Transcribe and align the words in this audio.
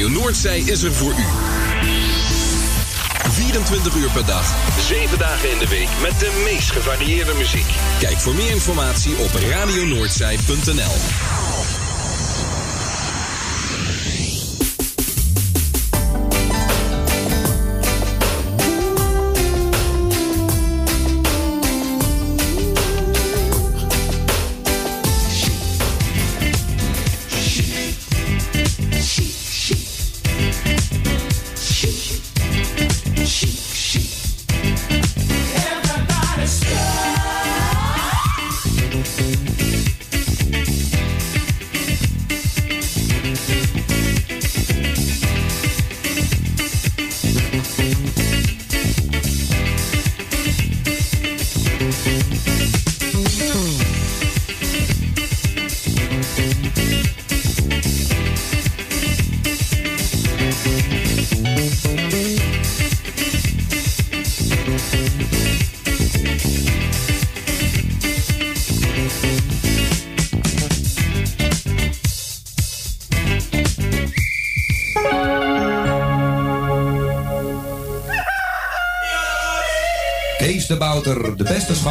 Radio 0.00 0.20
Noordzij 0.20 0.58
is 0.58 0.82
er 0.82 0.94
voor 0.94 1.12
u. 1.12 1.24
24 3.30 3.94
uur 3.94 4.10
per 4.10 4.26
dag, 4.26 4.54
7 4.78 5.18
dagen 5.18 5.50
in 5.50 5.58
de 5.58 5.68
week 5.68 5.88
met 6.02 6.20
de 6.20 6.42
meest 6.44 6.70
gevarieerde 6.70 7.34
muziek. 7.34 7.74
Kijk 7.98 8.20
voor 8.20 8.34
meer 8.34 8.50
informatie 8.50 9.18
op 9.18 9.34
radionoordzij.nl. 9.34 11.39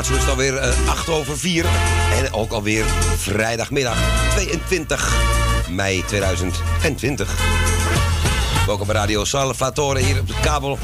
Zo 0.00 0.12
is 0.12 0.18
het 0.18 0.28
alweer 0.28 0.54
uh, 0.54 0.88
8 0.88 1.08
over 1.08 1.38
4. 1.38 1.64
En 2.16 2.32
ook 2.32 2.52
alweer 2.52 2.84
vrijdagmiddag 3.16 3.96
22 4.34 5.12
mei 5.68 6.04
2020. 6.04 7.34
Welkom 8.66 8.86
bij 8.86 8.96
Radio 8.96 9.24
Salvatore 9.24 10.00
hier 10.00 10.20
op 10.20 10.26
de 10.26 10.34
kabel 10.42 10.78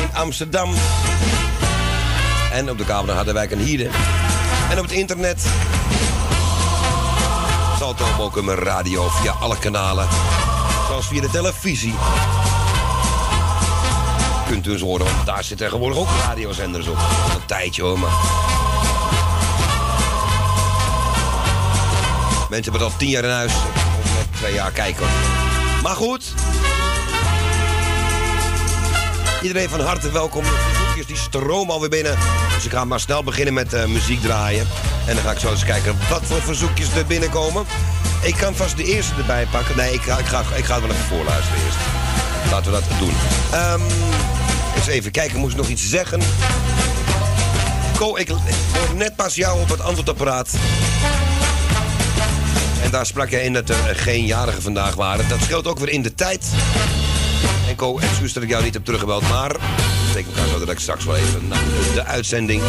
in 0.00 0.16
Amsterdam. 0.16 0.74
En 2.52 2.70
op 2.70 2.78
de 2.78 2.84
kabel 2.84 3.04
naar 3.04 3.14
Harderwijk 3.14 3.50
en 3.50 3.58
Hieden. 3.58 3.90
En 4.70 4.78
op 4.78 4.84
het 4.84 4.92
internet. 4.92 5.46
Salto 7.78 8.42
mijn 8.42 8.58
radio 8.58 9.08
via 9.08 9.32
alle 9.32 9.58
kanalen. 9.58 10.08
Zoals 10.88 11.06
via 11.06 11.20
de 11.20 11.30
televisie. 11.30 11.94
Kunt 14.54 14.66
eens 14.66 14.80
horen, 14.80 15.04
want 15.04 15.26
daar 15.26 15.44
zitten 15.44 15.66
tegenwoordig 15.66 15.98
ook 15.98 16.08
radiozenders 16.26 16.86
op. 16.86 16.96
Een 16.96 17.46
tijdje 17.46 17.82
hoor, 17.82 17.98
maar... 17.98 18.10
Mensen 22.50 22.72
hebben 22.72 22.90
al 22.90 22.96
tien 22.96 23.08
jaar 23.08 23.24
in 23.24 23.30
huis. 23.30 23.52
Net 24.14 24.26
twee 24.36 24.54
jaar 24.54 24.70
kijken. 24.70 25.06
Maar 25.82 25.94
goed. 25.94 26.34
Iedereen 29.42 29.68
van 29.68 29.80
harte 29.80 30.10
welkom. 30.10 30.42
De 30.42 30.50
verzoekjes 30.50 31.06
die 31.06 31.16
stromen 31.16 31.74
alweer 31.74 31.88
binnen. 31.88 32.16
Dus 32.54 32.64
ik 32.64 32.70
ga 32.70 32.84
maar 32.84 33.00
snel 33.00 33.24
beginnen 33.24 33.54
met 33.54 33.74
uh, 33.74 33.84
muziek 33.84 34.20
draaien. 34.20 34.66
En 35.06 35.14
dan 35.14 35.24
ga 35.24 35.30
ik 35.30 35.38
zo 35.38 35.50
eens 35.50 35.64
kijken 35.64 35.96
wat 36.10 36.22
voor 36.22 36.42
verzoekjes 36.42 36.94
er 36.96 37.06
binnenkomen. 37.06 37.64
Ik 38.22 38.34
kan 38.34 38.54
vast 38.54 38.76
de 38.76 38.84
eerste 38.84 39.14
erbij 39.14 39.46
pakken. 39.50 39.76
Nee, 39.76 39.92
ik 39.92 40.02
ga, 40.02 40.18
ik 40.18 40.26
ga, 40.26 40.40
ik 40.54 40.64
ga 40.64 40.74
het 40.74 40.82
wel 40.82 40.92
even 40.92 41.04
voorluisteren 41.04 41.64
eerst. 41.64 41.93
Laten 42.54 42.72
we 42.72 42.78
dat 42.78 42.98
doen. 42.98 43.14
Um, 43.54 43.82
eens 44.76 44.86
even 44.86 45.10
kijken, 45.10 45.38
moest 45.38 45.52
ik 45.52 45.58
nog 45.58 45.68
iets 45.68 45.88
zeggen? 45.88 46.20
Ko, 47.96 48.16
ik 48.16 48.28
hoor 48.28 48.40
net 48.96 49.16
pas 49.16 49.34
jou 49.34 49.60
op 49.60 49.68
het 49.68 49.80
antwoordapparaat. 49.80 50.48
En 52.82 52.90
daar 52.90 53.06
sprak 53.06 53.30
jij 53.30 53.44
in 53.44 53.52
dat 53.52 53.68
er 53.68 53.96
geen 53.96 54.26
jarigen 54.26 54.62
vandaag 54.62 54.94
waren. 54.94 55.28
Dat 55.28 55.38
scheelt 55.42 55.66
ook 55.66 55.78
weer 55.78 55.88
in 55.88 56.02
de 56.02 56.14
tijd. 56.14 56.46
En 57.68 57.76
Co, 57.76 57.98
excuus 57.98 58.32
dat 58.32 58.42
ik 58.42 58.48
jou 58.48 58.64
niet 58.64 58.74
heb 58.74 58.84
teruggebeld, 58.84 59.28
maar... 59.28 59.56
Ik 60.16 60.26
elkaar 60.26 60.58
dat 60.58 60.70
ik 60.70 60.78
straks 60.78 61.04
wel 61.04 61.16
even 61.16 61.48
naar 61.48 61.62
de 61.94 62.04
uitzending... 62.04 62.62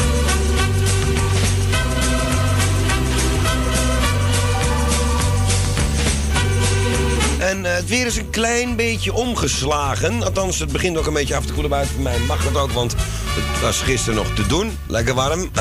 En 7.55 7.63
uh, 7.63 7.73
het 7.73 7.87
weer 7.87 8.05
is 8.05 8.17
een 8.17 8.29
klein 8.29 8.75
beetje 8.75 9.13
omgeslagen. 9.13 10.23
Althans, 10.23 10.59
het 10.59 10.71
begint 10.71 10.97
ook 10.97 11.05
een 11.05 11.13
beetje 11.13 11.35
af 11.35 11.45
te 11.45 11.53
koelen 11.53 11.71
buiten. 11.71 11.93
Voor 11.93 12.03
mij 12.03 12.19
mag 12.19 12.43
dat 12.43 12.61
ook, 12.61 12.71
want 12.71 12.95
het 13.27 13.61
was 13.61 13.81
gisteren 13.81 14.15
nog 14.15 14.33
te 14.33 14.47
doen. 14.47 14.77
Lekker 14.87 15.13
warm. 15.13 15.51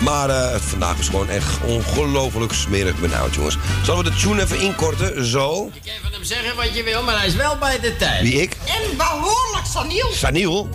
maar 0.00 0.28
uh, 0.28 0.54
vandaag 0.54 0.98
is 0.98 1.08
gewoon 1.08 1.28
echt 1.28 1.58
ongelooflijk 1.66 2.52
smerig 2.52 3.00
benauwd, 3.00 3.34
jongens. 3.34 3.56
Zullen 3.84 4.04
we 4.04 4.10
de 4.10 4.16
tune 4.16 4.42
even 4.42 4.60
inkorten? 4.60 5.26
Zo. 5.26 5.70
Je 5.72 5.80
kan 5.90 5.92
van 6.02 6.12
hem 6.12 6.24
zeggen 6.24 6.56
wat 6.56 6.74
je 6.74 6.82
wil, 6.82 7.02
maar 7.02 7.18
hij 7.18 7.26
is 7.26 7.34
wel 7.34 7.56
bij 7.58 7.80
de 7.80 7.96
tijd. 7.96 8.22
Wie, 8.22 8.42
ik? 8.42 8.56
En 8.66 8.96
behoorlijk 8.96 9.66
Saniel. 9.72 10.10
Saniel? 10.12 10.68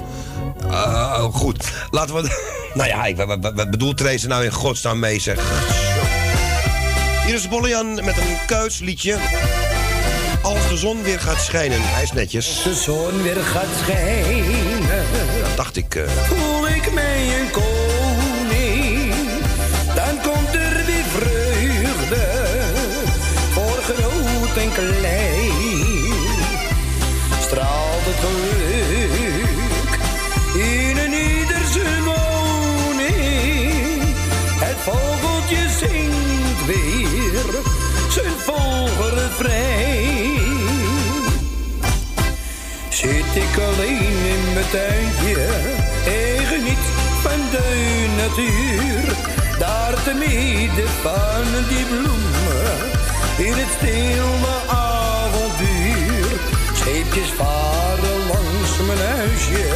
Uh, 0.66 1.24
goed. 1.24 1.72
Laten 1.92 2.16
we... 2.16 2.22
nou 2.74 2.90
ja, 2.90 3.06
ik, 3.06 3.16
wat, 3.16 3.52
wat 3.56 3.70
bedoelt 3.70 3.98
Therese 3.98 4.28
nou 4.28 4.44
in 4.44 4.52
godsnaam 4.52 5.00
mee, 5.00 5.20
zeg? 5.20 5.40
Hier 7.26 7.36
is 7.36 7.48
Bollian 7.48 7.94
met 7.94 8.18
een 8.18 8.38
kuisliedje. 8.46 9.18
Als 10.46 10.70
de 10.70 10.78
zon 10.78 11.04
weer 11.04 11.20
gaat 11.20 11.42
schijnen. 11.42 11.80
Hij 11.82 12.04
is 12.04 12.12
netjes. 12.12 12.48
Als 12.48 12.64
de 12.64 12.74
zon 12.74 13.22
weer 13.22 13.36
gaat 13.36 13.76
schijnen. 13.82 15.06
Dat 15.42 15.56
dacht 15.56 15.76
ik. 15.76 15.96
Uh... 15.96 16.10
Voel 16.10 16.68
ik 16.68 16.94
mij 16.94 17.40
een 17.40 17.52
koning. 17.52 19.14
Dan 19.96 20.22
komt 20.22 20.54
er 20.54 20.86
weer 20.86 21.04
vreugde. 21.04 22.26
Voor 23.52 23.80
groot 23.84 24.58
en 24.58 24.72
klein. 24.74 26.14
Straalt 27.42 28.06
het 28.06 28.20
geluk. 28.26 30.00
In 30.56 30.98
een 30.98 31.14
ieder 31.14 31.68
zijn 31.72 32.04
woning. 32.04 33.14
Het 34.60 34.78
vogeltje 34.78 35.70
zingt 35.80 36.66
weer. 36.66 37.62
Zijn 38.10 38.32
vrij. 39.38 39.95
Zit 43.36 43.44
ik 43.44 43.58
alleen 43.58 44.18
in 44.36 44.54
mijn 44.54 44.70
tuintje, 44.72 45.48
eigen 46.06 46.64
niet 46.64 46.86
van 47.22 47.40
de 47.52 47.68
natuur. 48.18 49.16
Daar 49.60 50.04
te 50.04 50.14
midden 50.14 50.90
van 51.02 51.44
die 51.70 51.86
bloemen, 51.86 52.76
in 53.38 53.54
het 53.54 53.72
stille 53.78 54.56
avontuur. 54.68 56.40
Scheepjes 56.74 57.32
varen 57.38 58.20
langs 58.28 58.72
mijn 58.88 59.08
huisje, 59.16 59.68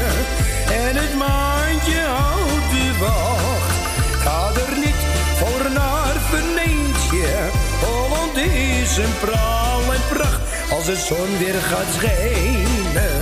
en 0.86 0.96
het 0.96 1.16
maandje 1.16 2.00
houdt 2.00 2.70
de 2.72 2.98
wacht. 3.00 3.74
Ga 4.24 4.50
er 4.66 4.78
niet 4.78 5.02
voor 5.40 5.72
naar 5.72 6.16
Veneentje, 6.30 7.28
Holland 7.82 8.38
is 8.38 8.98
een 8.98 9.16
praal 9.20 9.82
en 9.94 10.16
pracht 10.16 10.42
als 10.72 10.86
de 10.86 10.96
zon 10.96 11.38
weer 11.38 11.62
gaat 11.62 11.94
schijnen, 11.98 13.22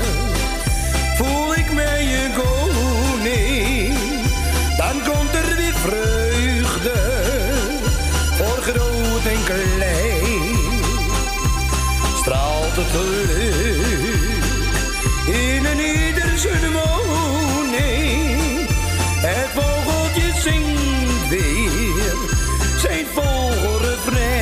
In 15.27 15.65
een 15.65 15.79
ieder 15.79 16.37
zijn 16.37 16.71
woning. 16.71 18.67
Het 19.21 19.49
vogeltje 19.55 20.31
zingt 20.41 21.29
weer 21.29 22.15
zijn 22.79 23.05
vogelrefrein. 23.13 24.37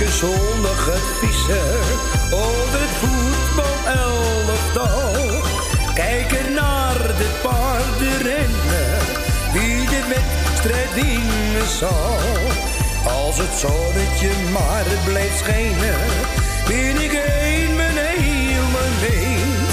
Een 0.00 0.12
zondag 0.12 0.90
vissen 1.20 1.80
over 2.32 2.80
het 2.80 2.90
voetbalelftal. 3.00 5.42
Kijken 5.94 6.52
naar 6.54 6.98
de 6.98 7.38
paardenrennen, 7.42 8.98
wie 9.52 9.86
de 9.86 10.02
wedstrijd 10.14 10.94
winnen 10.94 11.66
zal. 11.78 12.18
Als 13.06 13.38
het 13.38 13.58
zonnetje 13.58 14.30
maar 14.52 14.84
blijft 15.04 15.38
schijnen, 15.38 15.98
ben 16.68 17.02
ik 17.04 17.12
een 17.12 17.76
mijn 17.76 17.96
hele 17.96 18.86
meent. 19.00 19.72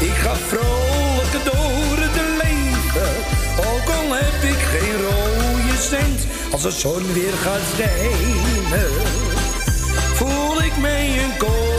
Ik 0.00 0.16
ga 0.16 0.34
vrolijk 0.34 1.44
door 1.44 1.96
het 1.98 2.16
leven, 2.42 3.12
ook 3.56 3.88
al 3.88 4.14
heb 4.14 4.42
ik 4.50 4.58
geen 4.58 4.96
rode 4.96 5.76
cent. 5.80 6.26
Als 6.52 6.62
de 6.62 6.70
zon 6.70 7.12
weer 7.12 7.32
gaat 7.32 7.60
schijnen, 7.74 8.92
voel 10.14 10.62
ik 10.62 10.76
mij 10.76 11.24
een 11.24 11.36
koning. 11.36 11.71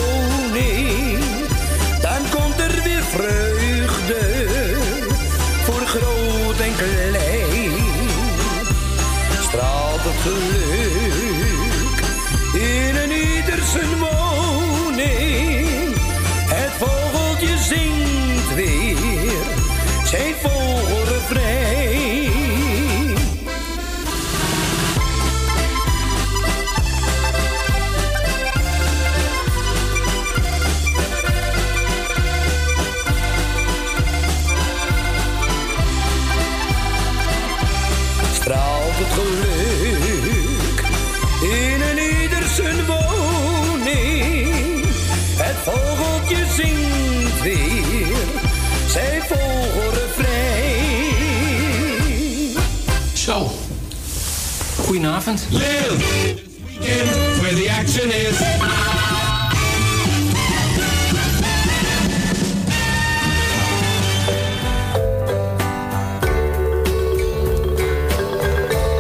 live 55.26 55.40
this 55.52 56.50
weekend 56.66 57.10
Where 57.42 57.56
the 57.56 57.70
action 57.70 58.12
is. 58.12 58.38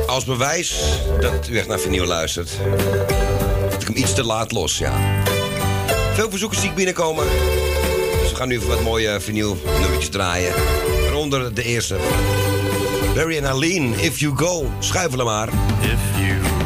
Als 0.08 0.26
bewijs 0.26 1.00
dat 1.22 1.48
u 1.50 1.58
echt 1.58 1.68
naar 1.68 1.80
vernieuw 1.80 2.06
luistert, 2.06 2.50
dat 3.70 3.82
ik 3.82 3.88
hem 3.88 3.98
iets 3.98 4.14
te 4.14 4.24
laat 4.24 4.52
los, 4.52 4.78
ja. 4.78 5.24
Veel 6.14 6.28
bezoekers 6.28 6.62
die 6.62 6.70
ik 6.70 6.76
binnenkomen. 6.76 7.26
Dus 8.22 8.30
we 8.30 8.36
gaan 8.36 8.48
nu 8.48 8.56
even 8.56 8.68
wat 8.68 8.82
mooie 8.82 9.20
vernieuw 9.20 9.58
nummertjes 9.80 10.10
draaien. 10.10 10.54
Waaronder 11.02 11.54
de 11.54 11.64
eerste. 11.64 11.96
Barry 13.14 13.38
en 13.38 13.46
Aline, 13.46 13.96
If 14.02 14.20
You 14.20 14.36
Go. 14.36 14.66
Schuifelen 14.80 15.26
maar. 15.26 15.48
If 15.82 16.00
you 16.18 16.63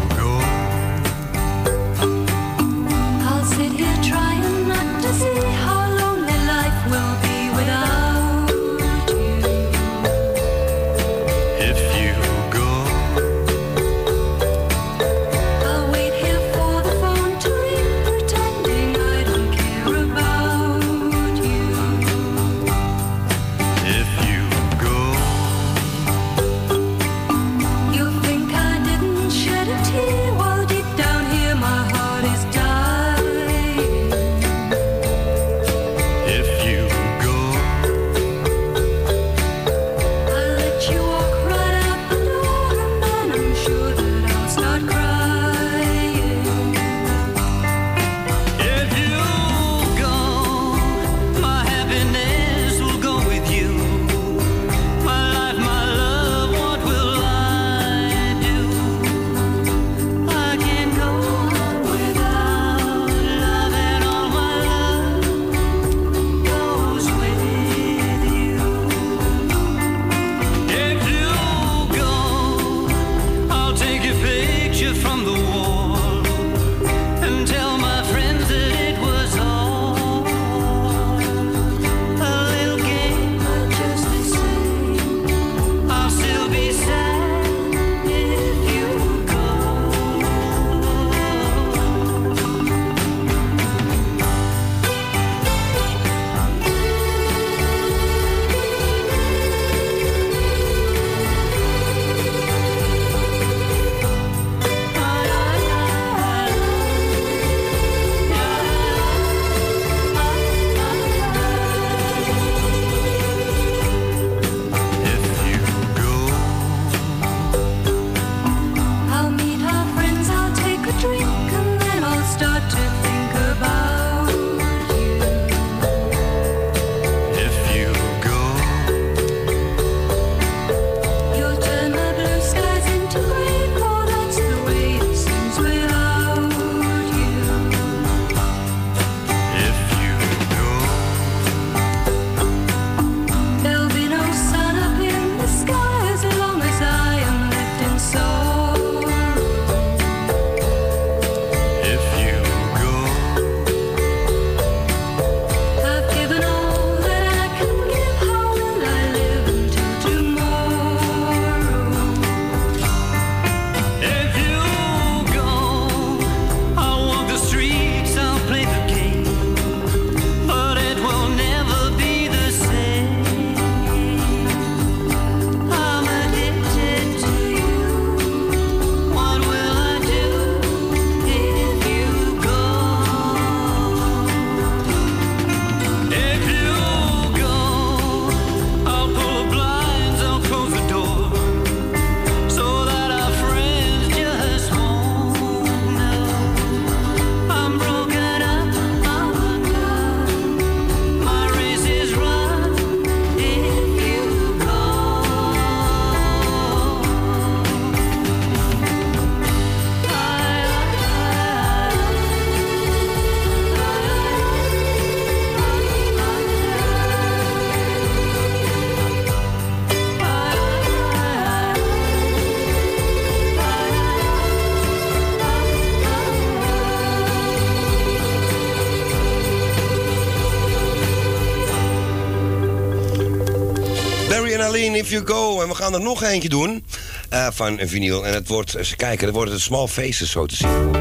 If 234.98 235.10
You 235.10 235.26
Go. 235.26 235.62
En 235.62 235.68
we 235.68 235.76
gaan 235.76 235.94
er 235.94 236.02
nog 236.02 236.24
eentje 236.24 236.50
doen 236.50 236.86
uh, 237.34 237.48
van 237.52 237.80
vinyl. 237.82 238.26
En 238.26 238.34
het 238.34 238.48
wordt, 238.48 238.76
eens 238.76 238.96
kijken, 238.96 239.26
dat 239.26 239.36
wordt 239.36 239.52
een 239.52 239.60
small 239.60 239.88
faces 239.88 240.32
zo 240.32 240.46
te 240.46 240.56
zien. 240.56 240.92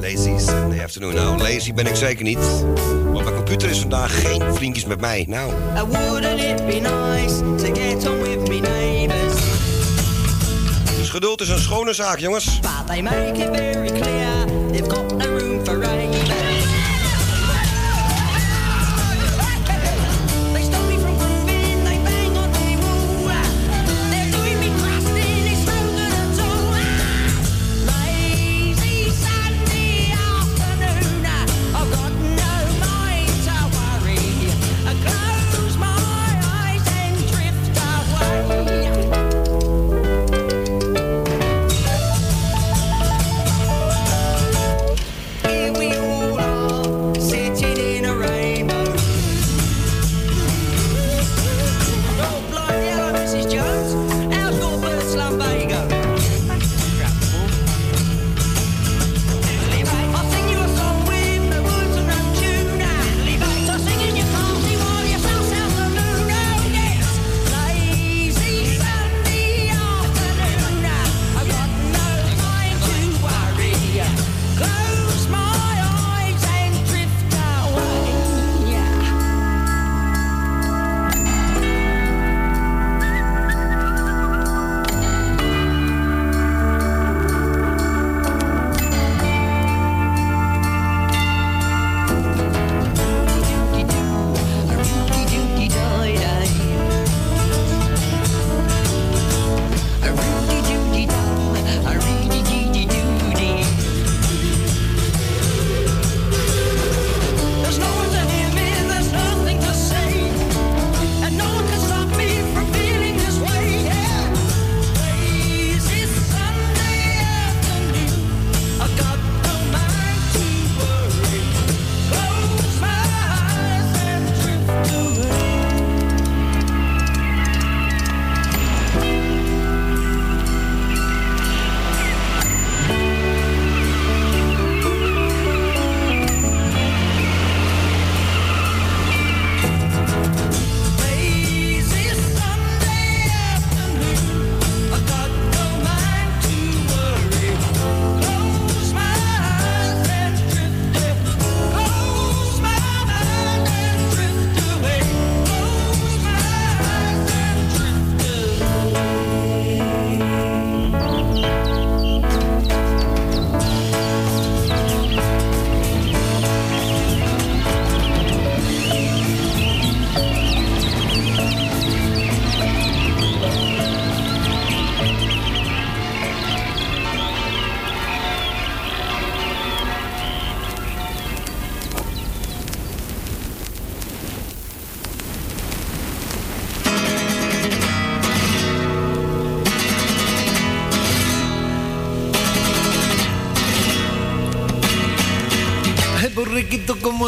Lazy 0.00 0.44
Sunday 0.46 0.84
afternoon. 0.84 1.14
Nou, 1.14 1.38
lazy 1.38 1.72
ben 1.72 1.86
ik 1.86 1.94
zeker 1.94 2.24
niet. 2.24 2.38
Want 3.12 3.24
mijn 3.24 3.34
computer 3.34 3.70
is 3.70 3.78
vandaag 3.78 4.20
geen 4.20 4.54
vriendjes 4.54 4.84
met 4.84 5.00
mij. 5.00 5.24
Nou. 5.28 5.52
Dus 10.98 11.10
geduld 11.10 11.40
is 11.40 11.48
een 11.48 11.60
schone 11.60 11.92
zaak, 11.92 12.18
jongens. 12.18 12.60
Make 13.02 13.42
it 13.42 13.56
very 13.56 13.90
clear. 14.00 14.30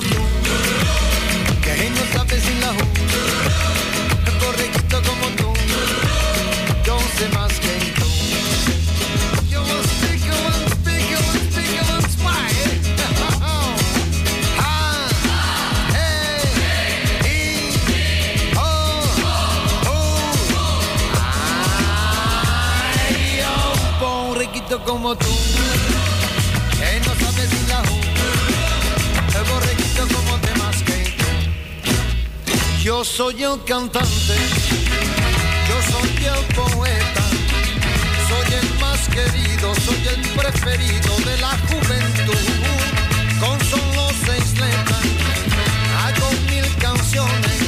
тому 0.01 0.22
el 33.55 33.65
cantante, 33.65 34.37
yo 35.69 35.77
soy 35.93 36.11
el 36.25 36.45
poeta, 36.55 37.25
soy 38.29 38.49
el 38.61 38.69
más 38.81 39.01
querido, 39.09 39.75
soy 39.75 40.03
el 40.09 40.21
preferido 40.39 41.17
de 41.27 41.37
la 41.39 41.51
juventud. 41.69 42.47
Con 43.41 43.61
solo 43.67 44.09
seis 44.25 44.53
letras 44.59 45.05
hago 46.05 46.29
mil 46.51 46.67
canciones 46.77 47.61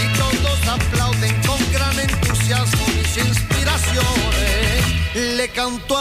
y 0.00 0.04
todos 0.18 0.58
aplauden 0.68 1.34
con 1.42 1.58
gran 1.72 1.98
entusiasmo 1.98 2.86
mis 2.88 3.16
inspiraciones. 3.16 4.84
Le 5.14 5.48
canto 5.48 5.93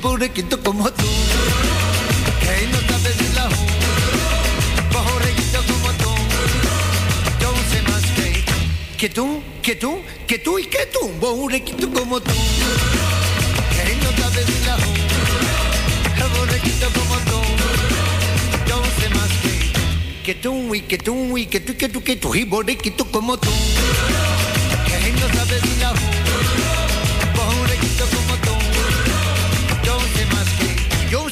Y 0.00 0.02
borrequito 0.02 0.58
como 0.62 0.90
tú, 0.90 1.04
que 2.40 2.66
no 2.68 2.78
sabes 2.88 3.20
ni 3.20 3.28
la 3.34 3.42
ju. 3.42 3.66
Borrequito 4.94 5.60
como 5.70 5.92
tú, 6.00 6.10
yo 7.38 7.52
sé 7.70 7.82
más 7.82 8.02
que. 8.16 8.44
Que 8.96 9.10
tú, 9.10 9.42
que 9.60 9.76
tú, 9.76 9.98
que 10.26 10.38
tú 10.38 10.58
y 10.58 10.64
que 10.64 10.86
tú, 10.86 11.06
borrequito 11.20 11.92
como 11.92 12.18
tú, 12.18 12.32
que 13.74 13.96
no 13.96 14.10
sabes 14.22 14.48
ni 14.48 14.64
la 14.64 14.76
ju. 14.76 14.90
Borrequito 16.38 16.86
como 16.98 17.16
tú, 17.28 17.40
yo 18.68 18.82
sé 18.98 19.08
más 19.10 19.28
que. 19.42 20.22
Que 20.24 20.34
tú 20.34 20.74
y 20.74 20.80
que 20.80 20.96
tú 20.96 21.36
y 21.36 21.44
que 21.44 21.60
tú, 21.60 21.76
que 21.76 21.88
tú, 21.90 22.02
que 22.02 22.16
tú, 22.16 22.34
y 22.34 22.44
borrequito 22.44 23.04
como 23.04 23.36
tú, 23.36 23.49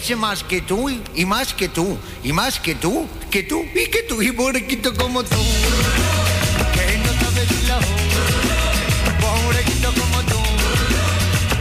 sé 0.08 0.16
más 0.16 0.42
que 0.42 0.62
tú 0.62 0.88
y- 0.88 1.02
y 1.14 1.26
más 1.26 1.52
que 1.52 1.68
tú, 1.68 1.98
y 2.24 2.32
más 2.32 2.58
que 2.58 2.74
tú, 2.74 3.06
que 3.30 3.42
tú 3.42 3.62
y 3.74 3.90
que 3.90 4.04
tú, 4.04 4.22
y 4.22 4.30
borrequito 4.30 4.94
como 4.94 5.22
tú, 5.22 5.36
que 6.72 6.96
no 7.04 7.12
sabes 7.20 7.68
la 7.68 7.74
ju. 7.76 7.94
Borrequito 9.20 9.92
como 9.92 10.22
tú, 10.22 10.40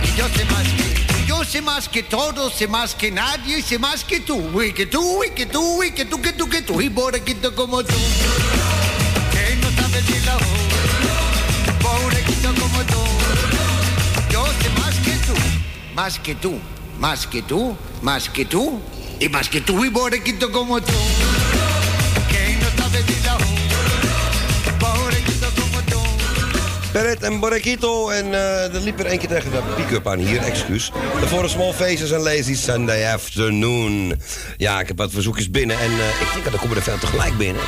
y 0.01 0.17
yo 0.17 0.25
sé 0.29 0.45
más 0.45 0.63
que. 0.77 1.25
Yo 1.27 1.43
sé 1.43 1.61
más 1.61 1.89
que 1.89 2.03
todos, 2.03 2.53
sé 2.53 2.69
más 2.69 2.95
que 2.95 3.11
nadie, 3.11 3.61
sé 3.61 3.77
más 3.79 4.05
que 4.05 4.21
tú, 4.21 4.61
y 4.61 4.71
que 4.71 4.85
tú, 4.85 5.25
y 5.25 5.31
que 5.31 5.45
tú, 5.45 5.83
y 5.83 5.91
que 5.91 6.05
tú, 6.05 6.21
que 6.21 6.31
tú, 6.31 6.47
que 6.47 6.61
tú, 6.61 6.79
y 6.79 6.87
borrequito 6.87 7.53
como 7.53 7.83
tú, 7.83 7.95
que 9.33 9.55
no 9.57 9.69
sabes 9.81 10.09
ni 10.09 10.19
la. 10.25 10.37
Pobrequito 11.81 12.53
como 12.61 12.79
tú, 12.85 13.03
yo 14.31 14.45
sé 14.61 14.69
más 14.79 14.95
que 15.05 15.11
tú, 15.27 15.33
más 15.95 16.19
que 16.19 16.35
tú, 16.35 16.59
más 16.99 17.27
que 17.27 17.41
tú, 17.41 17.75
más 18.01 18.29
que 18.29 18.45
tú, 18.45 18.79
y 19.19 19.29
más 19.29 19.49
que 19.49 19.61
tú, 19.61 19.83
y 19.85 19.89
borrequito 19.89 20.51
como 20.51 20.81
tú, 20.81 20.93
Beret 26.97 27.23
en 27.23 27.39
Borrequito. 27.39 28.09
En 28.09 28.33
eh 28.33 28.73
er 28.73 28.81
liep 28.81 28.99
er 28.99 29.05
één 29.05 29.19
keer 29.19 29.27
tegen 29.27 29.51
de 29.51 29.61
pick-up 29.75 30.07
aan 30.07 30.19
hier, 30.19 30.41
excuus. 30.41 30.91
For 31.27 31.43
a 31.43 31.47
Small 31.47 31.73
Faces 31.73 32.11
en 32.11 32.19
Lazy 32.19 32.55
Sunday 32.55 33.13
Afternoon. 33.13 34.21
Ja, 34.57 34.79
ik 34.79 34.87
heb 34.87 34.97
wat 34.97 35.11
verzoekjes 35.11 35.49
binnen 35.49 35.79
en 35.79 35.91
eh, 35.91 36.21
ik 36.21 36.27
denk 36.33 36.43
dat 36.43 36.53
er 36.53 36.59
komen 36.59 36.77
er 36.77 36.83
veel 36.83 36.97
tegelijk 36.99 37.37
binnen. 37.37 37.61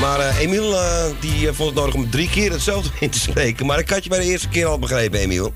Maar 0.00 0.20
eh, 0.20 0.38
Emiel 0.38 0.76
die 1.20 1.52
vond 1.52 1.68
het 1.68 1.78
nodig 1.78 1.94
om 1.94 2.10
drie 2.10 2.30
keer 2.30 2.50
hetzelfde 2.50 2.90
in 3.00 3.10
te 3.10 3.18
spreken. 3.18 3.66
Maar 3.66 3.78
ik 3.78 3.90
had 3.90 4.02
je 4.02 4.08
bij 4.08 4.18
de 4.18 4.24
eerste 4.24 4.48
keer 4.48 4.66
al 4.66 4.78
begrepen, 4.78 5.20
Emiel. 5.20 5.54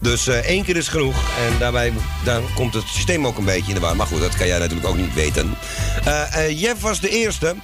Dus 0.00 0.26
één 0.26 0.64
keer 0.64 0.76
is 0.76 0.88
genoeg. 0.88 1.16
En 1.16 1.58
daarbij 1.58 1.92
dan 2.24 2.42
komt 2.54 2.74
het 2.74 2.84
systeem 2.86 3.26
ook 3.26 3.38
een 3.38 3.44
beetje 3.44 3.68
in 3.68 3.74
de 3.74 3.80
war. 3.80 3.96
Maar 3.96 4.06
goed, 4.06 4.20
dat 4.20 4.36
kan 4.36 4.46
jij 4.46 4.58
natuurlijk 4.58 4.88
ook 4.88 4.96
niet 4.96 5.14
weten. 5.14 5.54
Jeff 6.48 6.80
was 6.80 7.00
de 7.00 7.08
eerste. 7.08 7.54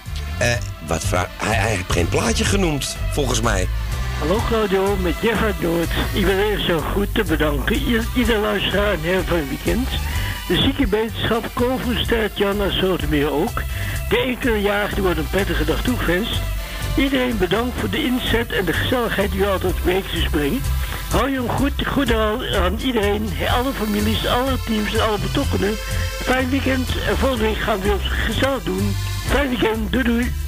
Wat 0.87 1.05
vraag... 1.05 1.29
Hij, 1.37 1.57
hij 1.57 1.71
heeft 1.71 1.93
geen 1.93 2.09
plaatje 2.09 2.45
genoemd, 2.45 2.97
volgens 3.13 3.41
mij. 3.41 3.69
Hallo 4.18 4.38
Claudio, 4.48 4.96
met 4.96 5.14
Jeff 5.20 5.42
uit 5.42 5.61
Noord. 5.61 5.90
Ik 6.12 6.24
wil 6.24 6.38
eerst 6.38 6.66
zo 6.66 6.79
goed 6.79 7.14
te 7.14 7.24
bedanken. 7.24 7.77
Ieder, 7.77 8.05
ieder 8.16 8.38
luisteraar 8.38 8.92
een 8.92 9.00
heel 9.00 9.22
fijn 9.22 9.48
weekend. 9.48 9.88
De 10.48 10.57
ziekenwetenschap, 10.57 11.50
Koolvoerstijd, 11.55 12.38
Jan 12.38 12.62
en 12.62 12.72
Sotermeer 12.72 13.31
ook. 13.31 13.62
De 14.09 14.61
jaar 14.61 14.90
wordt 15.00 15.18
een 15.18 15.31
prettige 15.31 15.64
dag 15.64 15.83
toegewenst. 15.83 16.40
Iedereen 16.96 17.38
bedankt 17.38 17.81
voor 17.81 17.90
de 17.90 18.05
inzet 18.05 18.53
en 18.53 18.64
de 18.64 18.72
gezelligheid 18.72 19.31
die 19.31 19.40
u 19.40 19.46
altijd 19.46 19.85
weekjes 19.85 20.29
brengt. 20.29 20.66
Hou 21.11 21.31
je 21.31 21.37
hem 21.37 21.48
goed, 21.48 21.87
goed 21.87 22.12
aan, 22.12 22.79
iedereen, 22.79 23.29
alle 23.50 23.72
families, 23.72 24.27
alle 24.27 24.59
teams 24.66 24.94
en 24.94 25.05
alle 25.05 25.18
betrokkenen. 25.18 25.74
Fijn 26.22 26.50
weekend 26.50 26.88
en 27.09 27.16
volgende 27.16 27.44
week 27.44 27.57
gaan 27.57 27.81
we 27.81 27.87
weer 27.87 27.98
gezellig 28.00 28.62
doen. 28.62 28.94
Fijn 29.27 29.48
weekend, 29.48 29.92
doei 29.92 30.05
doei. 30.05 30.44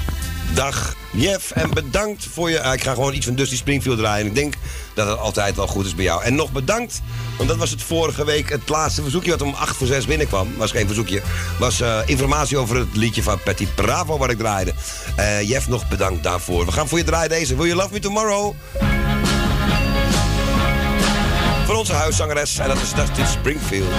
Dag 0.54 0.94
Jeff 1.12 1.50
en 1.50 1.70
bedankt 1.70 2.26
voor 2.32 2.50
je... 2.50 2.62
ah, 2.62 2.74
ik 2.74 2.82
ga 2.82 2.94
gewoon 2.94 3.14
iets 3.14 3.26
van 3.26 3.34
Dusty 3.34 3.56
Springfield 3.56 3.98
draaien. 3.98 4.26
Ik 4.26 4.34
denk 4.34 4.54
dat 4.94 5.08
het 5.08 5.18
altijd 5.18 5.56
wel 5.56 5.66
goed 5.66 5.86
is 5.86 5.94
bij 5.94 6.04
jou. 6.04 6.22
En 6.22 6.34
nog 6.34 6.52
bedankt, 6.52 7.00
want 7.36 7.48
dat 7.48 7.58
was 7.58 7.70
het 7.70 7.82
vorige 7.82 8.24
week 8.24 8.48
het 8.48 8.68
laatste 8.68 9.02
verzoekje... 9.02 9.30
wat 9.30 9.42
om 9.42 9.54
8 9.54 9.76
voor 9.76 9.86
6 9.86 10.06
binnenkwam. 10.06 10.56
Was 10.56 10.70
geen 10.70 10.86
verzoekje. 10.86 11.22
Was 11.58 11.80
eh, 11.80 11.98
informatie 12.06 12.56
over 12.56 12.76
het 12.76 12.96
liedje 12.96 13.22
van 13.22 13.42
Patty 13.42 13.66
Bravo 13.74 14.18
wat 14.18 14.30
ik 14.30 14.38
draaide. 14.38 14.72
Eh, 15.16 15.48
Jeff, 15.48 15.68
nog 15.68 15.88
bedankt 15.88 16.22
daarvoor. 16.22 16.66
We 16.66 16.72
gaan 16.72 16.88
voor 16.88 16.98
je 16.98 17.04
draaien 17.04 17.28
deze. 17.28 17.56
Will 17.56 17.66
You 17.66 17.78
Love 17.78 17.92
Me 17.92 17.98
Tomorrow? 17.98 18.54
Voor 21.66 21.74
onze 21.74 21.92
huiszangeres. 21.92 22.58
En 22.58 22.68
dat 22.68 22.82
is 22.82 22.92
Dusty 22.92 23.24
Springfield. 23.38 23.92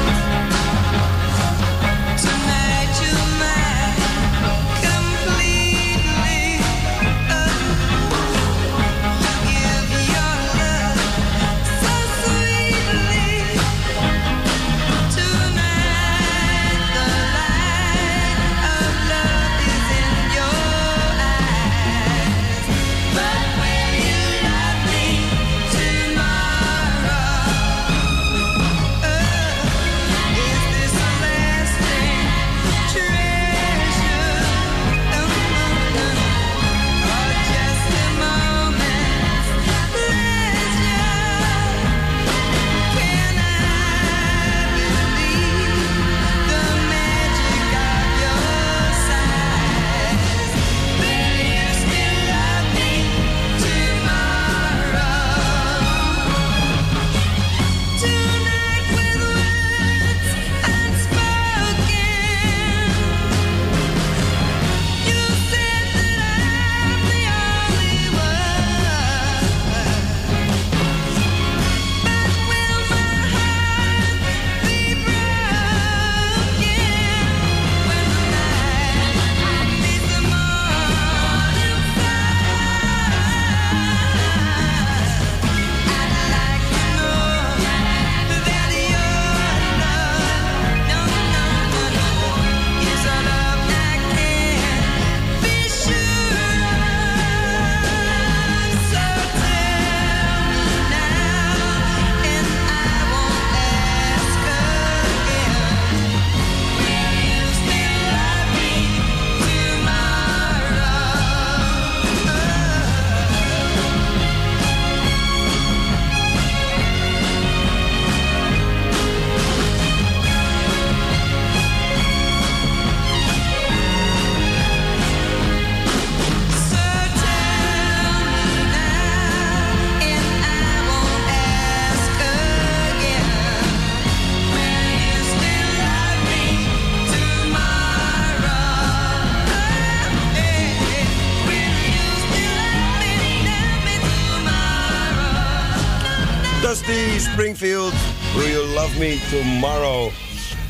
Tomorrow? 149.29 150.11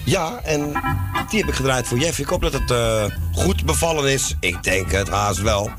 Ja, 0.04 0.40
en 0.44 0.72
die 1.30 1.40
heb 1.40 1.50
ik 1.50 1.56
gedraaid 1.56 1.88
voor 1.88 1.98
Jeff. 1.98 2.20
Ik 2.20 2.28
hoop 2.28 2.42
dat 2.42 2.54
het 2.54 2.72
eh, 2.72 3.06
goed 3.34 3.66
bevallen 3.66 4.12
is. 4.12 4.36
Ik 4.40 4.64
denk 4.64 4.92
het 4.92 5.10
haast 5.10 5.42
wel. 5.42 5.72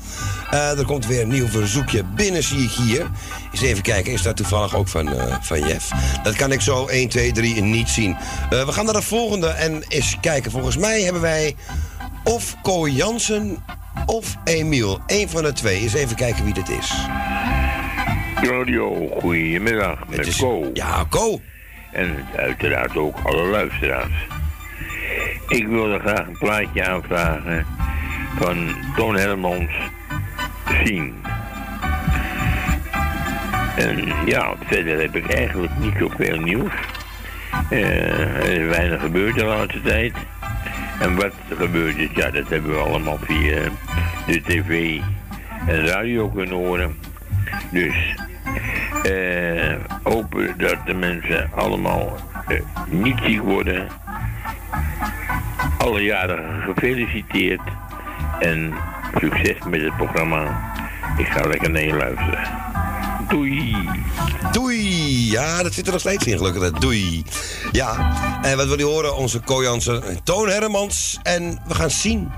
Eh, 0.51 0.79
er 0.79 0.85
komt 0.85 1.05
weer 1.05 1.21
een 1.21 1.27
nieuw 1.27 1.47
verzoekje 1.47 2.03
binnen, 2.03 2.43
zie 2.43 2.63
ik 2.63 2.71
hier. 2.71 3.09
Eens 3.51 3.61
even 3.61 3.83
kijken, 3.83 4.13
is 4.13 4.21
dat 4.21 4.35
toevallig 4.35 4.75
ook 4.75 4.87
van, 4.87 5.13
eh, 5.13 5.35
van 5.41 5.59
Jeff? 5.59 5.91
Dat 6.23 6.35
kan 6.35 6.51
ik 6.51 6.61
zo 6.61 6.87
1, 6.87 7.09
2, 7.09 7.31
3 7.31 7.61
niet 7.61 7.89
zien. 7.89 8.17
We 8.49 8.71
gaan 8.71 8.85
naar 8.85 8.93
de 8.93 9.01
volgende 9.01 9.47
en 9.47 9.83
eens 9.87 10.17
kijken. 10.21 10.51
Volgens 10.51 10.77
mij 10.77 11.01
hebben 11.01 11.21
wij 11.21 11.55
of 12.23 12.55
Ko 12.61 12.87
Jansen 12.87 13.63
of 14.05 14.35
Emiel. 14.43 14.99
Eén 15.07 15.29
van 15.29 15.43
de 15.43 15.53
twee. 15.53 15.79
Eens 15.81 15.93
even 15.93 16.15
kijken 16.15 16.43
wie 16.43 16.53
dit 16.53 16.69
is. 16.69 16.93
Radio, 18.35 19.09
goedemiddag. 19.19 20.07
Met 20.07 20.35
Ko. 20.35 20.69
Ja, 20.73 21.05
Ko. 21.09 21.41
En 21.91 22.25
uiteraard 22.35 22.97
ook 22.97 23.17
alle 23.23 23.47
luisteraars. 23.47 24.27
Ik 25.47 25.67
wilde 25.67 25.99
graag 25.99 26.27
een 26.27 26.37
plaatje 26.37 26.85
aanvragen 26.85 27.65
van 28.37 28.69
Toon 28.95 29.15
Hermans, 29.15 29.71
Zien. 30.83 31.13
En 33.77 34.13
ja, 34.25 34.55
verder 34.65 34.99
heb 34.99 35.15
ik 35.15 35.33
eigenlijk 35.33 35.77
niet 35.79 35.93
zoveel 35.99 36.39
nieuws. 36.39 36.73
Eh, 37.69 38.37
er 38.37 38.61
is 38.61 38.75
weinig 38.75 39.01
gebeurd 39.01 39.35
de 39.35 39.45
laatste 39.45 39.81
tijd. 39.81 40.13
En 40.99 41.15
wat 41.15 41.33
er 41.49 41.55
gebeurd 41.55 41.97
is, 41.97 42.09
ja, 42.13 42.29
dat 42.29 42.49
hebben 42.49 42.71
we 42.71 42.77
allemaal 42.77 43.17
via 43.21 43.61
de 44.27 44.41
tv 44.41 44.99
en 45.67 45.85
radio 45.85 46.29
kunnen 46.29 46.55
horen. 46.55 46.97
Dus 47.71 48.15
eh, 49.03 49.75
hopen 50.03 50.57
dat 50.57 50.77
de 50.85 50.93
mensen 50.93 51.49
allemaal 51.55 52.17
eh, 52.47 52.59
niet 52.89 53.17
ziek 53.23 53.41
worden. 53.41 53.87
Alle 55.77 56.03
jarigen 56.03 56.61
gefeliciteerd. 56.61 57.61
En 58.39 58.73
succes 59.19 59.55
met 59.69 59.81
het 59.81 59.97
programma. 59.97 60.71
Ik 61.17 61.27
ga 61.27 61.47
lekker 61.47 61.69
naar 61.69 61.97
luisteren. 61.97 62.47
Doei. 63.27 63.75
Doei. 64.51 65.31
Ja, 65.31 65.63
dat 65.63 65.73
zit 65.73 65.85
er 65.85 65.91
nog 65.91 66.01
steeds 66.01 66.25
in, 66.25 66.37
gelukkig. 66.37 66.71
Doei. 66.71 67.23
Ja, 67.71 68.13
en 68.41 68.57
wat 68.57 68.67
wil 68.67 68.77
je 68.77 68.85
horen? 68.85 69.15
Onze 69.15 69.39
Ko 69.39 69.63
Jansen, 69.63 70.23
Toon 70.23 70.49
Hermans. 70.49 71.19
En 71.23 71.61
we 71.67 71.75
gaan 71.75 71.89
zien. 71.89 72.31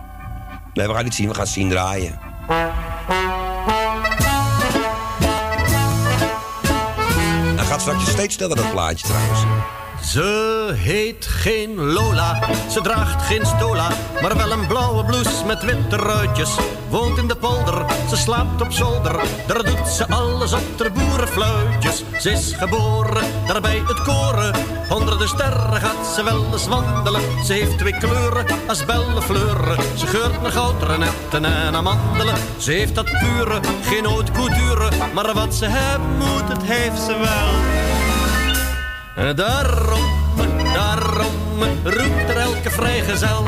Nee, 0.73 0.87
we 0.87 0.93
gaan 0.93 1.03
niet 1.03 1.13
zien, 1.13 1.27
we 1.27 1.33
gaan 1.33 1.47
zien 1.47 1.69
draaien. 1.69 2.19
Gaat 7.71 7.81
straks 7.81 8.09
steeds 8.09 8.35
sneller, 8.35 8.55
dat 8.55 8.71
plaatje 8.71 9.07
trouwens. 9.07 9.80
Ze 10.11 10.71
heet 10.75 11.25
geen 11.25 11.75
Lola, 11.75 12.39
ze 12.69 12.81
draagt 12.81 13.21
geen 13.21 13.45
stola, 13.45 13.87
maar 14.21 14.37
wel 14.37 14.51
een 14.51 14.67
blauwe 14.67 15.05
blouse 15.05 15.45
met 15.45 15.63
witte 15.63 15.95
ruitjes. 15.95 16.55
Woont 16.89 17.17
in 17.17 17.27
de 17.27 17.35
polder, 17.35 17.85
ze 18.09 18.15
slaapt 18.15 18.61
op 18.61 18.71
zolder, 18.71 19.15
daar 19.47 19.63
doet 19.63 19.87
ze 19.87 20.07
alles 20.07 20.53
op 20.53 20.77
de 20.77 20.91
boerenfluitjes. 20.91 22.03
Ze 22.19 22.31
is 22.31 22.53
geboren, 22.57 23.23
daar 23.47 23.61
bij 23.61 23.81
het 23.87 24.01
koren, 24.01 24.55
onder 24.89 25.17
de 25.17 25.27
sterren 25.27 25.81
gaat 25.81 26.13
ze 26.15 26.23
wel 26.23 26.45
eens 26.51 26.67
wandelen. 26.67 27.21
Ze 27.45 27.53
heeft 27.53 27.77
twee 27.77 27.97
kleuren 27.97 28.45
als 28.67 28.85
bellefleuren, 28.85 29.77
ze 29.97 30.07
geurt 30.07 30.41
naar 30.41 30.51
goudrenetten 30.51 31.45
en 31.45 31.75
amandelen. 31.75 32.35
Ze 32.57 32.71
heeft 32.71 32.95
dat 32.95 33.05
pure, 33.05 33.59
geen 33.81 34.05
haute 34.05 34.31
couture, 34.31 34.89
maar 35.13 35.33
wat 35.33 35.55
ze 35.55 35.65
hebben 35.65 36.17
moet, 36.17 36.47
het 36.47 36.63
heeft 36.63 37.01
ze 37.01 37.17
wel. 37.17 38.00
Daarom, 39.15 40.05
daarom 40.73 41.63
roept 41.83 42.29
er 42.29 42.37
elke 42.37 42.69
vrijgezel. 42.69 43.43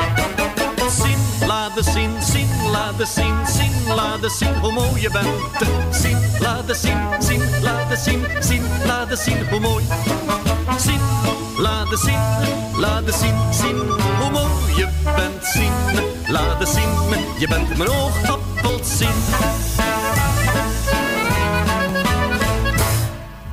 Zien, 1.02 1.46
laat 1.46 1.72
zien, 1.94 2.10
zien, 2.22 2.48
laat 2.70 3.08
zien, 3.14 3.34
zien, 3.46 3.94
laat 3.94 4.22
eens 4.22 4.38
zien 4.38 4.54
hoe 4.54 4.72
mooi 4.72 5.00
je 5.00 5.10
bent. 5.10 5.94
Zien, 5.94 6.18
laat 6.40 6.68
eens 6.68 6.80
zien, 6.80 6.98
zien, 7.18 7.42
laat 7.62 7.90
eens 7.90 8.04
zien, 8.04 8.24
zien, 8.40 8.62
laat 8.86 9.10
eens 9.10 9.24
zien 9.24 9.48
hoe 9.50 9.60
mooi. 9.60 9.84
Zien, 10.78 11.00
laat 11.58 11.90
eens 11.90 12.00
zien, 12.00 12.20
laat 12.76 13.06
eens 13.06 13.18
zien, 13.18 13.36
zien 13.50 13.76
hoe 14.20 14.30
mooi 14.30 14.76
je 14.76 14.88
bent. 15.04 15.44
Zien, 15.44 15.72
laat 16.28 16.60
eens 16.60 16.72
zien, 16.72 16.88
je 17.38 17.48
bent 17.48 17.76
mijn 17.76 17.90
oogappelzien. 17.90 19.12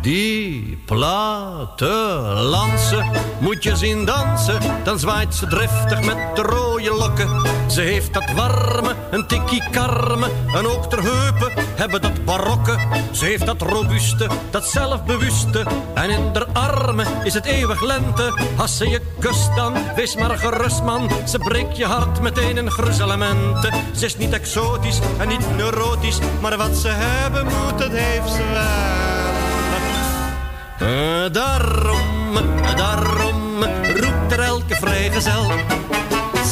Die 0.01 0.77
plattelandse 0.85 3.03
moet 3.39 3.63
je 3.63 3.75
zien 3.75 4.05
dansen, 4.05 4.59
dan 4.83 4.99
zwaait 4.99 5.35
ze 5.35 5.47
driftig 5.47 6.05
met 6.05 6.35
de 6.35 6.41
rode 6.41 6.93
lokken. 6.93 7.29
Ze 7.67 7.81
heeft 7.81 8.13
dat 8.13 8.31
warme, 8.35 8.95
een 9.11 9.27
tikkie 9.27 9.63
karme, 9.71 10.27
en 10.55 10.67
ook 10.67 10.89
ter 10.89 11.01
heupen 11.01 11.51
hebben 11.75 12.01
dat 12.01 12.25
barokke. 12.25 12.77
Ze 13.11 13.25
heeft 13.25 13.45
dat 13.45 13.61
robuuste, 13.61 14.27
dat 14.49 14.65
zelfbewuste, 14.65 15.65
en 15.93 16.09
in 16.09 16.33
de 16.33 16.47
armen 16.53 17.07
is 17.23 17.33
het 17.33 17.45
eeuwig 17.45 17.81
lente. 17.81 18.39
Als 18.57 18.77
ze 18.77 18.89
je 18.89 19.01
kust 19.19 19.55
dan, 19.55 19.73
wees 19.95 20.15
maar 20.15 20.37
gerust 20.37 20.83
man, 20.83 21.09
ze 21.27 21.37
breekt 21.37 21.77
je 21.77 21.85
hart 21.85 22.21
meteen 22.21 22.57
in 22.57 22.71
gruzelementen. 22.71 23.73
Ze 23.95 24.05
is 24.05 24.17
niet 24.17 24.33
exotisch 24.33 24.99
en 25.17 25.27
niet 25.27 25.55
neurotisch, 25.57 26.19
maar 26.41 26.57
wat 26.57 26.75
ze 26.75 26.87
hebben 26.87 27.45
moet, 27.45 27.79
dat 27.79 27.91
heeft 27.91 28.29
ze 28.29 28.43
wel. 28.53 29.10
Daarom, 31.31 32.37
daarom 32.75 33.63
roept 33.95 34.31
er 34.31 34.39
elke 34.39 34.75
vrijgezel. 34.75 35.51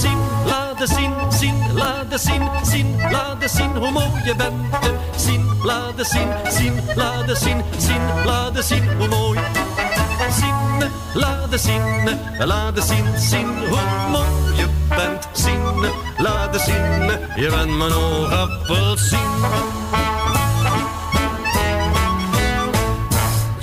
Zien, 0.01 0.17
laat 0.45 0.89
zien, 0.89 1.13
zien, 1.29 1.73
laat 1.73 2.21
zien, 2.21 2.49
zien, 2.63 2.95
laat 3.11 3.51
zien 3.51 3.75
hoe 3.75 3.91
mooi 3.91 4.23
je 4.23 4.35
bent. 4.35 4.55
Zien, 5.15 5.45
laat 5.63 5.93
zien, 5.97 6.27
zien, 6.49 6.73
laat 6.95 7.37
zien, 7.37 7.63
zien, 7.77 8.25
laat 8.25 8.65
zien 8.65 8.97
hoe 8.97 9.07
mooi. 9.07 9.39
Zien, 10.31 10.89
laat 11.13 11.59
zien, 11.59 12.09
laat 12.37 12.83
zien, 12.83 13.05
zien 13.17 13.67
hoe 13.69 14.09
mooi 14.11 14.55
je 14.55 14.67
bent. 14.89 15.27
Zien, 15.31 15.91
laat 16.17 16.61
zien, 16.61 17.11
je 17.35 17.49
bent 17.49 17.77
mijn 17.77 17.93
oogappelsien. 17.93 19.29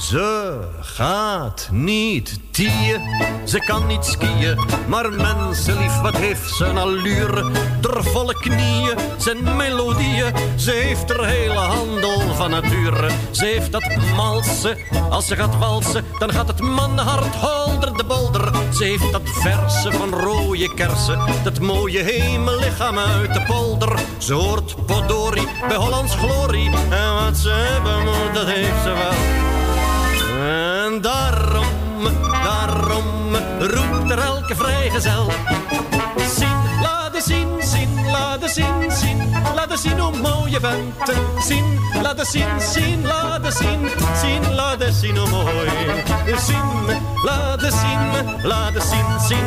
Ze 0.06 0.58
gaat 0.80 1.68
niet 1.72 2.38
tieën, 2.50 3.00
ze 3.44 3.58
kan 3.58 3.86
niet 3.86 4.04
skiën, 4.04 4.58
maar 4.88 5.12
mensenlief, 5.12 6.00
wat 6.00 6.16
heeft 6.16 6.54
ze 6.54 6.64
een 6.64 6.78
allure. 6.78 7.50
Der 7.80 8.04
volle 8.04 8.34
knieën, 8.34 8.98
zijn 9.16 9.56
melodieën, 9.56 10.32
ze 10.56 10.70
heeft 10.70 11.10
er 11.10 11.24
hele 11.24 11.58
handel 11.58 12.34
van 12.34 12.50
nature. 12.50 13.10
Ze 13.30 13.44
heeft 13.44 13.72
dat 13.72 13.96
malsen, 14.16 14.78
als 15.10 15.26
ze 15.26 15.36
gaat 15.36 15.58
walsen, 15.58 16.04
dan 16.18 16.32
gaat 16.32 16.48
het 16.48 16.60
mannenhart 16.60 17.34
holder 17.34 17.96
de 17.96 18.04
bolder. 18.04 18.52
Ze 18.74 18.84
heeft 18.84 19.12
dat 19.12 19.22
verse 19.24 19.92
van 19.92 20.10
rode 20.10 20.74
kersen, 20.74 21.18
dat 21.44 21.60
mooie 21.60 22.02
hemellichaam 22.02 22.98
uit 22.98 23.34
de 23.34 23.42
polder. 23.42 23.98
Ze 24.18 24.34
hoort 24.34 24.86
Podori 24.86 25.46
bij 25.68 25.76
Hollands 25.76 26.14
glorie, 26.14 26.70
en 26.90 27.14
wat 27.14 27.36
ze 27.36 27.48
hebben 27.48 28.32
dat 28.34 28.46
heeft 28.46 28.82
ze 28.82 28.92
wel. 28.92 29.45
En 30.36 31.00
daarom, 31.00 32.02
daarom 32.44 33.36
roept 33.58 34.10
er 34.10 34.18
elke 34.18 34.54
vrijgezel. 34.56 35.30
Zien, 36.38 36.80
laat 36.82 37.22
zien, 37.24 37.48
zien, 37.60 38.10
laat 38.10 38.50
zien, 38.50 38.90
zien. 38.90 39.34
Laat 39.54 39.78
zien 39.78 39.98
hoe 39.98 40.16
mooi 40.16 40.50
je 40.50 40.60
bent. 40.60 41.12
Zien, 41.38 41.78
laat 42.02 42.26
zien, 42.26 42.60
zien, 42.60 43.06
laat 43.06 43.54
zien, 43.54 43.90
zien. 44.22 44.54
Laat 44.54 44.84
zien 44.90 45.16
hoe 45.16 45.28
mooi. 45.28 45.68
Zien, 46.46 47.00
laat 47.22 47.60
zien, 47.60 48.46
laat 48.46 48.82
zien, 48.82 49.20
zien. 49.28 49.46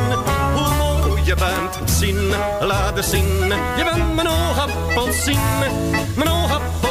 Hoe 0.56 0.76
mooi 0.78 1.22
je 1.24 1.36
bent. 1.36 1.90
Zien, 1.90 2.34
laat 2.62 3.06
zien. 3.06 3.54
Je 3.78 3.90
bent 3.94 4.16
mijn 4.16 4.28
oogappelsien, 4.28 5.40
mijn 6.16 6.30
oogappelsien, 6.30 6.89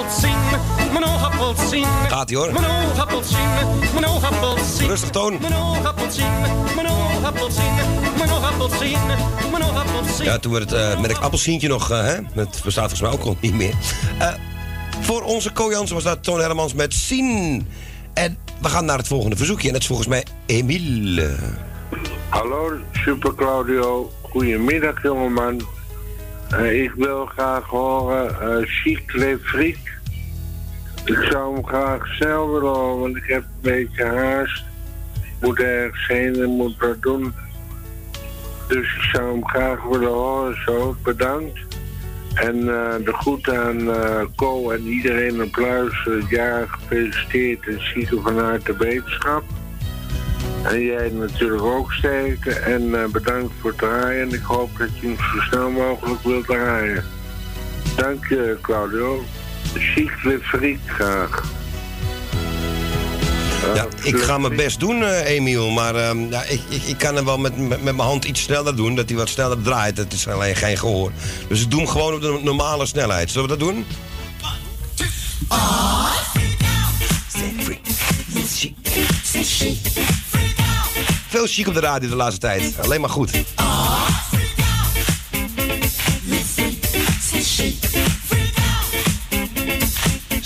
Gaat 2.08 2.30
ie 2.30 2.36
hoor. 2.36 2.52
Mijn 2.52 2.64
oogappelsien, 2.64 3.48
mijn 3.92 4.06
oogappelsien. 4.06 4.86
Rustig 4.88 5.10
toon. 5.10 5.38
Mijn 5.40 5.54
oogappelsien, 5.54 6.40
mijn 6.74 6.88
oogappelsien, 6.88 7.74
mijn 8.18 8.30
oogappelsien. 8.30 10.24
Ja, 10.24 10.38
toen 10.38 10.52
we 10.52 10.58
het 10.58 10.72
eh, 10.72 11.00
met 11.00 11.10
het 11.10 11.20
appelsientje 11.20 11.68
nog, 11.68 11.90
eh, 11.90 12.02
hè, 12.02 12.14
het 12.34 12.60
bestaat 12.64 12.74
volgens 12.74 13.00
mij 13.00 13.10
ook 13.10 13.22
al 13.22 13.36
niet 13.40 13.54
meer. 13.54 13.74
Eh, 14.18 14.34
voor 15.00 15.22
onze 15.22 15.52
Ko 15.52 15.70
Jansen 15.70 15.94
was 15.94 16.04
dat 16.04 16.22
Toon 16.22 16.40
Hermans 16.40 16.74
met 16.74 16.94
Zien. 16.94 17.66
En 18.14 18.38
we 18.60 18.68
gaan 18.68 18.84
naar 18.84 18.98
het 18.98 19.06
volgende 19.06 19.36
verzoekje. 19.36 19.66
En 19.66 19.72
dat 19.72 19.82
is 19.82 19.88
volgens 19.88 20.08
mij 20.08 20.24
Emiel. 20.46 21.28
Hallo, 22.28 22.72
Super 22.92 23.34
Claudio. 23.34 24.12
Goedemiddag, 24.22 25.02
jongeman. 25.02 25.66
Eh, 26.50 26.82
ik 26.82 26.92
wil 26.96 27.26
graag 27.26 27.64
horen 27.64 28.36
uh, 28.42 28.66
Chic 28.66 29.12
Le 29.12 29.38
Fric. 29.42 29.97
Ik 31.08 31.22
zou 31.30 31.54
hem 31.54 31.66
graag 31.66 32.06
snel 32.06 32.52
willen 32.52 32.74
horen, 32.74 33.00
want 33.00 33.16
ik 33.16 33.24
heb 33.26 33.42
een 33.42 33.60
beetje 33.60 34.04
haast. 34.04 34.64
Moet 35.40 35.60
ergens 35.60 36.06
heen 36.06 36.42
en 36.42 36.50
moet 36.50 36.78
wat 36.78 37.02
doen. 37.02 37.34
Dus 38.68 38.94
ik 38.96 39.02
zou 39.12 39.32
hem 39.32 39.48
graag 39.48 39.82
willen 39.82 40.08
horen, 40.08 40.56
zo. 40.64 40.96
Bedankt. 41.02 41.58
En 42.34 42.56
eh, 42.56 42.94
de 43.04 43.12
groet 43.12 43.48
aan 43.48 43.94
eh 43.94 44.20
Co 44.36 44.70
en 44.70 44.86
iedereen 44.86 45.50
luisteren. 45.52 46.20
Het 46.20 46.28
jaar 46.28 46.66
gefeliciteerd 46.68 47.66
en 47.66 47.80
zieken 47.80 48.22
vanuit 48.22 48.66
de 48.66 48.76
wetenschap. 48.76 49.42
En 50.62 50.82
jij 50.82 51.10
natuurlijk 51.10 51.62
ook 51.62 51.92
sterkte. 51.92 52.50
En 52.50 53.02
eh, 53.02 53.10
bedankt 53.10 53.52
voor 53.60 53.70
het 53.70 53.78
draaien. 53.78 54.22
En 54.22 54.32
ik 54.32 54.42
hoop 54.42 54.70
dat 54.78 54.98
je 55.00 55.06
hem 55.06 55.16
zo 55.16 55.40
snel 55.40 55.70
mogelijk 55.70 56.22
wilt 56.22 56.46
draaien. 56.46 57.04
Dank 57.96 58.26
je, 58.26 58.58
Claudio. 58.62 59.22
Chic 59.74 60.10
le 60.22 60.38
friek 60.42 60.80
graag. 60.86 61.42
Ja, 63.74 63.86
ik 64.02 64.16
ga 64.16 64.38
mijn 64.38 64.56
best 64.56 64.80
doen, 64.80 65.02
eh, 65.02 65.24
Emiel. 65.24 65.70
Maar 65.70 65.94
ehm, 65.94 66.30
ja, 66.30 66.42
ik, 66.42 66.60
ik, 66.68 66.82
ik 66.82 66.98
kan 66.98 67.16
er 67.16 67.24
wel 67.24 67.38
met, 67.38 67.56
met, 67.56 67.68
met 67.68 67.96
mijn 67.96 68.08
hand 68.08 68.24
iets 68.24 68.42
sneller 68.42 68.76
doen. 68.76 68.94
Dat 68.94 69.08
hij 69.08 69.18
wat 69.18 69.28
sneller 69.28 69.62
draait. 69.62 69.96
Het 69.96 70.12
is 70.12 70.28
alleen 70.28 70.56
geen 70.56 70.78
gehoor. 70.78 71.12
Dus 71.48 71.62
ik 71.62 71.70
doe 71.70 71.80
hem 71.80 71.88
gewoon 71.88 72.14
op 72.14 72.20
de 72.20 72.40
normale 72.42 72.86
snelheid. 72.86 73.30
Zullen 73.30 73.48
we 73.48 73.56
dat 73.56 73.68
doen? 73.68 73.86
Veel 81.28 81.46
chic 81.46 81.68
op 81.68 81.74
de 81.74 81.80
radio 81.80 82.08
de 82.08 82.16
laatste 82.16 82.40
tijd. 82.40 82.74
Alleen 82.80 83.00
maar 83.00 83.10
goed. 83.10 83.30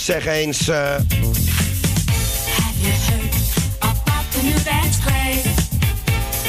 Zeg 0.03 0.25
eens... 0.25 0.67
eh, 0.67 0.95
The 4.31 4.41
new 4.43 4.59
that's 4.63 4.99
great. 4.99 5.43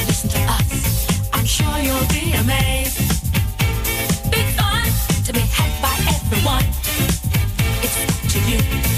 Listen 0.07 0.29
to 0.29 0.39
us. 0.39 1.07
I'm 1.31 1.45
sure 1.45 1.77
you'll 1.81 2.07
be 2.09 2.33
amazed. 2.33 2.97
Big 4.29 4.47
fun 4.57 4.83
to 5.25 5.31
be 5.33 5.39
had 5.39 5.71
by 5.81 5.95
everyone. 6.15 6.65
It's 7.81 7.97
up 8.03 8.29
to 8.31 8.39
you. 8.49 8.94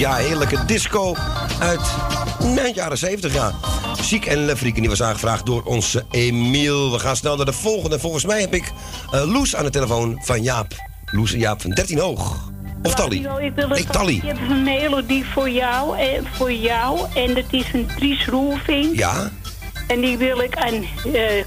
Ja, 0.00 0.14
heerlijke 0.14 0.64
disco 0.64 1.14
uit 1.58 1.80
nee, 2.42 2.54
de 2.54 2.72
jaren 2.74 2.98
70, 2.98 3.34
ja. 3.34 3.52
Chic 3.96 4.24
en 4.26 4.44
Le 4.44 4.56
Freak. 4.56 4.74
En 4.74 4.80
die 4.80 4.90
was 4.90 5.02
aangevraagd 5.02 5.46
door 5.46 5.62
onze 5.62 6.04
Emiel. 6.10 6.92
We 6.92 6.98
gaan 6.98 7.16
snel 7.16 7.36
naar 7.36 7.46
de 7.46 7.52
volgende. 7.52 7.98
Volgens 7.98 8.24
mij 8.24 8.40
heb 8.40 8.54
ik 8.54 8.72
eh, 9.10 9.32
Loes 9.32 9.56
aan 9.56 9.64
de 9.64 9.70
telefoon 9.70 10.20
van 10.24 10.42
Jaap. 10.42 10.74
Loes 11.04 11.32
en 11.32 11.38
Jaap 11.38 11.60
van 11.60 11.70
13 11.70 11.98
Hoog. 11.98 12.36
Of 12.82 12.94
Tally. 12.94 13.26
Ik, 13.40 13.52
wil 13.54 13.68
Tally. 13.90 14.14
Ik 14.14 14.22
heb 14.22 14.38
een 14.48 14.62
melodie 14.62 15.24
voor 15.24 15.50
jou, 15.50 15.98
eh, 15.98 16.06
voor 16.32 16.52
jou. 16.52 17.00
En 17.14 17.34
dat 17.34 17.44
is 17.50 17.72
een 17.72 17.88
Dries 17.96 18.26
Roelvink. 18.26 18.96
Ja? 18.96 19.30
En 19.86 20.00
die 20.00 20.18
wil 20.18 20.40
ik 20.40 20.56
aan 20.56 20.84
eh, 21.12 21.44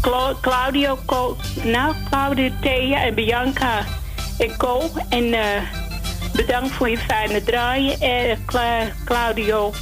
Cla- 0.00 0.34
Claudio, 0.40 0.98
Co- 1.04 1.36
nou, 1.64 1.94
Claudio, 2.10 2.50
Thea 2.60 3.04
en 3.04 3.14
Bianca 3.14 3.84
en 4.38 4.56
Co. 4.56 4.82
En 5.08 5.32
eh, 5.32 5.62
bedankt 6.32 6.70
voor 6.74 6.88
je 6.88 6.98
fijne 6.98 7.42
draaien, 7.44 8.00
eh, 8.00 8.36
Cla- 8.46 8.92
Claudio. 9.04 9.72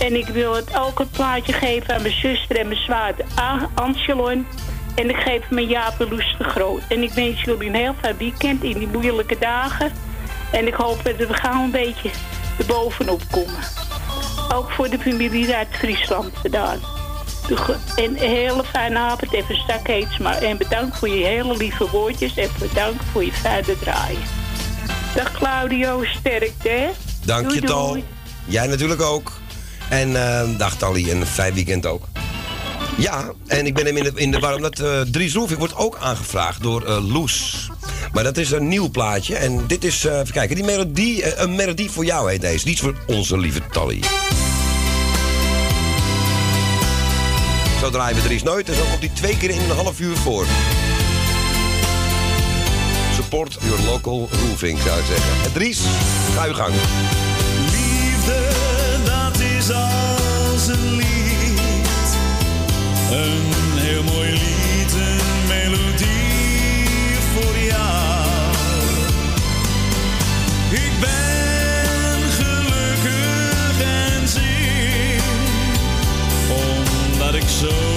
En 0.00 0.16
ik 0.16 0.26
wil 0.26 0.54
het 0.54 0.76
ook 0.78 0.98
een 1.00 1.10
plaatje 1.10 1.52
geven 1.52 1.94
aan 1.94 2.02
mijn 2.02 2.14
zuster 2.14 2.56
en 2.58 2.68
mijn 2.68 2.80
zwaar 2.80 3.14
A- 3.40 3.68
Anselon. 3.74 4.46
En 4.94 5.08
ik 5.08 5.16
geef 5.16 5.50
mijn 5.50 5.66
Jaap 5.66 6.00
en 6.00 6.08
Loes 6.08 6.34
de 6.38 6.44
Groot. 6.44 6.80
En 6.88 7.02
ik 7.02 7.12
wens 7.12 7.42
jullie 7.42 7.68
een 7.68 7.74
heel 7.74 7.94
fijn 8.00 8.16
weekend 8.16 8.62
in 8.62 8.78
die 8.78 8.88
moeilijke 8.88 9.36
dagen. 9.38 9.92
En 10.52 10.66
ik 10.66 10.74
hoop 10.74 11.04
dat 11.04 11.16
we 11.16 11.34
gaan 11.34 11.60
een 11.62 11.70
beetje 11.70 12.10
erbovenop 12.58 13.20
komen. 13.30 13.60
Ook 14.54 14.70
voor 14.70 14.88
de 14.88 14.98
familie 14.98 15.54
uit 15.54 15.68
Friesland 15.70 16.36
gedaan. 16.36 16.78
De 17.48 17.56
ge- 17.56 17.76
En 17.96 18.04
een 18.04 18.16
hele 18.16 18.64
fijne 18.64 18.98
avond. 18.98 19.32
Even 19.32 19.56
stak 19.56 20.18
maar. 20.18 20.42
En 20.42 20.56
bedankt 20.56 20.98
voor 20.98 21.08
je 21.08 21.24
hele 21.24 21.56
lieve 21.56 21.90
woordjes. 21.90 22.36
En 22.36 22.48
bedankt 22.58 23.04
voor 23.12 23.24
je 23.24 23.32
fijne 23.32 23.78
draaien. 23.78 24.22
Dag 25.14 25.32
Claudio, 25.32 26.04
sterkte 26.04 26.68
hè? 26.68 26.90
Dank 27.24 27.44
Doei, 27.44 27.60
je, 27.60 27.66
Tal. 27.66 27.88
doei. 27.88 28.04
Jij 28.46 28.66
natuurlijk 28.66 29.02
ook. 29.02 29.32
En 29.88 30.16
eh 30.16 30.58
dag 30.58 30.76
Tally, 30.76 31.10
en 31.10 31.20
een 31.20 31.26
fijn 31.26 31.54
weekend 31.54 31.86
ook. 31.86 32.04
Ja, 32.96 33.32
en 33.46 33.66
ik 33.66 33.74
ben 33.74 33.86
hem 33.86 33.96
in 33.96 34.04
de, 34.04 34.12
in 34.14 34.30
de 34.30 34.38
war, 34.38 34.54
omdat 34.54 34.78
eh 34.78 35.00
Dries 35.00 35.34
Roelvink 35.34 35.58
wordt 35.58 35.76
ook 35.76 35.96
aangevraagd 36.00 36.62
door 36.62 36.84
eh, 36.84 37.12
Loes. 37.12 37.68
Maar 38.12 38.24
dat 38.24 38.36
is 38.36 38.50
een 38.50 38.68
nieuw 38.68 38.90
plaatje. 38.90 39.36
En 39.36 39.66
dit 39.66 39.84
is, 39.84 40.04
eh, 40.04 40.18
even 40.18 40.32
kijken, 40.32 40.56
die 40.56 40.64
melodie, 40.64 41.38
een 41.40 41.54
melodie 41.54 41.90
voor 41.90 42.04
jou 42.04 42.30
heet 42.30 42.40
deze. 42.40 42.66
Niet 42.66 42.80
voor 42.80 42.94
onze 43.06 43.38
lieve 43.38 43.60
Tally. 43.70 44.00
Zo 47.80 47.90
draaien 47.90 48.16
we 48.16 48.22
Dries 48.22 48.42
nooit 48.42 48.68
en 48.68 48.74
zo 48.74 48.82
komt 48.82 49.00
hij 49.00 49.10
twee 49.14 49.36
keer 49.36 49.50
in 49.50 49.60
een 49.60 49.76
half 49.76 50.00
uur 50.00 50.16
voor. 50.16 50.46
Support 53.34 53.58
your 53.62 53.80
local 53.90 54.28
roofing, 54.30 54.78
zou 54.78 54.98
ik 54.98 55.04
zeggen. 55.06 55.44
En 55.44 55.52
Dries, 55.52 55.80
ga 56.34 56.46
uw 56.46 56.54
gang. 56.54 56.74
Liefde, 57.70 58.48
dat 59.04 59.40
is 59.40 59.70
als 59.70 60.66
een 60.66 60.96
lied. 60.96 62.16
Een 63.10 63.42
heel 63.74 64.02
mooi 64.02 64.30
lied, 64.30 64.92
een 64.92 65.46
melodie 65.48 67.18
voor 67.34 67.58
jou. 67.58 68.52
Ik 70.70 71.00
ben 71.00 72.30
gelukkig 72.30 73.80
en 73.80 74.28
zing, 74.28 75.22
omdat 76.48 77.34
ik 77.34 77.48
zoveel 77.48 77.93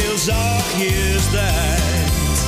heel 0.00 0.18
zachtjes 0.18 1.30
dijt. 1.30 2.38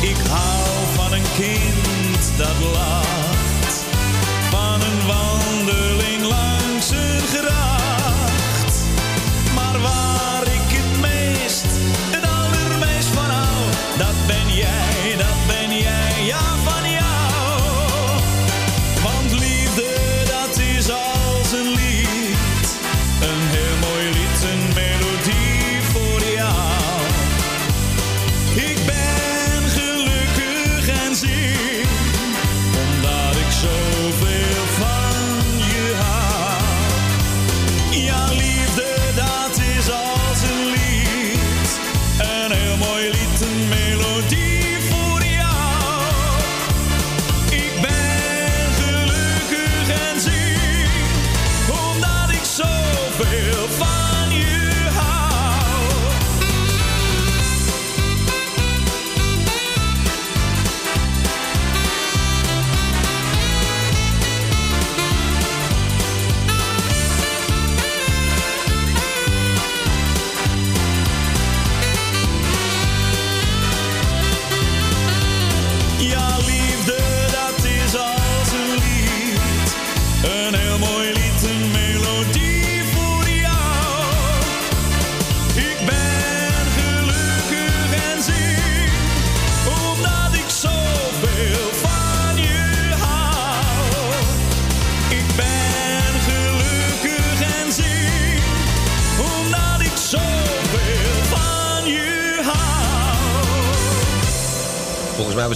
Ik 0.00 0.16
hou 0.28 0.86
van 0.94 1.12
een 1.12 1.28
kind 1.38 2.32
dat 2.36 2.58
lacht. 2.72 3.84
Van 4.50 4.80
een 4.80 5.06
wandeling 5.06 6.22
langs 6.22 6.90
een 6.90 7.20
gracht. 7.34 8.74
Maar 9.54 9.80
waar 9.80 10.39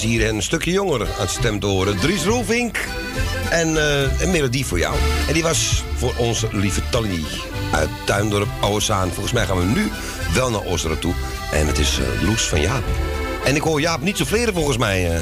hier 0.05 0.29
een 0.29 0.43
stukje 0.43 0.71
jonger 0.71 1.01
aan 1.01 1.09
het 1.21 1.31
stem 1.31 1.61
te 1.61 1.67
horen. 1.67 1.99
Dries 1.99 2.25
Roelvink 2.25 2.79
en 3.51 3.77
eh, 3.77 4.21
een 4.21 4.31
melodie 4.31 4.67
voor 4.67 4.79
jou. 4.79 4.95
En 5.29 5.33
die 5.35 5.43
was 5.43 5.85
voor 5.97 6.13
onze 6.17 6.49
lieve 6.53 6.81
Tally 6.91 7.25
uit 7.73 7.89
Tuindorp 8.07 8.49
Ouwezaan. 8.61 9.11
Volgens 9.13 9.33
mij 9.33 9.47
gaan 9.47 9.59
we 9.59 9.65
nu 9.65 9.91
wel 10.35 10.51
naar 10.51 10.61
Osdorp 10.61 11.01
toe. 11.01 11.15
En 11.53 11.67
het 11.67 11.79
is 11.79 11.99
eh, 11.99 12.23
Loes 12.29 12.43
van 12.43 12.61
Jaap. 12.61 12.83
En 13.45 13.57
ik 13.57 13.63
hoor 13.63 13.81
Jaap 13.81 14.01
niet 14.01 14.17
souffleren 14.17 14.55
volgens 14.55 14.77
mij. 14.77 15.11
eh. 15.15 15.21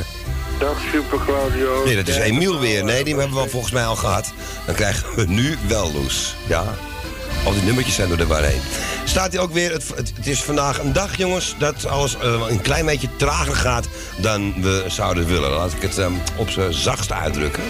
Dag 0.58 0.76
Super 0.92 1.18
Claudio. 1.26 1.84
Nee, 1.84 1.96
dat 1.96 2.08
is 2.08 2.16
Emiel 2.16 2.58
weer. 2.60 2.84
Nee, 2.84 3.04
die 3.04 3.16
hebben 3.16 3.42
we 3.42 3.48
volgens 3.48 3.72
mij 3.72 3.84
al 3.86 3.96
gehad. 3.96 4.32
Dan 4.66 4.74
krijgen 4.74 5.14
we 5.16 5.24
nu 5.26 5.56
wel 5.66 5.92
Loes. 5.92 6.34
Ja. 6.46 6.64
Al 7.44 7.52
die 7.52 7.62
nummertjes 7.62 7.94
zijn 7.94 8.08
door 8.08 8.16
de 8.16 8.26
war 8.26 8.42
heen. 8.42 8.60
Staat 9.12 9.32
hier 9.32 9.40
ook 9.40 9.52
weer, 9.52 9.72
het, 9.72 9.88
het, 9.96 10.12
het 10.16 10.26
is 10.26 10.42
vandaag 10.42 10.78
een 10.78 10.92
dag 10.92 11.16
jongens, 11.16 11.54
dat 11.58 11.86
alles 11.86 12.16
eh, 12.16 12.46
een 12.48 12.60
klein 12.60 12.86
beetje 12.86 13.16
trager 13.16 13.54
gaat 13.54 13.88
dan 14.16 14.62
we 14.62 14.84
zouden 14.86 15.26
willen. 15.26 15.50
Laat 15.50 15.72
ik 15.72 15.82
het 15.82 15.98
ehm, 15.98 16.12
op 16.36 16.50
zijn 16.50 16.72
zachtste 16.72 17.14
uitdrukken. 17.14 17.62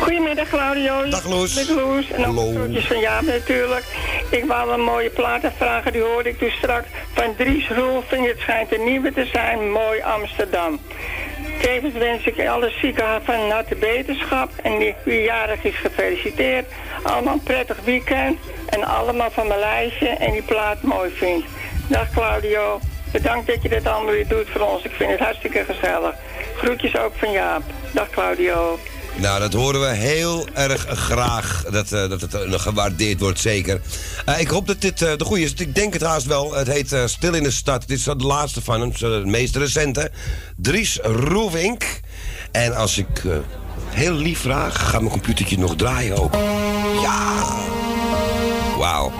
Goedemiddag 0.00 0.48
Claudio. 0.48 1.08
Dag 1.08 1.28
Loes. 1.28 1.54
Met 1.54 1.68
Loes. 1.68 2.10
En 2.10 2.38
ook 2.38 2.54
groetjes 2.54 2.86
van 2.86 2.98
Jaap 2.98 3.22
natuurlijk. 3.22 3.84
Ik 4.30 4.44
wou 4.44 4.72
een 4.72 4.84
mooie 4.84 5.10
plaat 5.10 5.42
vragen, 5.56 5.92
die 5.92 6.02
hoorde 6.02 6.28
ik 6.28 6.38
toen 6.38 6.50
straks. 6.50 6.86
Van 7.14 7.34
Dries 7.36 7.68
Roelving, 7.68 8.26
het 8.26 8.38
schijnt 8.38 8.72
een 8.72 8.84
nieuwe 8.84 9.12
te 9.12 9.28
zijn. 9.32 9.70
Mooi 9.70 10.00
Amsterdam. 10.00 10.80
Tevens 11.62 11.94
wens 11.94 12.26
ik 12.26 12.46
alle 12.48 12.70
zieken 12.70 13.22
van 13.24 13.50
harte 13.50 13.74
beterschap. 13.74 14.50
En 14.62 14.78
die 14.78 14.94
wie 15.04 15.22
jarig 15.22 15.64
is 15.64 15.76
gefeliciteerd. 15.76 16.66
Allemaal 17.02 17.32
een 17.32 17.42
prettig 17.42 17.80
weekend. 17.84 18.38
En 18.68 18.84
allemaal 18.84 19.30
van 19.30 19.46
mijn 19.46 19.58
lijstje. 19.58 20.08
En 20.08 20.32
die 20.32 20.42
plaat 20.42 20.82
mooi 20.82 21.10
vindt. 21.10 21.46
Dag 21.88 22.10
Claudio. 22.10 22.80
Bedankt 23.12 23.46
dat 23.46 23.62
je 23.62 23.68
dit 23.68 23.86
allemaal 23.86 24.12
weer 24.12 24.28
doet 24.28 24.48
voor 24.48 24.60
ons. 24.60 24.84
Ik 24.84 24.90
vind 24.90 25.10
het 25.10 25.20
hartstikke 25.20 25.64
gezellig. 25.64 26.14
Groetjes 26.56 26.96
ook 26.96 27.12
van 27.14 27.30
Jaap. 27.30 27.62
Dag 27.92 28.10
Claudio. 28.10 28.78
Nou, 29.16 29.40
dat 29.40 29.52
horen 29.52 29.80
we 29.80 29.86
heel 29.86 30.46
erg 30.54 30.86
graag. 30.88 31.64
Dat, 31.70 31.92
eh, 31.92 32.08
dat 32.08 32.20
het 32.20 32.34
eh, 32.34 32.60
gewaardeerd 32.60 33.20
wordt, 33.20 33.40
zeker. 33.40 33.80
Eh, 34.24 34.40
ik 34.40 34.48
hoop 34.48 34.66
dat 34.66 34.80
dit 34.80 34.98
de 34.98 35.24
goede 35.24 35.42
is. 35.42 35.52
Ik 35.52 35.74
denk 35.74 35.92
het 35.92 36.02
haast 36.02 36.26
wel. 36.26 36.54
Het 36.54 36.66
heet 36.66 36.96
Stil 37.04 37.34
in 37.34 37.42
de 37.42 37.50
Stad. 37.50 37.88
Dit 37.88 37.98
is 37.98 38.04
de 38.04 38.16
laatste 38.16 38.62
van 38.62 38.80
hem, 38.80 38.92
de 38.98 39.22
meest 39.24 39.56
recente. 39.56 40.10
Dries 40.56 40.98
Roevink. 41.02 42.00
En 42.52 42.74
als 42.74 42.98
ik 42.98 43.06
heel 43.88 44.14
lief 44.14 44.38
vraag, 44.38 44.90
gaat 44.90 45.00
mijn 45.00 45.12
computertje 45.12 45.58
nog 45.58 45.76
draaien 45.76 46.16
ook. 46.16 46.34
Ja! 47.02 47.44
Wauw. 48.78 49.12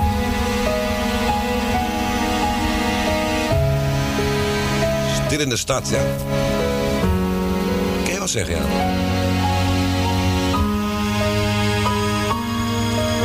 Stil 5.27 5.41
in 5.41 5.49
de 5.49 5.57
Stad, 5.57 5.89
ja. 5.89 6.03
Kan 8.03 8.13
je 8.13 8.19
wel 8.19 8.29
zeggen, 8.29 8.55
ja. 8.55 9.12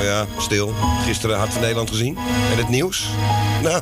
Ja, 0.07 0.25
stil. 0.37 0.73
Gisteren 1.05 1.37
Hart 1.37 1.51
van 1.51 1.61
Nederland 1.61 1.89
gezien. 1.89 2.17
En 2.51 2.57
het 2.57 2.69
nieuws? 2.69 3.05
Nou, 3.63 3.81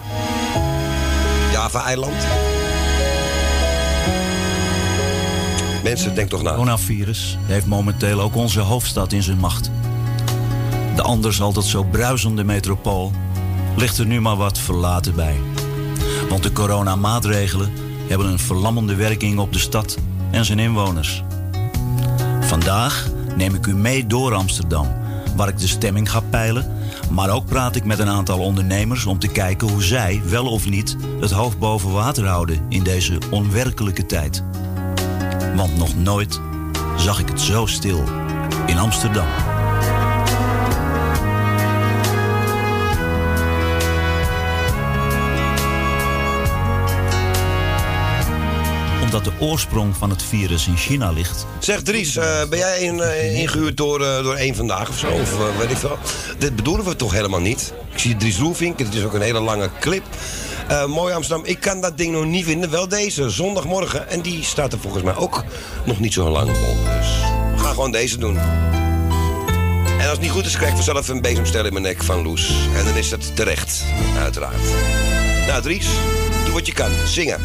Java-eiland. 1.52 2.14
Mensen, 5.84 6.16
denk 6.16 6.30
toch 6.30 6.42
na. 6.42 6.50
Het 6.50 6.58
coronavirus 6.58 7.38
heeft 7.42 7.66
momenteel 7.66 8.22
ook 8.22 8.36
onze 8.36 8.60
hoofdstad 8.60 9.12
in 9.12 9.24
zijn 9.24 9.38
macht. 9.38 9.72
De 10.96 11.02
anders 11.02 11.42
altijd 11.42 11.66
zo 11.66 11.84
bruisende 11.84 12.44
metropool 12.44 13.12
ligt 13.76 13.98
er 13.98 14.06
nu 14.06 14.22
maar 14.22 14.36
wat 14.36 14.60
verlaten 14.60 15.16
bij. 15.16 15.36
Want 16.30 16.44
de 16.44 16.52
coronamaatregelen 16.52 17.72
hebben 18.08 18.28
een 18.28 18.40
verlammende 18.40 18.96
werking 18.96 19.40
op 19.40 19.54
de 19.54 19.60
stad 19.60 19.98
en 20.32 20.46
zijn 20.46 20.60
inwoners. 20.60 21.24
Vandaag 22.42 23.10
neem 23.36 23.56
ik 23.56 23.66
u 23.66 23.76
mee 23.76 24.08
door 24.08 24.34
Amsterdam, 24.34 24.88
waar 25.36 25.48
ik 25.48 25.58
de 25.58 25.68
stemming 25.68 26.12
ga 26.12 26.20
peilen. 26.20 26.72
Maar 27.12 27.30
ook 27.30 27.46
praat 27.46 27.76
ik 27.76 27.86
met 27.86 28.00
een 28.00 28.10
aantal 28.10 28.40
ondernemers 28.40 29.06
om 29.06 29.20
te 29.20 29.28
kijken 29.28 29.70
hoe 29.70 29.84
zij, 29.84 30.22
wel 30.26 30.46
of 30.46 30.70
niet, 30.70 30.96
het 31.20 31.32
hoofd 31.32 31.60
boven 31.60 31.92
water 31.92 32.26
houden 32.26 32.66
in 32.70 32.84
deze 32.84 33.18
onwerkelijke 33.32 34.06
tijd. 34.06 34.44
Want 35.56 35.78
nog 35.78 35.96
nooit 35.96 36.40
zag 36.98 37.20
ik 37.20 37.28
het 37.28 37.42
zo 37.42 37.66
stil 37.66 38.04
in 38.66 38.78
Amsterdam. 38.78 39.55
Omdat 49.16 49.34
de 49.40 49.46
oorsprong 49.46 49.96
van 49.96 50.10
het 50.10 50.24
virus 50.24 50.68
in 50.68 50.78
China 50.78 51.12
ligt, 51.12 51.46
Zeg 51.60 51.82
Dries, 51.82 52.16
eh, 52.16 52.46
ben 52.50 52.60
jij 52.60 52.80
in, 52.80 53.00
eh, 53.00 53.40
ingehuurd 53.40 53.78
door, 53.78 54.02
eh, 54.02 54.24
door 54.24 54.36
één 54.36 54.56
vandaag 54.56 54.90
of 54.90 54.98
zo? 54.98 55.08
Of 55.08 55.58
weet 55.58 55.72
ik 55.72 55.78
veel. 55.78 55.98
Dit 56.38 56.56
bedoelen 56.56 56.86
we 56.86 56.96
toch 56.96 57.12
helemaal 57.12 57.40
niet? 57.40 57.74
Ik 57.94 58.00
zie 58.00 58.16
Dries 58.16 58.38
Roelvink, 58.38 58.80
het 58.80 58.94
is 58.94 59.04
ook 59.04 59.14
een 59.14 59.22
hele 59.22 59.40
lange 59.40 59.70
clip. 59.80 60.04
Mooi 60.88 61.14
Amsterdam, 61.14 61.46
ik 61.46 61.60
kan 61.60 61.82
dat 61.82 61.98
ding 61.98 62.12
nog 62.14 62.26
niet 62.26 62.46
vinden. 62.46 62.70
Wel 62.70 62.88
deze, 62.88 63.30
zondagmorgen. 63.30 64.10
En 64.10 64.22
die 64.22 64.44
staat 64.44 64.74
er 64.74 64.80
volgens 64.80 65.04
mij 65.04 65.16
ook 65.16 65.44
nog 65.86 66.00
niet 66.00 66.14
zo 66.14 66.30
lang 66.30 66.50
op. 66.50 66.78
Dus 67.00 67.08
we 67.56 67.58
gaan 67.58 67.74
gewoon 67.74 67.92
deze 67.92 68.18
doen. 68.18 68.38
En 69.98 70.02
als 70.02 70.12
het 70.12 70.22
niet 70.22 70.32
goed 70.32 70.46
is, 70.46 70.56
krijg 70.56 70.70
ik 70.70 70.76
vanzelf 70.76 71.08
een 71.08 71.22
bezemstel 71.22 71.66
in 71.66 71.74
mijn 71.74 71.86
nek 71.86 72.04
van 72.04 72.24
Loes. 72.24 72.50
En 72.76 72.86
dan 72.86 72.96
is 72.96 73.10
dat 73.10 73.36
terecht, 73.36 73.84
uiteraard. 74.18 74.64
Nou 75.48 75.62
Dries, 75.62 75.88
doe 76.44 76.54
wat 76.54 76.66
je 76.66 76.74
kan. 76.74 76.92
Zingen. 77.06 77.40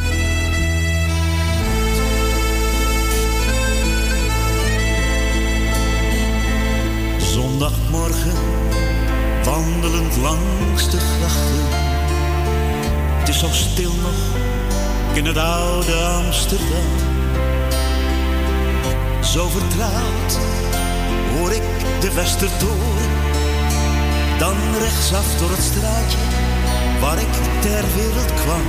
Zondagmorgen, 7.61 8.33
wandelend 9.45 10.17
langs 10.17 10.91
de 10.91 10.99
grachten. 10.99 11.67
Het 13.19 13.29
is 13.29 13.39
zo 13.39 13.49
stil 13.49 13.93
nog 14.03 14.37
in 15.15 15.25
het 15.25 15.37
oude 15.37 15.95
Amsterdam. 15.95 16.91
Zo 19.23 19.49
vertrouwd 19.49 20.39
hoor 21.37 21.53
ik 21.53 21.63
de 22.01 22.13
Westertoren. 22.15 23.11
Dan 24.39 24.57
rechtsaf 24.79 25.39
door 25.39 25.51
het 25.51 25.63
straatje 25.63 26.19
waar 27.01 27.19
ik 27.19 27.33
ter 27.61 27.85
wereld 27.97 28.35
kwam. 28.35 28.67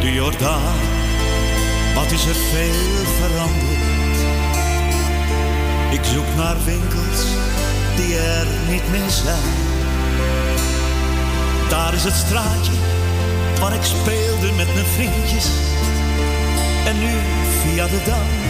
De 0.00 0.12
Jordaan, 0.12 0.78
wat 1.94 2.12
is 2.12 2.26
er 2.26 2.34
veel 2.34 3.04
veranderd. 3.20 3.65
Ik 5.90 6.04
zoek 6.04 6.36
naar 6.36 6.56
winkels 6.64 7.24
die 7.96 8.18
er 8.18 8.46
niet 8.68 8.90
meer 8.90 9.10
zijn. 9.10 9.54
Daar 11.68 11.94
is 11.94 12.04
het 12.04 12.14
straatje 12.14 12.72
waar 13.60 13.74
ik 13.74 13.82
speelde 13.82 14.52
met 14.56 14.74
mijn 14.74 14.86
vriendjes. 14.86 15.46
En 16.86 16.98
nu 16.98 17.14
via 17.60 17.86
de 17.86 18.02
dam 18.04 18.46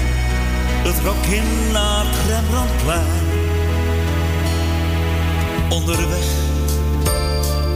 het 0.86 1.00
rok 1.04 1.24
in 1.24 1.72
naar 1.72 2.04
het 2.06 2.16
Rembrandtplein. 2.30 3.24
Onderweg 5.68 6.26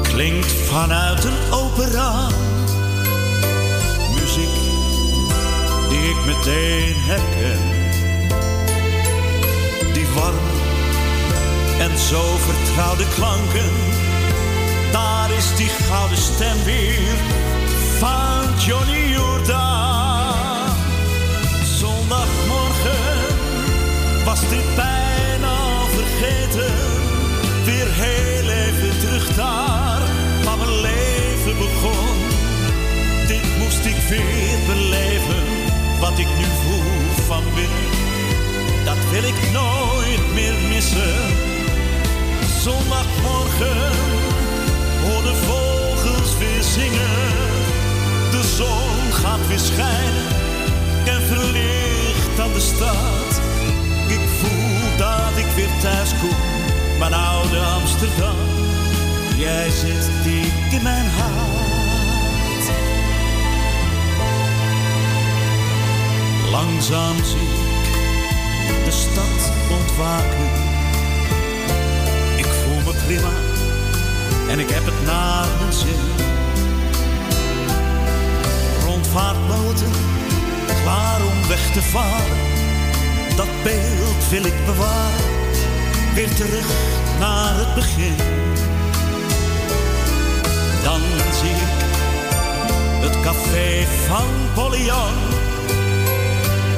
klinkt 0.02 0.52
vanuit 0.52 1.24
een 1.24 1.52
open 1.52 1.90
raam 1.90 2.32
muziek 4.14 4.56
die 5.88 6.08
ik 6.08 6.24
meteen 6.26 6.94
herken 6.96 7.69
die 10.10 10.22
warme 10.22 10.38
en 11.78 11.98
zo 11.98 12.22
vertrouwde 12.38 13.04
klanken. 13.14 13.72
Daar 14.92 15.30
is 15.30 15.56
die 15.56 15.68
gouden 15.68 16.18
stem 16.18 16.64
weer 16.64 17.16
van 17.98 18.58
Johnny 18.66 19.12
Jordaan. 19.12 20.76
Zondagmorgen 21.64 23.34
was 24.24 24.40
dit 24.40 24.74
bijna 24.76 25.56
vergeten. 25.94 26.74
Weer 27.64 27.88
heel 27.90 28.48
even 28.48 29.00
terug 29.00 29.34
daar 29.34 30.00
waar 30.44 30.56
mijn 30.56 30.80
leven 30.80 31.58
begon. 31.58 32.18
Dit 33.26 33.58
moest 33.58 33.84
ik 33.84 33.96
weer 34.08 34.58
beleven, 34.66 35.44
wat 36.00 36.18
ik 36.18 36.28
nu 36.38 36.44
voel 36.64 37.24
van 37.26 37.42
binnen 37.54 37.99
dat 38.84 39.10
wil 39.10 39.22
ik 39.22 39.52
nooit 39.52 40.34
meer 40.34 40.54
missen. 40.68 41.14
Zondagmorgen 42.60 43.80
hoor 45.02 45.22
de 45.22 45.34
vogels 45.46 46.38
weer 46.38 46.62
zingen. 46.62 47.18
De 48.30 48.42
zon 48.56 49.12
gaat 49.12 49.46
weer 49.48 49.58
schijnen 49.58 50.26
en 51.04 51.22
verlicht 51.22 52.40
aan 52.40 52.52
de 52.52 52.60
stad. 52.60 53.40
Ik 54.08 54.20
voel 54.40 54.96
dat 54.96 55.36
ik 55.36 55.46
weer 55.56 55.80
thuis 55.80 56.10
kom, 56.20 56.38
mijn 56.98 57.14
oude 57.14 57.58
Amsterdam. 57.58 58.36
Jij 59.36 59.70
zit 59.70 60.10
diep 60.24 60.72
in 60.72 60.82
mijn 60.82 61.06
hart. 61.06 61.60
Langzaam 66.50 67.16
zie 67.24 67.59
de 68.90 68.96
stad 68.96 69.52
ontwaken. 69.78 70.48
Ik 72.36 72.46
voel 72.46 72.80
me 72.86 72.92
prima 73.06 73.32
en 74.48 74.58
ik 74.58 74.70
heb 74.70 74.84
het 74.84 75.04
naar 75.06 75.48
mijn 75.58 75.72
zin. 75.72 76.00
Rondvaartboten, 78.84 79.90
klaar 80.82 81.20
om 81.20 81.48
weg 81.48 81.72
te 81.72 81.82
varen. 81.82 82.38
Dat 83.36 83.48
beeld 83.62 84.28
wil 84.30 84.44
ik 84.44 84.66
bewaren, 84.66 85.30
weer 86.14 86.34
terug 86.34 86.68
naar 87.18 87.54
het 87.54 87.74
begin. 87.74 88.16
Dan 90.82 91.00
zie 91.40 91.50
ik 91.50 91.78
het 93.04 93.20
café 93.20 93.86
van 94.06 94.28
Pollyant 94.54 95.34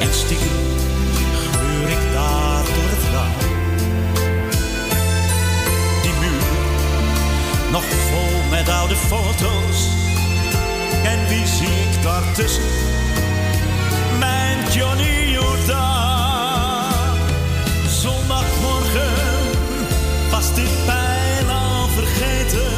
en 0.00 0.14
stiekem 0.14 0.61
nog 7.72 7.84
vol 7.84 8.48
met 8.50 8.68
oude 8.68 8.96
foto's. 8.96 9.88
En 11.04 11.28
wie 11.28 11.46
zie 11.46 11.66
ik 11.66 12.02
daartussen? 12.02 12.62
Mijn 14.18 14.58
Johnny 14.72 15.30
Jordaan. 15.30 17.16
Zondagmorgen 17.88 19.12
was 20.30 20.54
dit 20.54 20.86
bijna 20.86 21.86
vergeten. 21.94 22.70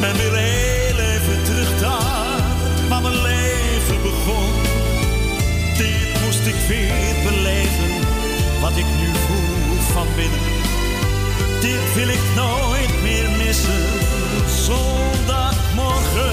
Ben 0.00 0.16
weer 0.16 0.36
heel 0.36 0.98
even 0.98 1.44
terug 1.44 1.80
daar, 1.80 2.42
waar 2.88 3.02
mijn 3.02 3.22
leven 3.22 4.02
begon. 4.02 4.52
Dit 5.76 6.20
moest 6.24 6.46
ik 6.46 6.58
weer 6.68 7.14
beleven, 7.24 7.90
wat 8.60 8.76
ik 8.76 8.86
nu 8.98 9.08
voel 9.26 9.76
van 9.92 10.06
binnen. 10.16 10.60
Dit 11.60 11.94
wil 11.94 12.08
ik 12.08 12.20
nooit 12.34 13.02
meer 13.02 13.30
missen. 13.30 13.99
Zondagmorgen, 14.64 16.32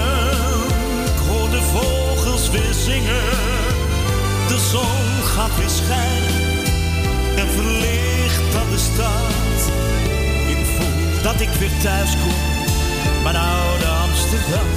ik 1.04 1.18
hoor 1.28 1.50
de 1.50 1.62
vogels 1.62 2.50
weer 2.50 2.74
zingen. 2.74 3.30
De 4.48 4.58
zon 4.70 5.24
gaat 5.24 5.56
weer 5.56 5.68
schijnen 5.68 6.66
en 7.36 7.48
verlicht 7.48 8.56
aan 8.56 8.70
de 8.70 8.78
stad. 8.78 9.72
Ik 10.48 10.66
voel 10.76 11.22
dat 11.22 11.40
ik 11.40 11.48
weer 11.48 11.78
thuis 11.82 12.10
kom, 12.10 12.34
mijn 13.22 13.36
oude 13.36 13.86
Amsterdam. 13.86 14.68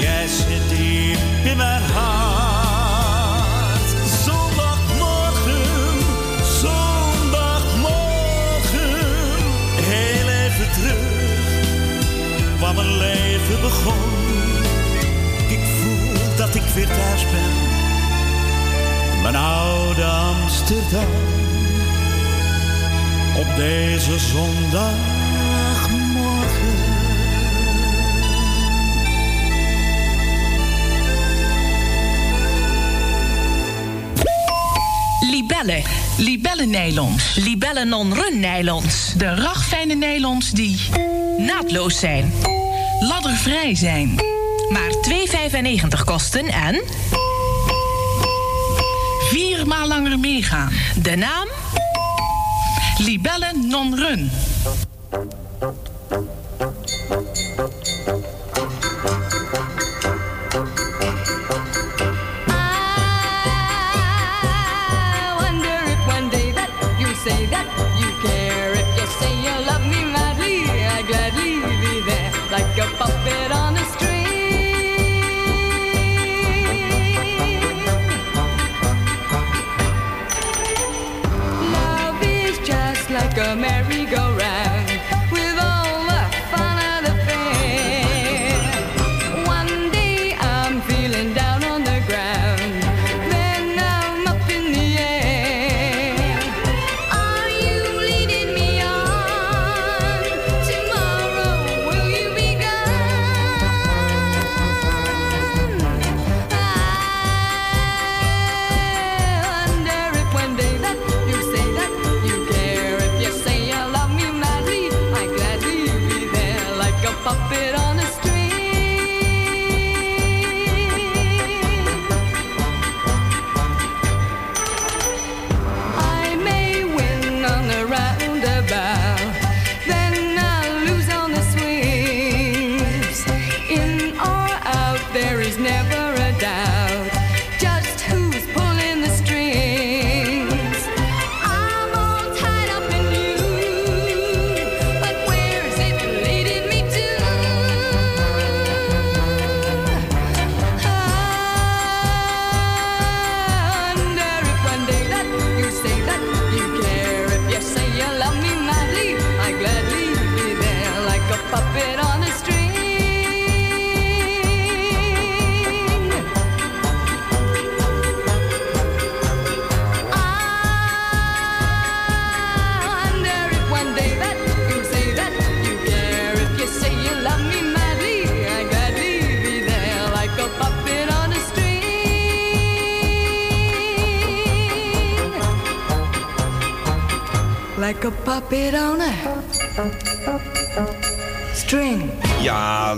Jij 0.00 0.26
zit 0.26 0.78
hier 0.78 1.18
in 1.44 1.56
mijn 1.56 1.82
hart. 1.82 2.41
Mijn 12.74 12.96
leven 12.96 13.60
begon. 13.60 14.10
Ik 15.48 15.60
voel 15.80 16.36
dat 16.36 16.54
ik 16.54 16.62
weer 16.74 16.86
thuis 16.86 17.22
ben, 17.22 17.52
mijn 19.22 19.36
oude 19.36 20.04
Amsterdam. 20.04 21.06
Op 23.36 23.56
deze 23.56 24.18
zondagmorgen. 24.18 24.90
Libellen. 35.30 35.82
Libellen 36.16 36.70
nylons. 36.70 37.34
Libellen 37.34 37.88
non-run 37.88 38.40
nylons. 38.40 39.12
De 39.16 39.34
ragfijne 39.34 39.94
nylons 39.94 40.50
die 40.50 40.80
naadloos 41.38 41.98
zijn. 41.98 42.32
Laddervrij 43.08 43.74
zijn. 43.74 44.14
Maar 44.70 44.90
2,95 44.90 46.04
kosten 46.04 46.46
en... 46.46 46.82
Vier 49.30 49.66
maal 49.66 49.88
langer 49.88 50.18
meegaan. 50.18 50.72
De 51.02 51.16
naam? 51.16 51.48
Libellen 52.98 53.68
non-run. 53.68 54.30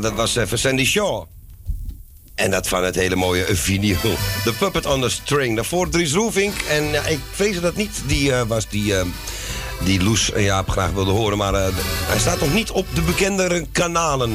Dat 0.05 0.15
was 0.15 0.37
even 0.37 0.59
Sandy 0.59 0.85
Shaw. 0.85 1.25
En 2.35 2.51
dat 2.51 2.69
van 2.69 2.85
het 2.85 2.95
hele 2.95 3.17
mooie 3.17 3.57
vinyl. 3.57 3.97
The 4.45 4.53
Puppet 4.59 4.87
on 4.87 5.01
the 5.01 5.09
String. 5.09 5.55
Daarvoor 5.55 5.89
Dries 5.89 6.13
Roelvink. 6.13 6.55
En 6.69 6.85
ja, 6.85 7.07
ik 7.07 7.19
vrees 7.33 7.61
dat 7.61 7.77
niet 7.77 8.03
die 8.07 8.33
eh, 8.33 8.43
was 8.47 8.69
die, 8.69 8.97
eh, 8.97 9.05
die 9.85 10.03
Loes 10.03 10.33
en 10.33 10.43
Jaap 10.43 10.71
graag 10.71 10.91
wilde 10.91 11.11
horen. 11.11 11.39
Maar 11.39 11.55
eh, 11.55 11.67
hij 12.07 12.19
staat 12.19 12.41
nog 12.41 12.53
niet 12.53 12.71
op 12.71 12.87
de 12.95 13.01
bekendere 13.03 13.67
kanalen. 13.73 14.33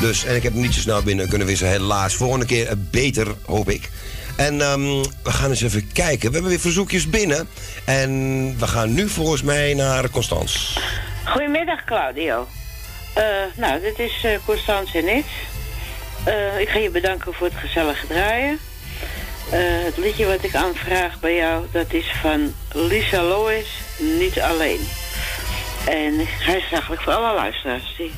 Dus, 0.00 0.24
en 0.24 0.36
ik 0.36 0.42
heb 0.42 0.52
hem 0.52 0.62
niet 0.62 0.74
zo 0.74 0.80
snel 0.80 1.02
binnen 1.02 1.28
kunnen 1.28 1.46
wissen. 1.46 1.68
Helaas. 1.68 2.14
Volgende 2.14 2.46
keer 2.46 2.68
eh, 2.68 2.76
beter, 2.90 3.26
hoop 3.46 3.70
ik. 3.70 3.90
En 4.36 4.60
ehm, 4.60 5.02
we 5.22 5.32
gaan 5.32 5.50
eens 5.50 5.62
even 5.62 5.92
kijken. 5.92 6.26
We 6.28 6.32
hebben 6.32 6.50
weer 6.50 6.60
verzoekjes 6.60 7.10
binnen. 7.10 7.48
En 7.84 8.10
we 8.58 8.66
gaan 8.66 8.94
nu 8.94 9.08
volgens 9.08 9.42
mij 9.42 9.74
naar 9.74 10.10
Constans. 10.10 10.78
Goedemiddag 11.24 11.84
Claudio. 11.84 12.46
Eh, 13.12 13.24
nou, 13.56 13.80
dit 13.80 13.98
is 13.98 14.24
eh 14.24 14.38
Constance 14.44 14.98
en 14.98 15.08
ik. 15.08 15.26
Eh, 16.24 16.60
ik 16.60 16.68
ga 16.68 16.78
je 16.78 16.90
bedanken 16.90 17.34
voor 17.34 17.46
het 17.46 17.56
gezellige 17.56 18.06
draaien. 18.06 18.58
Het 19.84 19.96
liedje 19.96 20.26
wat 20.26 20.44
ik 20.44 20.54
aanvraag 20.54 21.20
bij 21.20 21.36
jou, 21.36 21.66
dat 21.70 21.92
is 21.92 22.12
van 22.20 22.54
Lisa 22.72 23.22
Lois, 23.22 23.66
Niet 23.98 24.40
Alleen. 24.40 24.88
En 25.84 26.14
hij 26.16 26.56
is 26.56 26.70
eigenlijk 26.70 27.02
voor 27.02 27.12
alle 27.12 27.34
luisteraars. 27.34 27.94
Die, 27.96 28.12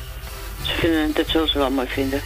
ze 0.61 0.73
vinden, 0.73 1.13
dat 1.13 1.27
zullen 1.27 1.47
ze 1.47 1.57
wel 1.57 1.69
mooi 1.69 1.87
vinden. 1.87 2.21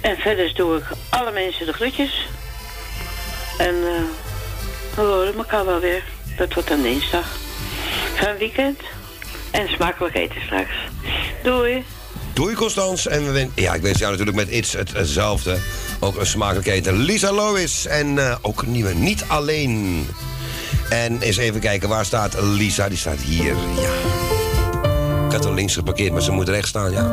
En 0.00 0.16
verder 0.16 0.54
doe 0.54 0.76
ik 0.76 0.84
alle 1.08 1.30
mensen 1.30 1.66
de 1.66 1.72
groetjes. 1.72 2.26
En 3.58 3.74
we 4.94 5.00
horen 5.00 5.36
elkaar 5.36 5.64
wel 5.64 5.80
weer. 5.80 6.04
Dat 6.36 6.54
wordt 6.54 6.68
dan 6.68 6.82
dinsdag. 6.82 7.26
Fijn 8.14 8.36
weekend. 8.36 8.80
En 9.54 9.68
smakelijk 9.68 10.14
eten 10.14 10.40
straks. 10.44 10.70
Doei. 11.42 11.84
Doei 12.32 12.54
Constans. 12.54 13.06
En 13.06 13.32
we 13.32 13.48
ja, 13.54 13.74
ik 13.74 13.82
wens 13.82 13.98
jou 13.98 14.10
natuurlijk 14.10 14.36
met 14.36 14.48
iets 14.48 14.72
het- 14.72 14.92
hetzelfde. 14.92 15.56
Ook 16.00 16.16
een 16.16 16.26
smakelijk 16.26 16.66
eten. 16.66 16.96
Lisa 16.96 17.32
Lois. 17.32 17.86
En 17.86 18.18
eh, 18.18 18.36
ook 18.42 18.62
een 18.62 18.72
nieuwe 18.72 18.94
Niet 18.94 19.24
Alleen. 19.28 20.06
En 20.90 21.20
eens 21.20 21.36
even 21.36 21.60
kijken, 21.60 21.88
waar 21.88 22.04
staat 22.04 22.36
Lisa? 22.42 22.88
Die 22.88 22.98
staat 22.98 23.20
hier, 23.20 23.54
ja. 23.80 23.90
Ik 25.26 25.32
had 25.32 25.44
er 25.44 25.54
links 25.54 25.74
geparkeerd, 25.74 26.12
maar 26.12 26.22
ze 26.22 26.30
moet 26.32 26.48
rechts 26.48 26.68
staan, 26.68 26.92
ja. 26.92 27.10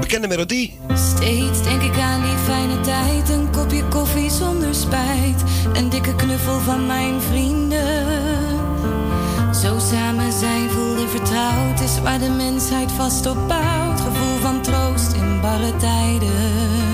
Bekende 0.00 0.28
melodie. 0.28 0.78
Steeds 1.14 1.62
denk 1.62 1.82
ik 1.82 1.98
aan 1.98 2.22
die 2.22 2.36
fijne 2.44 2.80
tijd. 2.80 3.28
Een 3.28 3.50
kopje 3.50 3.84
koffie 3.84 4.30
zonder 4.30 4.74
spijt. 4.74 5.42
Een 5.72 5.88
dikke 5.90 6.14
knuffel 6.14 6.60
van 6.60 6.86
mijn 6.86 7.20
vrienden. 7.20 7.99
Zo 9.60 9.78
samen 9.78 10.32
zijn 10.32 10.70
voelde 10.70 11.08
vertrouwd. 11.08 11.80
Is 11.80 12.00
waar 12.00 12.18
de 12.18 12.30
mensheid 12.30 12.92
vast 12.92 13.26
op 13.26 13.48
bouwt. 13.48 14.00
Gevoel 14.00 14.38
van 14.38 14.62
troost 14.62 15.12
in 15.12 15.40
barre 15.40 15.76
tijden. 15.76 16.89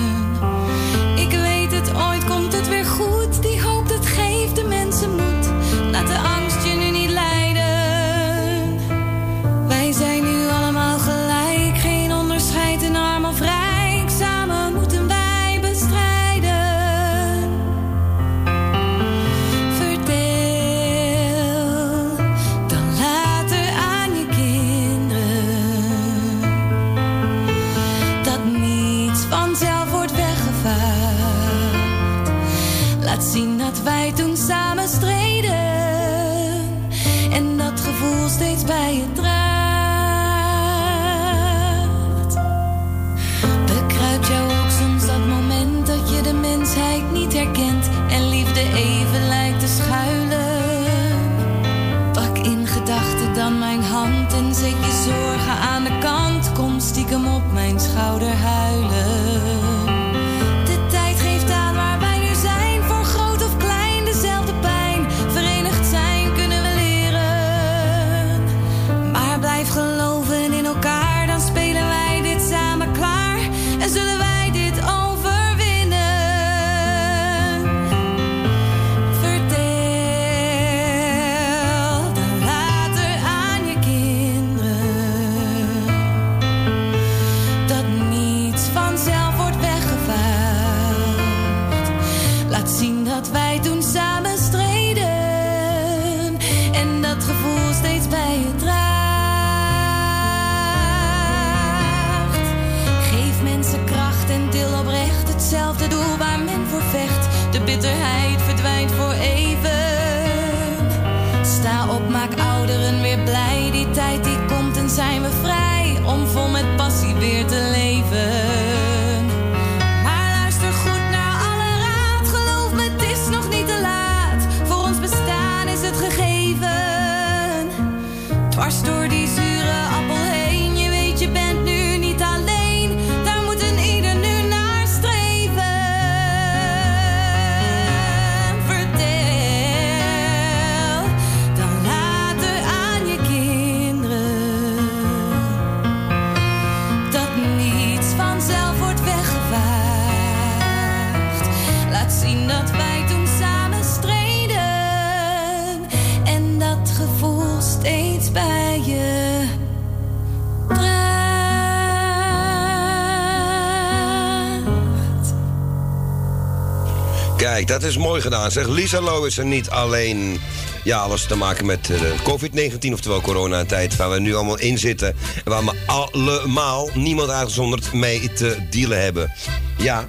Kijk, 167.57 167.69
dat 167.69 167.83
is 167.83 167.97
mooi 167.97 168.21
gedaan. 168.21 168.51
Zeg, 168.51 168.67
Lisa 168.67 169.01
Low 169.01 169.25
is 169.25 169.37
er 169.37 169.45
niet 169.45 169.69
alleen. 169.69 170.39
Ja, 170.83 170.99
alles 170.99 171.25
te 171.25 171.35
maken 171.35 171.65
met 171.65 171.89
eh, 171.89 172.01
COVID-19, 172.23 172.91
oftewel 172.91 173.21
corona-tijd, 173.21 173.95
waar 173.95 174.09
we 174.09 174.19
nu 174.19 174.35
allemaal 174.35 174.59
in 174.59 174.77
zitten. 174.77 175.07
En 175.07 175.51
waar 175.51 175.65
we 175.65 175.73
allemaal, 175.85 176.89
niemand 176.93 177.29
uitgezonderd, 177.29 177.93
mee 177.93 178.33
te 178.33 178.57
dealen 178.69 179.01
hebben. 179.01 179.33
Ja, 179.77 180.07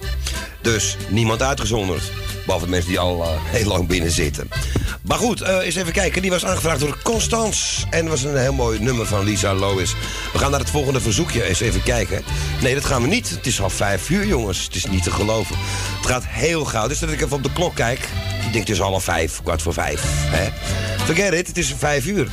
dus 0.62 0.96
niemand 1.08 1.42
uitgezonderd. 1.42 2.02
Behalve 2.48 2.68
mensen 2.68 2.90
die 2.90 2.98
al 2.98 3.22
eh, 3.22 3.28
heel 3.34 3.68
lang 3.68 3.86
binnen 3.86 4.10
zitten. 4.10 4.48
Maar 5.02 5.18
goed, 5.18 5.40
eh, 5.40 5.64
eens 5.64 5.74
even 5.74 5.92
kijken. 5.92 6.22
Die 6.22 6.30
was 6.30 6.44
aangevraagd 6.44 6.80
door 6.80 6.98
Constance. 7.02 7.86
En 7.90 8.08
was 8.08 8.22
een 8.22 8.36
heel 8.36 8.52
mooi 8.52 8.80
nummer 8.80 9.06
van 9.06 9.24
Lisa 9.24 9.54
Lois. 9.54 9.94
We 10.32 10.38
gaan 10.38 10.50
naar 10.50 10.60
het 10.60 10.70
volgende 10.70 11.00
verzoekje. 11.00 11.42
Eens 11.42 11.60
even 11.60 11.82
kijken. 11.82 12.22
Nee, 12.62 12.74
dat 12.74 12.84
gaan 12.84 13.02
we 13.02 13.08
niet. 13.08 13.30
Het 13.30 13.46
is 13.46 13.60
al 13.60 13.70
vijf 13.70 14.10
uur, 14.10 14.26
jongens. 14.26 14.64
Het 14.64 14.74
is 14.74 14.86
niet 14.86 15.02
te 15.02 15.10
geloven. 15.10 15.56
Het 15.96 16.06
gaat 16.06 16.24
heel 16.26 16.64
gauw. 16.64 16.88
Dus 16.88 16.98
dat 16.98 17.10
ik 17.10 17.20
even 17.20 17.36
op 17.36 17.42
de 17.42 17.52
klok 17.52 17.74
kijk. 17.74 17.98
Ik 18.46 18.52
denk 18.52 18.66
het 18.66 18.76
is 18.76 18.78
half 18.78 19.04
vijf, 19.04 19.40
kwart 19.42 19.62
voor 19.62 19.72
vijf. 19.72 20.02
Hè? 20.06 20.48
It, 21.14 21.46
het 21.46 21.58
is 21.58 21.74
vijf 21.78 22.06
uur. 22.06 22.28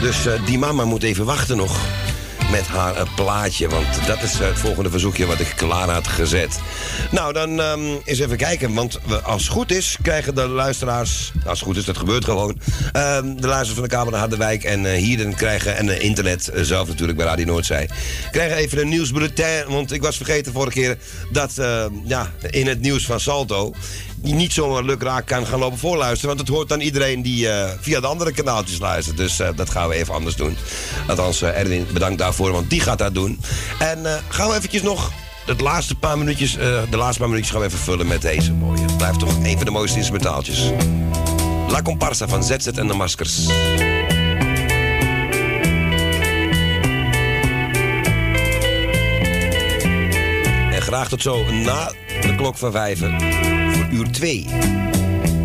Dus 0.00 0.26
eh, 0.26 0.46
die 0.46 0.58
mama 0.58 0.84
moet 0.84 1.02
even 1.02 1.24
wachten 1.24 1.56
nog 1.56 1.80
met 2.50 2.66
haar 2.66 2.96
eh, 2.96 3.14
plaatje. 3.14 3.68
Want 3.68 4.06
dat 4.06 4.22
is 4.22 4.38
het 4.38 4.58
volgende 4.58 4.90
verzoekje 4.90 5.26
wat 5.26 5.40
ik 5.40 5.52
klaar 5.56 5.88
had 5.88 6.06
gezet. 6.08 6.60
Nou, 7.10 7.32
dan 7.32 7.60
ehm, 7.60 7.80
eens 8.04 8.18
even 8.18 8.36
kijken. 8.36 8.74
Want 8.74 8.98
als 9.22 9.42
het 9.42 9.52
goed 9.52 9.70
is, 9.72 9.96
krijgen 10.02 10.34
de 10.34 10.48
luisteraars... 10.48 11.32
Als 11.46 11.58
het 11.58 11.68
goed 11.68 11.76
is, 11.76 11.84
dat 11.84 11.98
gebeurt 11.98 12.24
gewoon. 12.24 12.60
ehm, 12.92 13.22
de 13.22 13.46
luisteraars 13.46 13.68
van 13.70 13.82
de 13.82 13.88
Kamer 13.88 14.10
naar 14.10 14.20
Harderwijk 14.20 14.64
en 14.64 14.86
eh, 14.86 14.98
Hierden 14.98 15.34
krijgen... 15.34 15.76
en 15.76 16.00
internet 16.00 16.48
eh, 16.48 16.62
zelf 16.62 16.88
natuurlijk 16.88 17.18
bij 17.18 17.26
Radio 17.26 17.46
Noordzij... 17.46 17.88
krijgen 18.30 18.56
even 18.56 18.78
een 18.78 18.88
nieuwsbulletin. 18.88 19.64
Want 19.68 19.92
ik 19.92 20.02
was 20.02 20.16
vergeten 20.16 20.52
vorige 20.52 20.80
keer 20.80 20.96
dat 21.32 21.58
eh, 21.58 21.84
ja, 22.04 22.30
in 22.50 22.66
het 22.66 22.80
nieuws 22.80 23.06
van 23.06 23.20
Salto... 23.20 23.74
die 24.22 24.34
niet 24.34 24.52
zomaar 24.52 24.82
lukraak 24.82 25.26
kan 25.26 25.46
gaan 25.46 25.58
lopen 25.58 25.78
voorluisteren. 25.78 26.36
Want 26.36 26.48
het 26.48 26.56
hoort 26.56 26.72
aan 26.72 26.80
iedereen 26.80 27.22
die 27.22 27.48
eh, 27.48 27.70
via 27.80 28.00
de 28.00 28.06
andere 28.06 28.32
kanaaltjes 28.32 28.78
luistert. 28.78 29.16
Dus 29.16 29.40
eh, 29.40 29.48
dat 29.56 29.70
gaan 29.70 29.88
we 29.88 29.94
even 29.94 30.14
anders 30.14 30.36
doen. 30.36 30.56
Althans, 31.06 31.42
eh, 31.42 31.58
Erwin, 31.58 31.86
bedankt 31.92 32.18
daarvoor, 32.18 32.52
want 32.52 32.70
die 32.70 32.80
gaat 32.80 32.98
dat 32.98 33.14
doen. 33.14 33.40
En 33.78 34.22
gaan 34.28 34.48
we 34.48 34.54
eventjes 34.56 34.82
nog 34.82 35.12
het 35.46 35.60
laatste 35.60 35.94
paar 35.94 36.18
minuutjes, 36.18 36.52
de 36.90 36.96
laatste 36.96 37.18
paar 37.18 37.28
minuutjes 37.28 37.52
gaan 37.52 37.60
we 37.60 37.66
even 37.66 37.78
vullen 37.78 38.06
met 38.06 38.22
deze 38.22 38.52
mooie. 38.52 38.84
Blijft 38.96 39.18
toch 39.18 39.36
een 39.42 39.56
van 39.56 39.64
de 39.64 39.70
mooiste 39.70 39.96
instrumentaaltjes. 39.96 40.70
La 41.68 41.82
Comparsa 41.82 42.28
van 42.28 42.44
ZZ 42.44 42.66
en 42.66 42.86
de 42.86 42.94
Maskers. 42.94 43.46
En 50.70 50.82
graag 50.82 51.08
tot 51.08 51.22
zo 51.22 51.50
na 51.50 51.92
de 52.20 52.34
klok 52.36 52.56
van 52.56 52.72
vijven 52.72 53.16
uur 53.90 54.10
2 54.10 54.44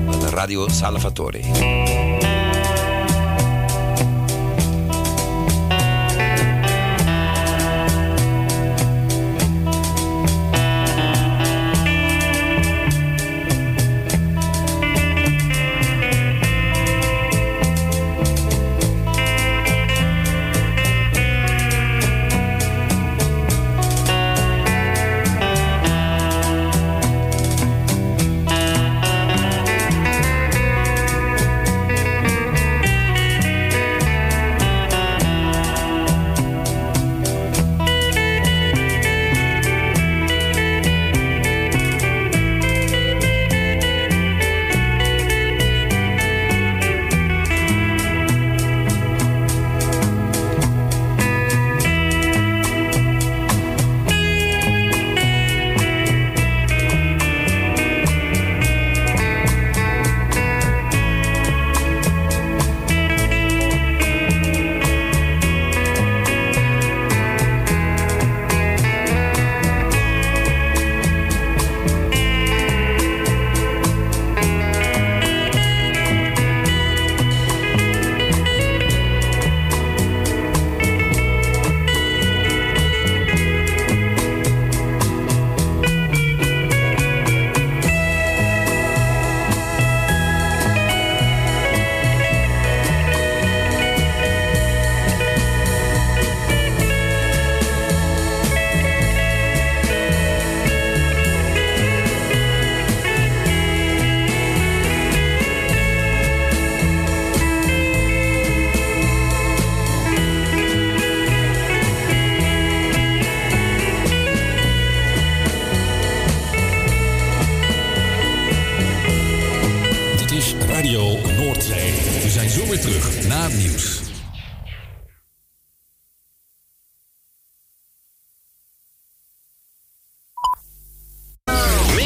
van 0.05 0.29
Radio 0.29 0.69
Salvatore. 0.69 1.94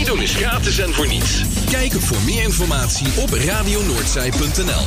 Meedoen 0.09 0.23
is 0.23 0.35
gratis 0.35 0.77
en 0.77 0.93
voor 0.93 1.07
niets. 1.07 1.43
Kijk 1.71 1.91
voor 1.91 2.21
meer 2.25 2.43
informatie 2.43 3.07
op 3.17 3.29
radionoordzij.nl. 3.29 4.85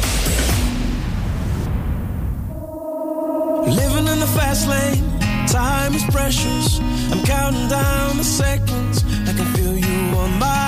Living 3.64 4.08
in 4.08 4.18
the 4.18 4.26
fast 4.36 4.66
lane, 4.66 5.02
time 5.46 5.96
is 5.96 6.04
precious. 6.04 6.78
I'm 7.12 7.22
counting 7.24 7.68
down 7.68 8.16
the 8.16 8.24
seconds. 8.24 9.04
I 9.28 9.34
can 9.36 9.46
feel 9.54 9.76
you 9.76 10.16
on 10.16 10.38
my 10.38 10.61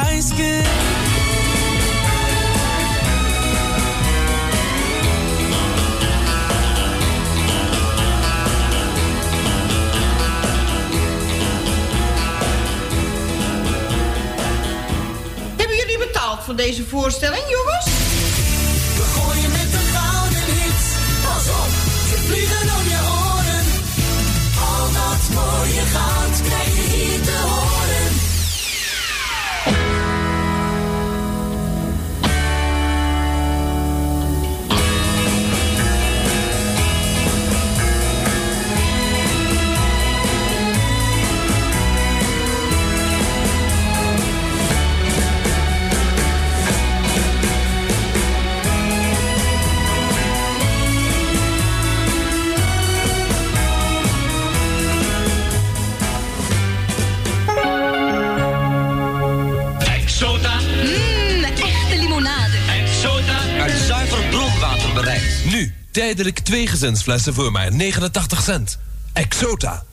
voor 16.44 16.56
deze 16.56 16.84
voorstelling, 16.84 17.42
jongens? 17.48 17.84
We 18.96 19.02
gooien 19.02 19.50
met 19.50 19.70
de 19.70 19.82
gouden 19.94 20.44
hits. 20.60 20.86
Pas 21.24 21.48
op, 21.48 21.70
ze 22.08 22.16
vliegen 22.26 22.76
om 22.76 22.84
je 22.88 23.00
oren. 23.26 23.64
Al 24.68 24.86
dat 24.92 25.22
mooie 25.34 25.82
goud 25.94 26.42
krijg 26.42 26.76
je 26.76 26.96
hier 26.96 27.20
te 27.20 27.36
horen. 27.46 27.83
Tijdelijk 65.94 66.38
twee 66.38 66.66
gezinsflessen 66.66 67.34
voor 67.34 67.52
maar 67.52 67.72
89 67.72 68.42
cent. 68.42 68.78
Exota. 69.12 69.84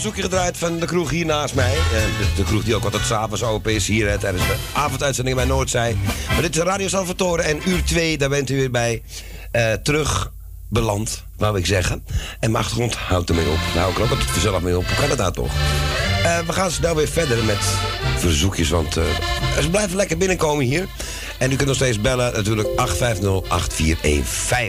Verzoekje 0.00 0.22
gedraaid 0.22 0.56
van 0.56 0.78
de 0.78 0.86
kroeg 0.86 1.10
hier 1.10 1.26
naast 1.26 1.54
mij. 1.54 1.74
Eh, 1.74 1.90
de, 1.90 2.26
de 2.36 2.44
kroeg 2.44 2.64
die 2.64 2.74
ook 2.74 2.84
altijd 2.84 3.04
s'avonds 3.04 3.42
open 3.42 3.74
is 3.74 3.86
hier 3.86 4.08
hè, 4.08 4.18
tijdens 4.18 4.46
de 4.46 4.54
avonduitzending 4.72 5.36
bij 5.36 5.44
Noordzij. 5.44 5.96
Maar 6.28 6.42
dit 6.42 6.56
is 6.56 6.62
Radio 6.62 6.88
Salvatore 6.88 7.42
en 7.42 7.60
uur 7.68 7.84
2, 7.84 8.18
daar 8.18 8.28
bent 8.28 8.50
u 8.50 8.56
weer 8.56 8.70
bij. 8.70 9.02
eh, 9.50 9.72
terug 9.72 10.32
beland, 10.68 11.24
wou 11.36 11.58
ik 11.58 11.66
zeggen. 11.66 12.04
En 12.40 12.50
mijn 12.50 12.64
achtergrond 12.64 12.94
houdt 12.94 13.28
ermee 13.28 13.48
op. 13.48 13.58
Nou, 13.74 13.90
ik 13.90 13.98
loop 13.98 14.10
het 14.10 14.22
vanzelf 14.22 14.62
mee 14.62 14.76
op. 14.76 14.86
Hoe 14.86 14.96
kan 14.96 15.08
het 15.08 15.18
nou 15.18 15.32
toch? 15.32 15.52
Eh, 16.24 16.38
we 16.38 16.52
gaan 16.52 16.70
snel 16.70 16.94
weer 16.94 17.08
verder 17.08 17.44
met 17.44 17.64
verzoekjes, 18.16 18.68
want 18.68 18.92
ze 19.60 19.70
blijven 19.70 19.96
lekker 19.96 20.16
binnenkomen 20.18 20.64
hier. 20.64 20.86
En 21.38 21.52
u 21.52 21.56
kunt 21.56 21.68
nog 21.68 21.76
steeds 21.76 22.00
bellen, 22.00 22.32
natuurlijk 22.32 22.68
850-8415. 22.68 22.78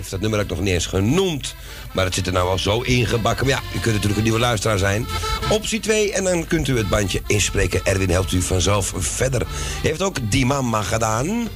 Dat 0.10 0.20
nummer 0.20 0.40
heb 0.40 0.50
ik 0.50 0.56
nog 0.56 0.60
niet 0.60 0.74
eens 0.74 0.86
genoemd. 0.86 1.56
Maar 1.94 2.06
het 2.06 2.14
zit 2.14 2.28
er 2.28 2.34
nou 2.34 2.50
al 2.50 2.60
zo 2.60 2.82
ingebakken. 2.82 3.46
Maar 3.46 3.56
ja, 3.56 3.62
u 3.78 3.80
kunt 3.80 3.94
natuurlijk 3.94 4.18
een 4.18 4.24
nieuwe 4.24 4.40
luisteraar 4.40 4.78
zijn. 4.78 5.06
Optie 5.50 5.80
2 5.80 6.14
en 6.14 6.24
dan 6.24 6.48
kunt 6.48 6.68
u 6.68 6.78
het 6.78 6.90
bandje 6.90 7.22
inspreken. 7.28 7.86
Erwin 7.86 8.10
helpt 8.10 8.32
u 8.32 8.42
vanzelf 8.42 8.94
verder. 8.96 9.48
Heeft 9.82 10.02
ook 10.02 10.32
die 10.32 10.46
mama 10.46 10.82
gedaan. 10.82 11.48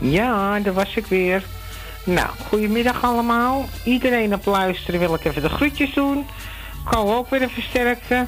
Ja, 0.00 0.60
daar 0.60 0.72
was 0.72 0.96
ik 0.96 1.06
weer. 1.06 1.42
Nou, 2.04 2.28
goedemiddag 2.48 3.04
allemaal. 3.04 3.68
Iedereen 3.84 4.34
op 4.34 4.44
luisteren 4.44 5.00
wil 5.00 5.14
ik 5.14 5.24
even 5.24 5.42
de 5.42 5.48
groetjes 5.48 5.94
doen. 5.94 6.26
Kou 6.90 7.10
ook 7.10 7.30
weer 7.30 7.42
een 7.42 7.50
versterkte. 7.50 8.26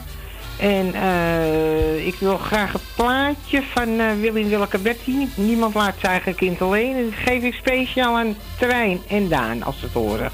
En 0.58 0.94
eh, 0.94 2.06
ik 2.06 2.14
wil 2.18 2.36
graag 2.36 2.72
het 2.72 2.82
plaatje 2.94 3.62
van 3.74 4.00
eh 4.00 4.06
Willy 4.20 4.48
Willeke 4.48 4.78
Betty. 4.78 5.26
Niemand 5.34 5.74
laat 5.74 5.94
zijn 6.00 6.12
eigen 6.12 6.34
kind 6.34 6.62
alleen. 6.62 6.96
En 6.96 7.04
dat 7.04 7.18
geef 7.24 7.42
ik 7.42 7.54
speciaal 7.54 8.16
aan 8.16 8.36
Trein 8.58 9.00
en 9.08 9.28
Daan 9.28 9.62
als 9.62 9.80
het 9.80 9.92
horen. 9.92 10.30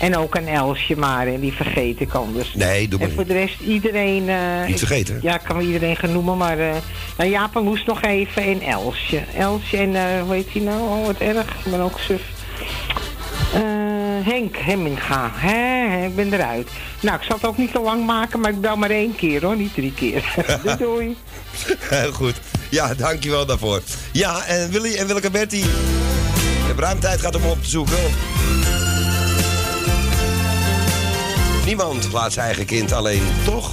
En 0.00 0.16
ook 0.16 0.36
aan 0.36 0.46
Elsje 0.46 0.96
maar, 0.96 1.26
en 1.26 1.40
die 1.40 1.52
vergeet 1.52 2.00
ik 2.00 2.12
anders. 2.14 2.54
Nee, 2.54 2.88
doe 2.88 2.98
maar 2.98 3.08
En 3.08 3.14
voor 3.14 3.26
de 3.26 3.32
rest 3.32 3.60
iedereen... 3.60 4.28
eh, 4.28 4.66
Niet 4.66 4.78
vergeten. 4.78 5.18
Ja, 5.22 5.34
ik 5.34 5.40
kan 5.44 5.56
wel 5.56 5.66
iedereen 5.66 5.96
gaan 5.96 6.12
noemen, 6.12 6.36
maar... 6.36 6.58
eh 6.58 6.74
nou, 7.16 7.30
Jaap 7.30 7.56
en 7.56 7.76
nog 7.86 8.02
even 8.02 8.42
en 8.42 8.60
Elsje. 8.60 9.20
Elsje 9.36 9.76
en, 9.76 10.20
hoe 10.20 10.34
heet 10.34 10.52
die 10.52 10.62
nou? 10.62 10.80
Oh, 10.80 11.06
wat 11.06 11.18
erg. 11.18 11.46
Ik 11.64 11.70
ben 11.70 11.80
ook 11.80 11.98
suf. 11.98 12.22
Henk 14.22 14.56
Hemminga. 14.56 15.30
Hè, 15.34 16.06
ik 16.06 16.14
ben 16.14 16.32
eruit. 16.32 16.68
Nou, 17.00 17.16
ik 17.16 17.22
zal 17.22 17.36
het 17.36 17.46
ook 17.46 17.56
niet 17.56 17.72
te 17.72 17.80
lang 17.80 18.06
maken, 18.06 18.40
maar 18.40 18.50
ik 18.50 18.60
bel 18.60 18.76
maar 18.76 18.90
één 18.90 19.16
keer 19.16 19.44
hoor, 19.44 19.56
niet 19.56 19.74
drie 19.74 19.94
keer. 19.94 20.34
doei, 20.62 20.76
doei. 20.76 21.16
Heel 21.78 22.12
goed. 22.12 22.34
Ja, 22.68 22.94
dankjewel 22.94 23.46
daarvoor. 23.46 23.82
Ja, 24.12 24.44
en 24.44 24.70
Willy 24.70 24.94
en 24.94 25.06
Willeke 25.06 25.30
Bertie. 25.30 25.64
Je 25.64 26.66
hebt 26.66 26.78
ruim 26.78 27.00
tijd 27.00 27.18
gehad 27.18 27.34
om 27.34 27.42
hem 27.42 27.50
op 27.50 27.62
te 27.62 27.68
zoeken. 27.68 27.98
Niemand 31.66 32.12
laat 32.12 32.32
zijn 32.32 32.46
eigen 32.46 32.64
kind 32.66 32.92
alleen, 32.92 33.22
toch? 33.44 33.72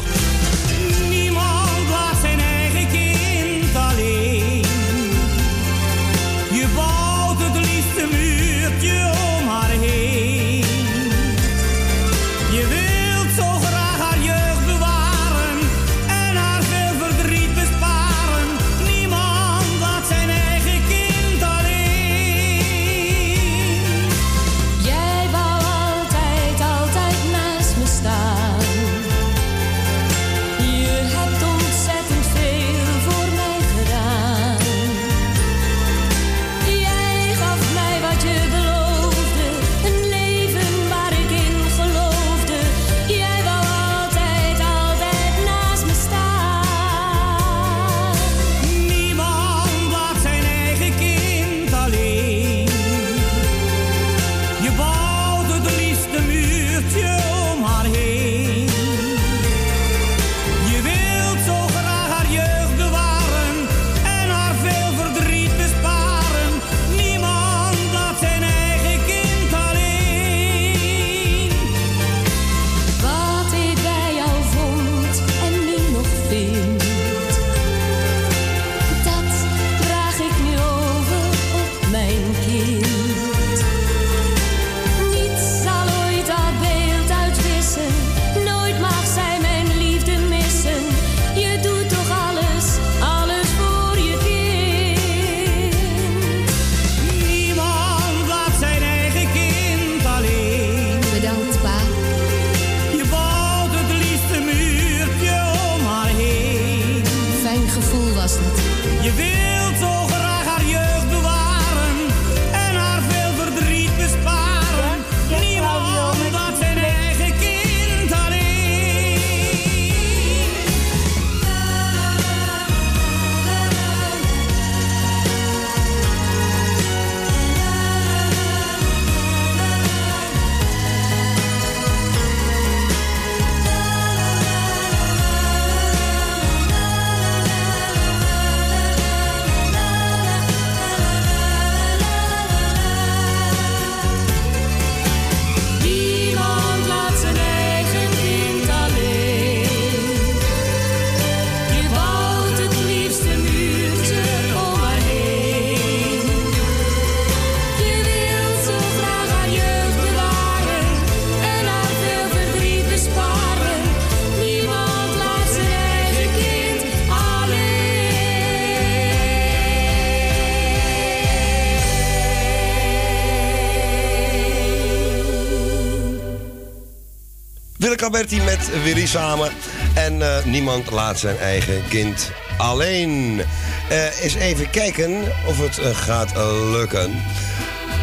Alberti 178.07 178.41
met 178.41 178.83
Willy 178.83 179.05
samen. 179.05 179.51
En 179.95 180.21
eh, 180.21 180.45
niemand 180.45 180.91
laat 180.91 181.19
zijn 181.19 181.37
eigen 181.37 181.87
kind 181.89 182.31
alleen. 182.57 183.41
Eh 183.89 184.21
eens 184.23 184.35
even 184.35 184.69
kijken 184.69 185.21
of 185.47 185.59
het 185.59 185.77
eh, 185.77 185.95
gaat 185.95 186.31
lukken. 186.71 187.21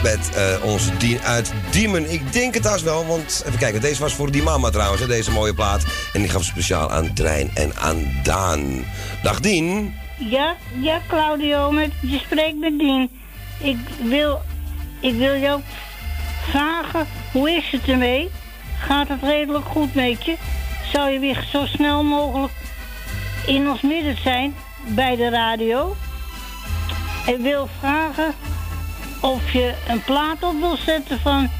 Met 0.02 0.28
onze 0.62 0.96
Dien 0.96 1.20
uit 1.20 1.52
Diemen. 1.70 2.12
Ik 2.12 2.32
denk 2.32 2.55
het 2.55 2.64
haast 2.64 2.82
wel, 2.82 3.07
want 3.07 3.44
even 3.46 3.59
kijken. 3.59 3.80
Deze 3.80 4.00
was 4.00 4.14
voor 4.14 4.30
die 4.30 4.42
mama 4.42 4.70
trouwens, 4.70 5.07
deze 5.07 5.30
mooie 5.30 5.55
plaat. 5.55 5.84
En 6.12 6.20
die 6.20 6.30
gaf 6.30 6.44
speciaal 6.44 6.90
aan 6.90 7.12
Trein 7.12 7.50
en 7.55 7.76
aan 7.76 8.20
Daan. 8.22 8.84
Dag 9.22 9.40
Dien. 9.40 9.94
Ja, 10.18 10.57
ja, 10.80 11.00
Claudio, 11.09 11.70
met, 11.70 11.90
je 12.00 12.18
spreekt 12.18 12.59
met 12.59 12.78
Dien. 12.78 13.11
Ik 13.59 13.78
wil, 14.02 14.42
ik 15.00 15.14
wil 15.14 15.36
jou 15.36 15.61
vragen, 16.50 17.07
hoe 17.32 17.50
is 17.50 17.70
het 17.70 17.88
ermee? 17.88 18.30
Gaat 18.87 19.09
het 19.09 19.22
redelijk 19.22 19.64
goed 19.64 19.95
met 19.95 20.24
je? 20.24 20.37
Zou 20.93 21.11
je 21.11 21.18
weer 21.18 21.47
zo 21.53 21.66
snel 21.66 22.03
mogelijk 22.03 22.53
in 23.47 23.68
ons 23.68 23.80
midden 23.80 24.16
zijn 24.22 24.55
bij 24.87 25.16
de 25.16 25.28
radio? 25.28 25.97
Ik 27.26 27.37
wil 27.39 27.68
vragen 27.78 28.35
of 29.20 29.53
je 29.53 29.74
een 29.89 30.03
plaat 30.03 30.43
op 30.43 30.61
wil 30.61 30.76
zetten 30.76 31.20
van 31.20 31.51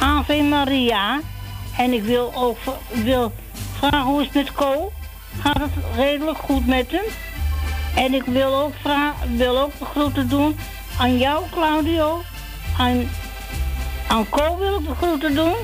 Ave 0.00 0.42
Maria. 0.42 1.20
En 1.76 1.92
ik 1.92 2.02
wil 2.02 2.32
ook 2.34 2.58
wil 2.90 3.32
vragen 3.78 4.02
hoe 4.02 4.20
is 4.20 4.26
het 4.26 4.34
met 4.34 4.52
Co? 4.52 4.92
Gaat 5.40 5.60
het 5.60 5.96
redelijk 5.96 6.38
goed 6.38 6.66
met 6.66 6.90
hem? 6.90 7.04
En 8.04 8.14
ik 8.14 8.24
wil 8.24 8.60
ook, 8.60 8.72
vragen, 8.80 9.36
wil 9.36 9.58
ook 9.58 9.72
groeten 9.92 10.28
doen 10.28 10.58
aan 10.98 11.18
jou, 11.18 11.44
Claudio. 11.52 12.22
Aan, 12.78 13.08
aan 14.08 14.28
Co 14.28 14.58
wil 14.58 14.78
ik 14.78 14.96
groeten 14.96 15.34
doen. 15.34 15.54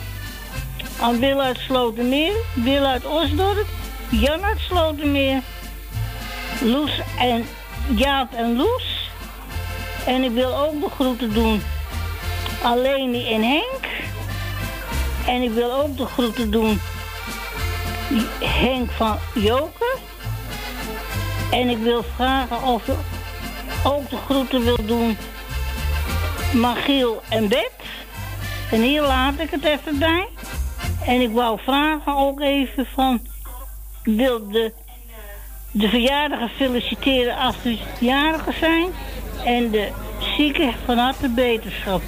Aan 1.02 1.18
Wil 1.18 1.40
uit 1.40 1.58
Slotermeer. 1.58 2.32
Wil 2.54 2.84
uit 2.84 3.06
Osdorp. 3.06 3.66
Jan 4.10 4.44
uit 4.44 4.58
Slotermeer. 4.58 5.42
Loes 6.60 7.00
en 7.18 7.46
Jaap 7.94 8.32
en 8.32 8.56
Loes. 8.56 9.10
En 10.06 10.22
ik 10.22 10.30
wil 10.30 10.56
ook 10.56 10.80
de 10.80 10.88
groeten 10.90 11.32
doen 11.32 11.62
aan 12.62 12.80
Leni 12.80 13.32
en 13.32 13.42
Henk. 13.42 13.86
En 15.26 15.42
ik 15.42 15.50
wil 15.50 15.72
ook 15.72 15.96
de 15.96 16.06
groeten 16.06 16.50
doen 16.50 16.80
Henk 18.40 18.90
van 18.90 19.18
Joker. 19.34 19.98
En 21.50 21.68
ik 21.68 21.78
wil 21.78 22.04
vragen 22.16 22.62
of 22.62 22.86
je 22.86 22.94
ook 23.84 24.10
de 24.10 24.16
groeten 24.16 24.64
wil 24.64 24.86
doen 24.86 25.16
Magiel 26.52 27.22
en 27.28 27.48
Bet. 27.48 27.72
En 28.70 28.80
hier 28.80 29.02
laat 29.02 29.38
ik 29.38 29.50
het 29.50 29.64
even 29.64 29.98
bij. 29.98 30.28
En 31.06 31.20
ik 31.20 31.32
wou 31.32 31.58
vragen 31.62 32.16
ook 32.16 32.40
even 32.40 32.86
van... 32.86 33.20
Ik 34.02 34.16
wil 34.16 34.48
de, 34.48 34.72
de 35.70 35.88
verjaardagen 35.88 36.48
feliciteren 36.48 37.36
als 37.36 37.54
ze 37.62 37.78
jarigen 38.00 38.54
zijn. 38.58 38.86
En 39.44 39.70
de 39.70 39.88
zieken 40.36 40.72
van 40.84 40.98
harte 40.98 41.28
beterschap. 41.28 42.02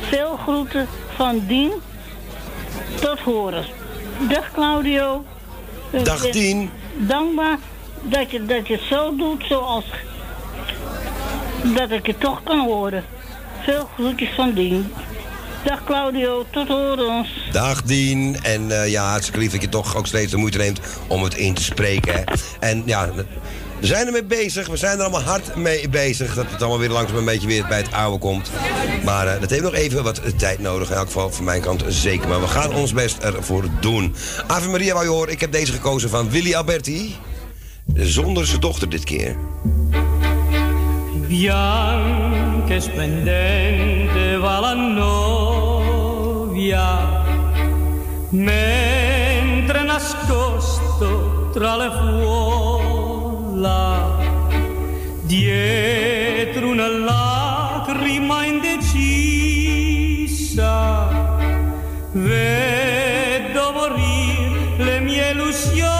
Veel 0.00 0.36
groeten 0.36 0.88
van 1.14 1.46
Dien. 1.46 1.72
Tot 3.00 3.18
horen. 3.18 3.64
Dag 4.28 4.52
Claudio. 4.52 5.24
Dag, 6.02 6.30
Dien. 6.30 6.70
Dankbaar 6.96 7.58
dat 8.02 8.30
je, 8.30 8.44
dat 8.46 8.66
je 8.66 8.74
het 8.74 8.82
zo 8.82 9.16
doet 9.16 9.44
zoals... 9.48 9.84
Dat 11.74 11.90
ik 11.90 12.06
het 12.06 12.20
toch 12.20 12.42
kan 12.42 12.58
horen. 12.58 13.04
Veel 13.62 13.88
groetjes 13.94 14.30
van 14.34 14.52
Dien. 14.52 14.92
Dag 15.64 15.84
Claudio, 15.84 16.46
tot 16.50 16.68
horen. 16.68 17.26
Dag 17.52 17.82
Dien. 17.82 18.36
En 18.42 18.82
eh, 18.82 18.90
ja, 18.90 19.10
hartstikke 19.10 19.40
lief 19.40 19.52
dat 19.52 19.62
je 19.62 19.68
toch 19.68 19.96
ook 19.96 20.06
steeds 20.06 20.30
de 20.30 20.36
moeite 20.36 20.58
neemt 20.58 20.80
om 21.06 21.22
het 21.22 21.34
in 21.34 21.54
te 21.54 21.62
spreken. 21.62 22.14
Hè. 22.14 22.22
En 22.60 22.82
ja, 22.86 23.10
we 23.80 23.86
zijn 23.86 24.06
ermee 24.06 24.24
bezig. 24.24 24.68
We 24.68 24.76
zijn 24.76 24.96
er 24.96 25.02
allemaal 25.02 25.22
hard 25.22 25.56
mee 25.56 25.88
bezig. 25.88 26.34
Dat 26.34 26.50
het 26.50 26.60
allemaal 26.60 26.78
weer 26.78 26.88
langzaam 26.88 27.16
een 27.16 27.24
beetje 27.24 27.46
weer 27.46 27.66
bij 27.68 27.78
het 27.78 27.92
oude 27.92 28.18
komt. 28.18 28.50
Maar 29.04 29.26
eh, 29.26 29.40
dat 29.40 29.50
heeft 29.50 29.62
nog 29.62 29.74
even 29.74 30.02
wat 30.02 30.38
tijd 30.38 30.58
nodig. 30.58 30.90
In 30.90 30.96
elk 30.96 31.06
geval 31.06 31.30
van 31.30 31.44
mijn 31.44 31.60
kant 31.60 31.84
zeker. 31.88 32.28
Maar 32.28 32.40
we 32.40 32.48
gaan 32.48 32.74
ons 32.74 32.92
best 32.92 33.18
ervoor 33.18 33.64
doen. 33.80 34.14
Ave 34.46 34.68
Maria 34.68 34.92
wou 34.92 35.04
je 35.04 35.10
horen. 35.10 35.32
Ik 35.32 35.40
heb 35.40 35.52
deze 35.52 35.72
gekozen 35.72 36.10
van 36.10 36.30
Willy 36.30 36.54
Alberti. 36.54 37.16
Zonder 37.94 38.46
zijn 38.46 38.60
dochter 38.60 38.88
dit 38.88 39.04
keer. 39.04 39.36
bianche 41.32 42.80
splendente 42.80 44.38
va 44.40 44.60
la 44.60 44.74
novia, 46.62 47.24
mentre 48.30 49.82
nascosto 49.82 51.50
tra 51.52 51.76
le 51.76 51.90
fuola, 51.90 53.80
dietro 55.22 56.68
una 56.68 56.86
lacrima 56.86 58.46
indecisa, 58.46 59.00
vedo 62.12 63.72
morir 63.72 64.76
le 64.78 65.00
mie 65.00 65.30
illusioni. 65.32 65.90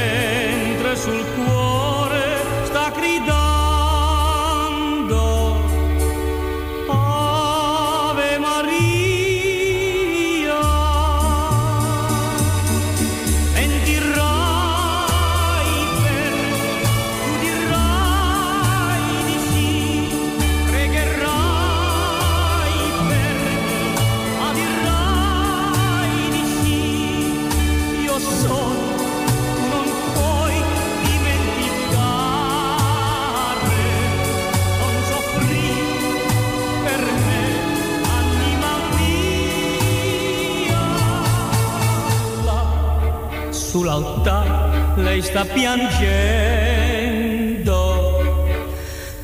lei 45.10 45.22
sta 45.23 45.44
piangendo. 45.44 46.07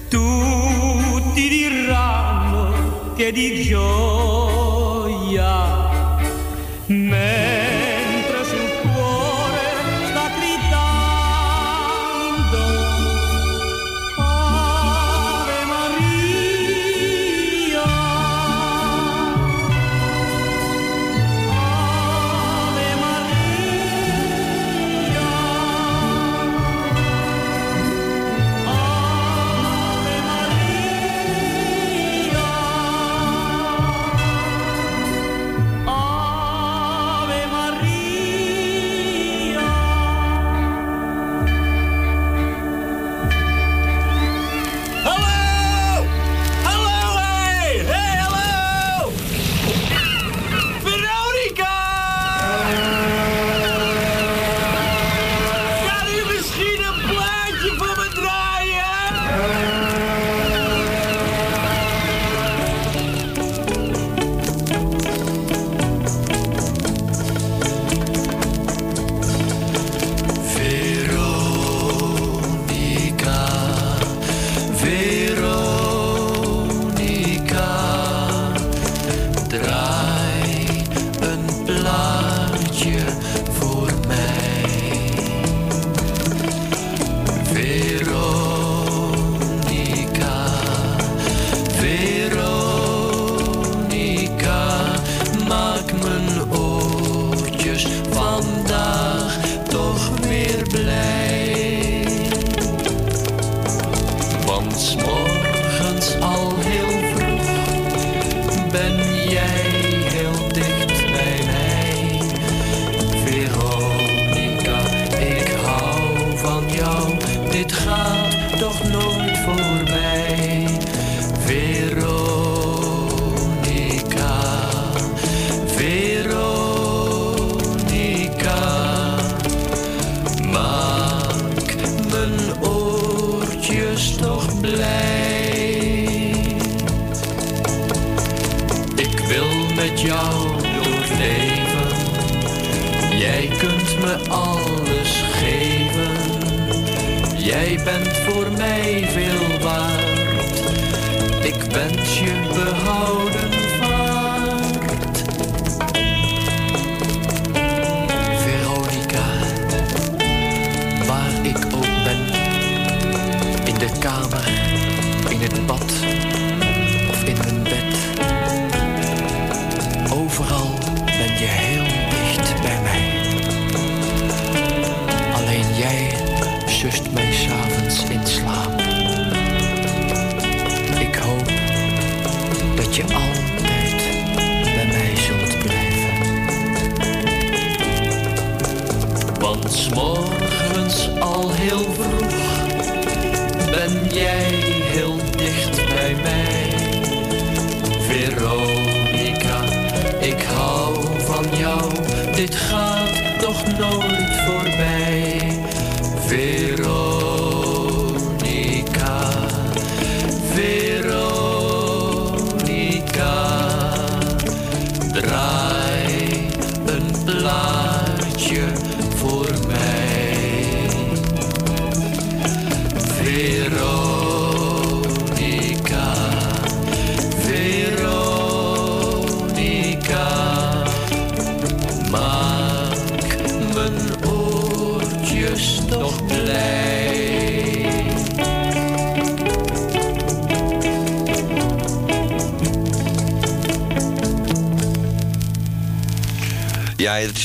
Tutti 0.08 1.48
diranno 1.48 3.14
che 3.16 3.32
di 3.32 3.62
gioia, 3.62 4.64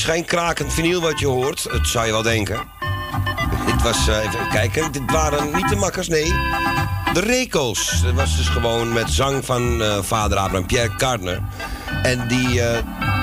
is 0.01 0.07
geen 0.07 0.25
krakend 0.25 0.73
vinyl 0.73 1.01
wat 1.01 1.19
je 1.19 1.27
hoort. 1.27 1.67
Het 1.71 1.87
zou 1.87 2.05
je 2.05 2.11
wel 2.11 2.21
denken. 2.21 2.59
Dit 3.65 3.81
was, 3.81 4.07
eh, 4.07 4.17
even 4.17 4.49
kijken, 4.49 4.91
dit 4.91 5.11
waren 5.11 5.55
niet 5.55 5.69
de 5.69 5.75
makkers, 5.75 6.07
nee. 6.07 6.33
De 7.13 7.19
Rekels. 7.19 8.01
Dat 8.03 8.13
was 8.13 8.37
dus 8.37 8.47
gewoon 8.47 8.93
met 8.93 9.09
zang 9.09 9.45
van 9.45 9.81
eh, 9.81 9.97
vader 10.01 10.37
Abraham, 10.37 10.65
Pierre 10.65 10.95
Cardner. 10.95 11.41
En 12.03 12.27
die, 12.27 12.61
eh, 12.61 12.77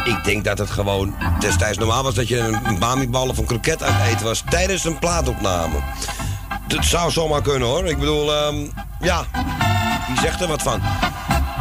ik 0.04 0.24
denk 0.24 0.44
dat 0.44 0.58
het 0.58 0.70
gewoon 0.70 1.14
destijds 1.38 1.78
normaal 1.78 2.02
was... 2.02 2.14
dat 2.14 2.28
je 2.28 2.38
een, 2.38 2.66
een 2.66 2.78
bamibal 2.78 3.28
of 3.28 3.38
een 3.38 3.46
kroket 3.46 3.82
aan 3.82 3.94
het 3.94 4.12
eten 4.12 4.26
was 4.26 4.42
tijdens 4.50 4.84
een 4.84 4.98
plaatopname. 4.98 5.76
Dat 6.66 6.84
zou 6.84 7.10
zomaar 7.10 7.42
kunnen, 7.42 7.68
hoor. 7.68 7.86
Ik 7.86 7.98
bedoel, 7.98 8.34
ehm, 8.34 8.56
ja, 9.00 9.24
wie 10.06 10.20
zegt 10.20 10.40
er 10.40 10.48
wat 10.48 10.62
van? 10.62 10.80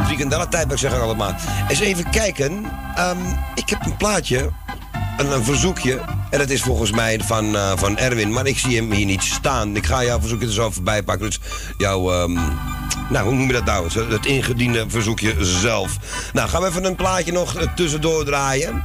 Frikandellen 0.04 0.48
tijdperk 0.48 0.78
zeg 0.80 0.92
ik 0.92 1.00
altijd 1.00 1.18
maar. 1.18 1.40
Eens 1.68 1.80
even 1.80 2.10
kijken. 2.10 2.64
Ehm, 2.94 3.18
ik 3.54 3.68
heb 3.68 3.84
een 3.84 3.96
plaatje, 3.96 4.50
een, 5.18 5.44
verzoekje. 5.44 6.00
En 6.30 6.38
dat 6.38 6.50
is 6.50 6.62
volgens 6.62 6.90
mij 6.90 7.20
van, 7.24 7.56
eh, 7.56 7.72
van 7.76 7.98
Erwin, 7.98 8.32
maar 8.32 8.46
ik 8.46 8.58
zie 8.58 8.76
hem 8.76 8.92
hier 8.92 9.06
niet 9.06 9.22
staan. 9.22 9.76
Ik 9.76 9.86
ga 9.86 10.04
jouw 10.04 10.20
verzoekje 10.20 10.46
er 10.46 10.52
zo 10.52 10.70
voorbij 10.70 11.02
pakken. 11.02 11.26
Dus 11.26 11.40
jouw, 11.76 12.12
ehm, 12.12 12.32
nou 13.08 13.24
hoe 13.24 13.34
noem 13.34 13.46
je 13.46 13.52
dat 13.52 13.64
nou? 13.64 14.10
Het 14.10 14.26
ingediende 14.26 14.84
verzoekje 14.88 15.34
zelf. 15.44 15.96
Nou, 16.32 16.48
gaan 16.48 16.62
we 16.62 16.68
even 16.68 16.84
een 16.84 16.96
plaatje 16.96 17.32
nog 17.32 17.54
tussendoor 17.74 18.24
draaien. 18.24 18.84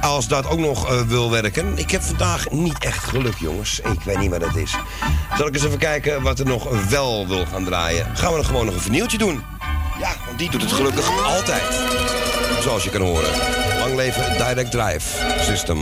Als 0.00 0.28
dat 0.28 0.48
ook 0.48 0.58
nog 0.58 0.90
eh, 0.90 1.00
wil 1.00 1.30
werken. 1.30 1.78
Ik 1.78 1.90
heb 1.90 2.02
vandaag 2.02 2.50
niet 2.50 2.78
echt 2.78 3.04
geluk, 3.04 3.36
jongens. 3.38 3.80
Ik 3.80 4.00
weet 4.04 4.18
niet 4.18 4.30
wat 4.30 4.44
het 4.44 4.56
is. 4.56 4.74
Zal 5.36 5.46
ik 5.46 5.54
eens 5.54 5.64
even 5.64 5.78
kijken 5.78 6.22
wat 6.22 6.38
er 6.38 6.46
nog 6.46 6.88
wel 6.88 7.28
wil 7.28 7.46
gaan 7.46 7.64
draaien? 7.64 8.06
Gaan 8.14 8.30
we 8.30 8.36
dan 8.36 8.44
gewoon 8.44 8.64
nog 8.64 8.74
een 8.74 8.80
vernieuwtje 8.80 9.18
doen? 9.18 9.42
Ja, 9.98 10.10
want 10.26 10.38
die 10.38 10.50
doet 10.50 10.62
het 10.62 10.72
gelukkig 10.72 11.24
altijd. 11.24 11.62
Zoals 12.60 12.84
je 12.84 12.90
kan 12.90 13.00
horen. 13.00 13.65
Lang 13.86 13.98
leven 13.98 14.36
Direct 14.36 14.70
Drive 14.70 15.06
System. 15.40 15.78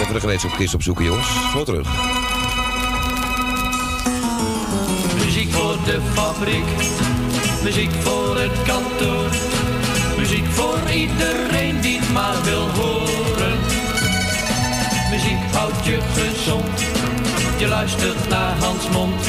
Even 0.00 0.14
de 0.14 0.20
gereedschapkist 0.20 0.74
opzoeken, 0.74 1.04
jongens. 1.04 1.28
Zo 1.52 1.64
terug. 1.64 1.88
Muziek 5.24 5.52
voor 5.52 5.76
de 5.84 6.00
fabriek, 6.12 6.64
muziek 7.62 7.90
voor 7.92 8.38
het 8.38 8.62
kantoor. 8.66 9.30
Muziek 10.18 10.46
voor 10.46 10.90
iedereen 10.90 11.80
die 11.80 11.98
het 11.98 12.12
maar 12.12 12.42
wil 12.42 12.68
horen. 12.68 13.58
Muziek 15.10 15.52
houdt 15.52 15.84
je 15.84 15.98
gezond, 16.14 16.80
je 17.58 17.66
luistert 17.68 18.28
naar 18.28 18.56
Hans 18.58 18.88
Mond. 18.88 19.26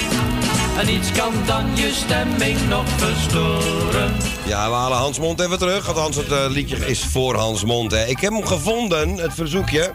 En 0.80 0.85
niets 0.85 1.11
kan 1.11 1.34
dan 1.45 1.65
je 1.76 1.91
stemming 1.93 2.69
nog 2.69 2.85
verstoren. 2.89 3.65
Ja, 4.45 4.69
we 4.69 4.76
halen 4.76 4.97
Hans 4.97 5.19
Mond 5.19 5.39
even 5.39 5.57
terug. 5.57 5.88
Althans, 5.88 6.15
het 6.15 6.31
eh, 6.31 6.45
liedje 6.49 6.88
is 6.88 7.05
voor 7.05 7.35
Hans 7.35 7.63
Mond. 7.63 7.91
Hè. 7.91 8.05
Ik 8.05 8.19
heb 8.19 8.31
hem 8.31 8.45
gevonden, 8.45 9.17
het 9.17 9.34
verzoekje. 9.34 9.91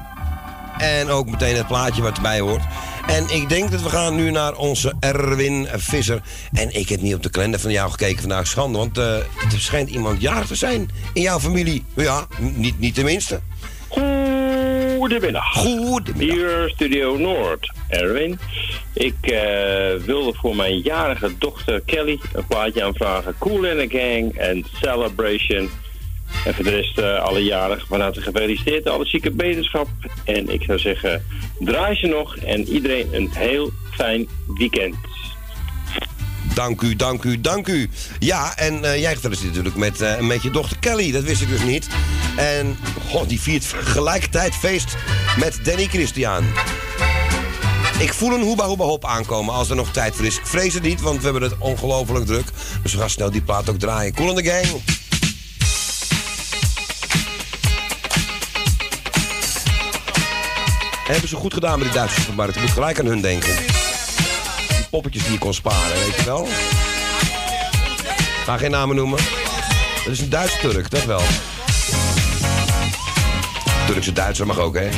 En 0.79 1.09
ook 1.09 1.31
meteen 1.31 1.57
het 1.57 1.67
plaatje 1.67 2.03
wat 2.03 2.17
erbij 2.17 2.41
hoort. 2.41 2.63
En 3.07 3.25
ik 3.29 3.49
denk 3.49 3.71
dat 3.71 3.83
we 3.83 3.89
gaan 3.89 4.15
nu 4.15 4.31
naar 4.31 4.55
onze 4.55 4.95
Erwin 5.01 5.69
Visser. 5.73 6.23
En 6.53 6.75
ik 6.75 6.89
heb 6.89 7.01
niet 7.01 7.15
op 7.15 7.23
de 7.23 7.31
kalender 7.31 7.61
van 7.61 7.71
jou 7.71 7.91
gekeken 7.91 8.21
vandaag. 8.21 8.47
Schande, 8.47 8.79
want 8.79 8.99
eh, 8.99 9.15
er 9.17 9.27
schijnt 9.57 9.91
iemand 9.91 10.21
jarig 10.21 10.47
te 10.47 10.55
zijn 10.55 10.91
in 11.13 11.23
jouw 11.23 11.41
familie. 11.41 11.85
Ja, 11.95 12.27
niet, 12.39 12.79
niet 12.79 12.95
tenminste. 12.95 13.41
Goedemiddag. 15.01 15.53
Goedemiddag. 15.53 16.37
Hier 16.37 16.69
Studio 16.69 17.17
Noord, 17.17 17.73
Erwin. 17.89 18.39
Ik 18.95 19.17
eh, 19.21 19.95
wilde 20.05 20.35
voor 20.35 20.57
mijn 20.57 20.79
jarige 20.79 21.39
dochter 21.39 21.81
Kelly 21.81 22.21
een 22.33 22.47
plaatje 22.47 22.85
aanvragen. 22.85 23.35
Cool 23.39 23.65
in 23.65 23.89
the 23.89 23.99
Gang 23.99 24.37
en 24.37 24.65
Celebration. 24.73 25.71
En 26.45 26.55
voor 26.55 26.65
de 26.65 26.71
rest 26.71 26.99
eh, 26.99 27.23
alle 27.23 27.45
jarigen 27.45 27.87
van 27.87 28.01
harte 28.01 28.21
gefeliciteerd. 28.21 28.89
Alle 28.89 29.07
zieke 29.07 29.31
beterschap. 29.31 29.89
En 30.25 30.49
ik 30.49 30.63
zou 30.63 30.79
zeggen, 30.79 31.25
draai 31.59 31.95
ze 31.95 32.07
nog. 32.07 32.37
En 32.37 32.69
iedereen 32.69 33.09
een 33.13 33.31
heel 33.33 33.71
fijn 33.91 34.29
weekend. 34.47 34.95
Dank 36.55 36.81
u, 36.81 36.97
dank 36.97 37.25
u, 37.25 37.41
dank 37.41 37.69
u. 37.69 37.91
Ja, 38.19 38.57
en 38.57 38.85
eh, 38.85 39.01
jij 39.01 39.15
gefeliciteerd 39.15 39.55
natuurlijk 39.55 39.77
met, 39.77 40.01
eh, 40.01 40.21
met 40.21 40.43
je 40.43 40.51
dochter 40.51 40.79
Kelly. 40.79 41.13
Dat 41.13 41.23
wist 41.23 41.43
ik 41.43 41.49
dus 41.49 41.63
niet. 41.63 41.89
En 42.37 42.79
goh, 43.09 43.29
die 43.29 43.41
viert 43.41 43.69
tegelijkertijd 43.69 44.55
feest 44.55 44.97
met 45.39 45.59
Danny 45.63 45.87
Christian. 45.87 46.45
Ik 47.99 48.13
voel 48.13 48.33
een 48.33 48.43
hoeba 48.43 48.67
hoeba 48.67 48.85
hop 48.85 49.05
aankomen 49.05 49.55
als 49.55 49.71
er 49.71 49.77
nog 49.77 49.93
tijd 49.93 50.15
voor 50.15 50.25
is. 50.25 50.37
Ik 50.37 50.47
vrees 50.47 50.75
het 50.75 50.83
niet, 50.83 51.01
want 51.01 51.19
we 51.19 51.25
hebben 51.25 51.43
het 51.43 51.55
ongelooflijk 51.59 52.27
druk. 52.27 52.47
Dus 52.83 52.93
we 52.93 52.99
gaan 52.99 53.11
snel 53.11 53.31
die 53.31 53.43
plaat 53.43 53.71
ook 53.71 53.79
draaien. 53.79 54.15
Cool 54.15 54.39
in 54.39 54.45
the 54.45 54.51
gang. 54.51 54.83
Hebben 61.07 61.29
ze 61.29 61.37
goed 61.37 61.55
gedaan 61.55 61.79
met 61.79 61.87
die 61.89 61.97
Duitsers 61.97 62.27
Markt. 62.35 62.57
Ik 62.57 62.63
moet 62.63 62.71
gelijk 62.71 62.99
aan 62.99 63.07
hun 63.07 63.21
denken. 63.21 63.70
Poppetjes 64.91 65.23
die 65.23 65.33
je 65.33 65.39
kon 65.39 65.55
sparen, 65.55 65.99
weet 65.99 66.15
je 66.17 66.25
wel. 66.25 66.47
Ga 68.45 68.57
geen 68.57 68.71
namen 68.71 68.97
noemen. 68.97 69.19
Dat 70.05 70.13
is 70.13 70.21
een 70.21 70.31
Duits-Turk, 70.31 70.91
dat 70.91 71.05
wel. 71.05 71.23
Turkse 73.87 74.13
Duitser 74.13 74.47
mag 74.47 74.59
ook, 74.59 74.75
hè? 74.75 74.89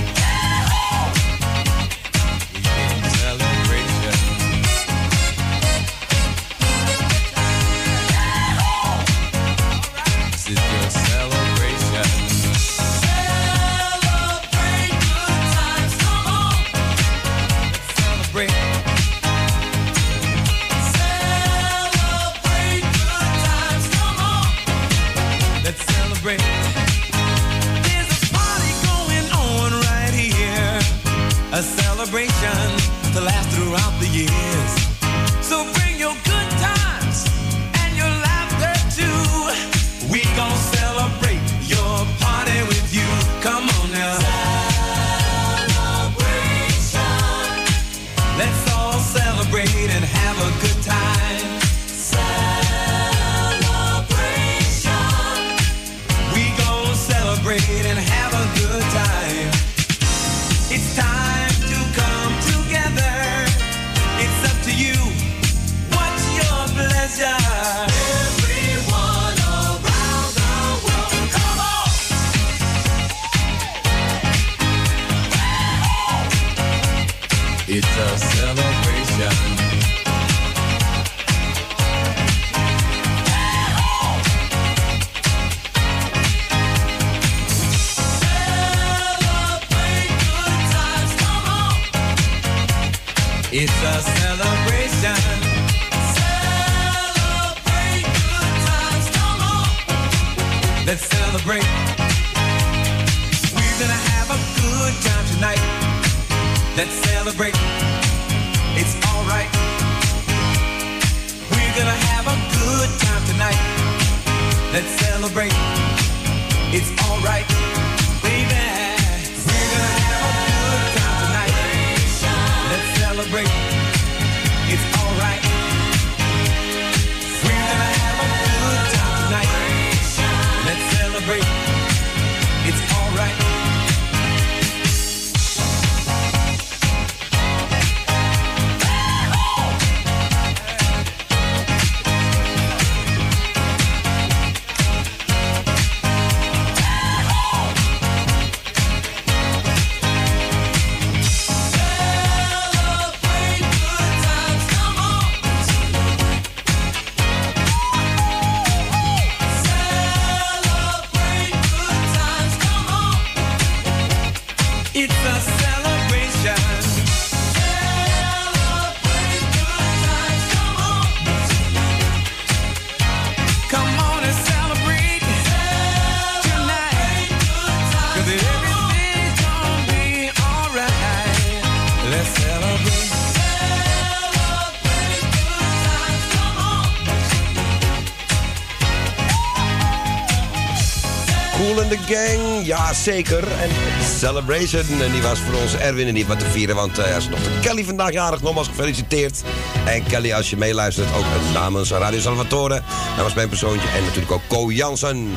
Zeker. 193.03 193.53
En 193.61 193.71
Celebration, 194.19 195.03
en 195.03 195.13
die 195.13 195.23
was 195.23 195.39
voor 195.39 195.61
ons 195.61 195.77
Erwin 195.77 196.07
en 196.07 196.15
die 196.15 196.27
wat 196.27 196.39
te 196.39 196.45
vieren. 196.45 196.75
Want 196.75 196.99
eh, 196.99 197.05
hij 197.05 197.17
is 197.17 197.29
nog 197.29 197.43
de 197.43 197.51
Kelly 197.61 197.85
vandaag 197.85 198.13
jarig, 198.13 198.43
nogmaals 198.43 198.69
gefeliciteerd. 198.69 199.43
En 199.85 200.03
Kelly, 200.03 200.33
als 200.33 200.51
je 200.51 200.57
meeluistert, 200.57 201.15
ook 201.17 201.25
namens 201.53 201.91
Radio 201.91 202.21
Salvatore. 202.21 202.83
Namens 203.17 203.35
mijn 203.35 203.49
persoontje 203.49 203.89
en 203.89 204.03
natuurlijk 204.03 204.33
ook 204.33 204.43
Co 204.49 204.71
Jansen. 204.73 205.31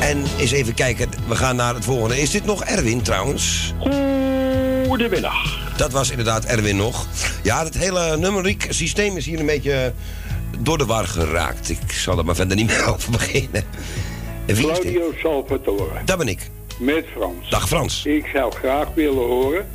En 0.00 0.24
eens 0.38 0.50
even 0.50 0.74
kijken, 0.74 1.08
we 1.28 1.36
gaan 1.36 1.56
naar 1.56 1.74
het 1.74 1.84
volgende. 1.84 2.20
Is 2.20 2.30
dit 2.30 2.44
nog 2.44 2.64
Erwin 2.64 3.02
trouwens? 3.02 3.74
Goedemiddag. 4.86 5.76
Dat 5.76 5.92
was 5.92 6.10
inderdaad 6.10 6.44
Erwin 6.44 6.76
nog. 6.76 7.06
Ja, 7.42 7.64
het 7.64 7.74
hele 7.74 8.16
numeriek 8.16 8.66
systeem 8.68 9.16
is 9.16 9.26
hier 9.26 9.40
een 9.40 9.46
beetje 9.46 9.92
door 10.58 10.78
de 10.78 10.86
war 10.86 11.06
geraakt. 11.06 11.70
Ik 11.70 11.92
zal 11.92 12.18
er 12.18 12.24
maar 12.24 12.34
verder 12.34 12.56
niet 12.56 12.66
meer 12.66 12.86
over 12.94 13.10
beginnen. 13.10 13.64
Claudio 14.46 15.12
Salvatore. 15.16 16.04
Dat 16.04 16.18
ben 16.18 16.28
ik. 16.28 16.50
Met 16.78 17.04
Frans. 17.16 17.50
Dag 17.50 17.68
Frans. 17.68 18.04
Ik 18.04 18.26
zou 18.34 18.52
graag 18.52 18.88
willen 18.94 19.26
horen. 19.26 19.68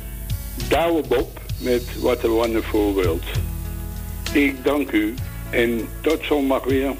Douwe 0.68 1.02
Bob 1.08 1.40
met 1.58 1.82
What 2.00 2.24
a 2.24 2.28
Wonderful 2.28 2.92
World. 2.92 3.24
Ik 4.32 4.64
dank 4.64 4.90
u 4.90 5.14
en 5.50 5.88
tot 6.00 6.18
zondag 6.22 6.64
weer. 6.64 6.90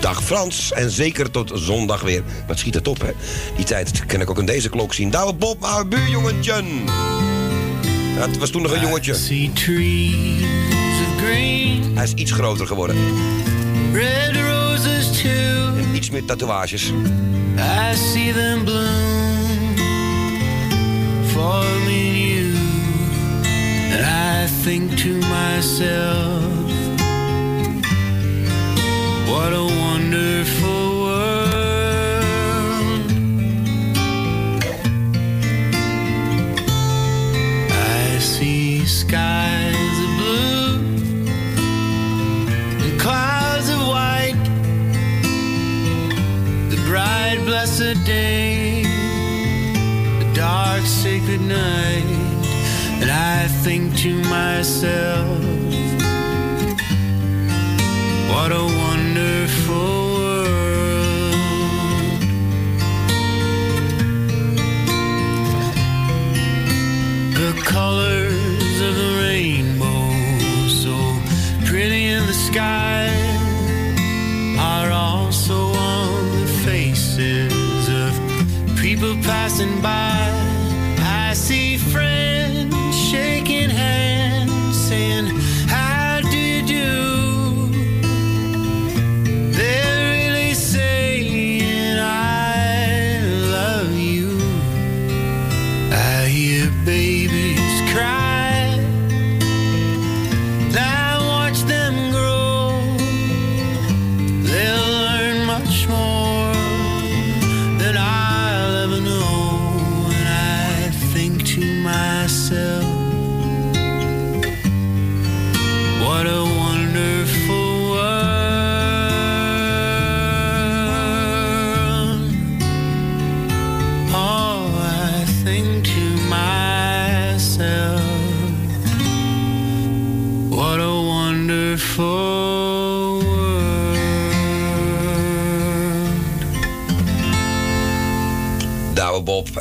Dag 0.00 0.22
Frans. 0.22 0.72
En 0.72 0.90
zeker 0.90 1.30
tot 1.30 1.50
zondag 1.54 2.00
weer. 2.00 2.22
Wat 2.46 2.58
schiet 2.58 2.74
het 2.74 2.88
op, 2.88 3.00
hè? 3.00 3.12
Die 3.56 3.64
tijd 3.64 4.06
kan 4.06 4.20
ik 4.20 4.30
ook 4.30 4.38
in 4.38 4.46
deze 4.46 4.68
klok 4.68 4.94
zien. 4.94 5.10
Douwe 5.10 5.34
Bob, 5.34 5.62
oude 5.62 5.88
buurjongetje. 5.96 6.62
Ja, 8.14 8.20
het 8.28 8.38
was 8.38 8.50
toen 8.50 8.62
nog 8.62 8.72
een 8.72 8.80
jongetje. 8.80 9.14
Hij 11.94 12.04
is 12.04 12.12
iets 12.14 12.32
groter 12.32 12.66
geworden. 12.66 12.96
Red 13.92 14.36
roses 14.36 15.22
too. 15.22 15.76
En 15.76 15.94
iets 15.94 16.10
meer 16.10 16.24
tatoeages. 16.24 16.92
I 17.58 17.94
see 17.94 18.30
them 18.32 18.64
bloom 18.64 19.76
for 21.32 21.62
me 21.86 22.00
and 22.08 22.16
you. 22.28 22.54
And 23.92 24.04
I 24.04 24.46
think 24.46 24.96
to 24.98 25.20
myself, 25.20 26.70
what 29.28 29.52
a 29.52 29.66
wonderful 29.86 31.02
world. 31.02 31.42
I 37.70 38.18
see 38.18 38.84
blessed 47.72 48.04
day, 48.04 48.82
the 48.82 50.30
dark 50.34 50.82
sacred 50.82 51.40
night, 51.40 52.04
and 53.00 53.10
I 53.10 53.48
think 53.62 53.96
to 53.98 54.14
myself, 54.24 55.42
what 58.28 58.52
a 58.52 58.64
wonderful 58.84 60.14
world. 60.14 61.32
The 67.40 67.52
colors 67.64 68.80
of 68.82 68.94
the 69.02 69.10
rainbow, 69.22 70.10
so 70.68 70.94
pretty 71.64 72.04
in 72.04 72.26
the 72.26 72.34
sky, 72.34 72.91
passing 79.62 79.80
by. 79.80 80.11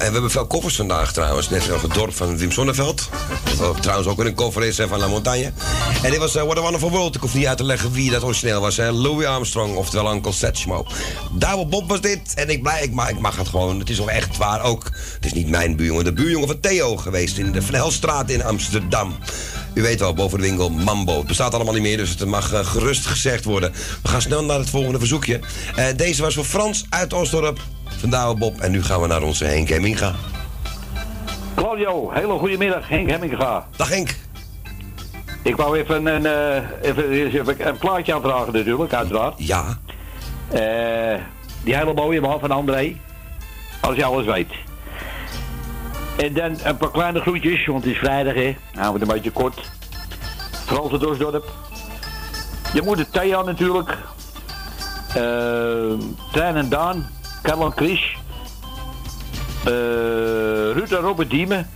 En 0.01 0.07
we 0.07 0.13
hebben 0.13 0.31
veel 0.31 0.47
koffers 0.47 0.75
vandaag 0.75 1.13
trouwens. 1.13 1.49
Net 1.49 1.63
zoals 1.63 1.81
het 1.81 1.93
dorp 1.93 2.15
van 2.15 2.37
Wim 2.37 2.51
Sonneveld. 2.51 3.09
Trouwens 3.79 4.07
ook 4.07 4.17
weer 4.17 4.25
een 4.25 4.33
koffer 4.33 4.63
is 4.63 4.75
van 4.75 4.99
La 4.99 5.07
Montagne. 5.07 5.51
En 6.03 6.11
dit 6.11 6.19
was 6.19 6.35
eh, 6.35 6.43
What 6.43 6.57
a 6.57 6.61
Wonderful 6.61 6.89
World. 6.89 7.15
Ik 7.15 7.21
hoef 7.21 7.33
niet 7.33 7.45
uit 7.45 7.57
te 7.57 7.63
leggen 7.63 7.91
wie 7.91 8.11
dat 8.11 8.23
origineel 8.23 8.61
was. 8.61 8.77
Hè. 8.77 8.91
Louis 8.91 9.27
Armstrong, 9.27 9.75
oftewel 9.75 10.13
Uncle 10.13 10.31
Satchmo. 10.31 10.85
Douwe 11.31 11.65
Bob 11.65 11.89
was 11.89 12.01
dit. 12.01 12.33
En 12.33 12.49
ik, 12.49 12.61
blij, 12.61 12.83
ik, 12.83 12.91
mag, 12.91 13.09
ik 13.09 13.19
mag 13.19 13.37
het 13.37 13.47
gewoon. 13.47 13.79
Het 13.79 13.89
is 13.89 13.97
wel 13.97 14.09
echt 14.09 14.37
waar 14.37 14.63
ook. 14.63 14.83
Het 15.13 15.25
is 15.25 15.33
niet 15.33 15.49
mijn 15.49 15.75
buurjongen. 15.75 16.03
De 16.03 16.13
buurjongen 16.13 16.47
van 16.47 16.59
Theo 16.59 16.97
geweest 16.97 17.37
in 17.37 17.51
de 17.51 17.61
Van 17.61 17.75
Helstraat 17.75 18.29
in 18.29 18.43
Amsterdam. 18.43 19.15
U 19.73 19.81
weet 19.81 19.99
wel, 19.99 20.13
boven 20.13 20.39
de 20.39 20.47
winkel 20.47 20.69
Mambo. 20.69 21.17
Het 21.17 21.27
bestaat 21.27 21.53
allemaal 21.53 21.73
niet 21.73 21.81
meer, 21.83 21.97
dus 21.97 22.09
het 22.09 22.25
mag 22.25 22.53
eh, 22.53 22.65
gerust 22.65 23.05
gezegd 23.05 23.43
worden. 23.43 23.71
We 24.01 24.07
gaan 24.07 24.21
snel 24.21 24.43
naar 24.43 24.59
het 24.59 24.69
volgende 24.69 24.99
verzoekje. 24.99 25.39
Eh, 25.75 25.85
deze 25.95 26.21
was 26.21 26.33
voor 26.33 26.45
Frans 26.45 26.85
uit 26.89 27.13
Oostdorp. 27.13 27.59
Van 28.01 28.09
Douwe 28.09 28.37
Bob. 28.37 28.59
En 28.59 28.71
nu 28.71 28.83
gaan 28.83 29.01
we 29.01 29.07
naar 29.07 29.21
onze 29.21 29.45
Henk 29.45 29.69
Hemminga. 29.69 30.13
Claudio, 31.55 32.11
hele 32.11 32.37
goede 32.37 32.57
middag. 32.57 32.89
Henk 32.89 33.09
Hemminga. 33.09 33.67
Dag 33.75 33.89
Henk. 33.89 34.15
Ik 35.41 35.55
wou 35.55 35.77
even 35.77 36.05
een, 36.05 36.25
eh, 36.25 36.89
even, 36.89 37.09
even 37.11 37.67
een 37.67 37.77
plaatje 37.77 38.13
aanvragen 38.13 38.53
natuurlijk, 38.53 38.93
uiteraard. 38.93 39.33
Ja. 39.37 39.77
Eh, 40.51 41.19
die 41.63 41.75
hele 41.75 41.93
mooie 41.93 42.21
man 42.21 42.39
van 42.39 42.51
André. 42.51 42.95
Als 43.81 43.95
je 43.95 44.03
alles 44.03 44.25
weet. 44.25 44.51
En 46.17 46.33
dan 46.33 46.57
een 46.63 46.77
paar 46.77 46.91
kleine 46.91 47.19
groetjes, 47.19 47.65
want 47.65 47.83
het 47.83 47.93
is 47.93 47.99
vrijdag 47.99 48.33
hè. 48.33 48.55
Nou, 48.73 48.93
het 48.93 49.01
een 49.01 49.07
beetje 49.07 49.31
kort. 49.31 49.71
Frans 50.65 50.91
het 50.91 51.05
Osdorp. 51.05 51.51
Je 52.73 52.81
moeder 52.81 53.09
Thea 53.09 53.41
natuurlijk. 53.41 53.97
Eh 55.15 55.93
Trein 56.31 56.55
en 56.55 56.69
Daan. 56.69 57.19
Karel 57.41 57.65
en 57.65 57.71
Chris. 57.71 58.15
Eh 59.65 59.71
Ruud 60.73 60.91
Robert 60.91 61.29
Diemen. 61.29 61.69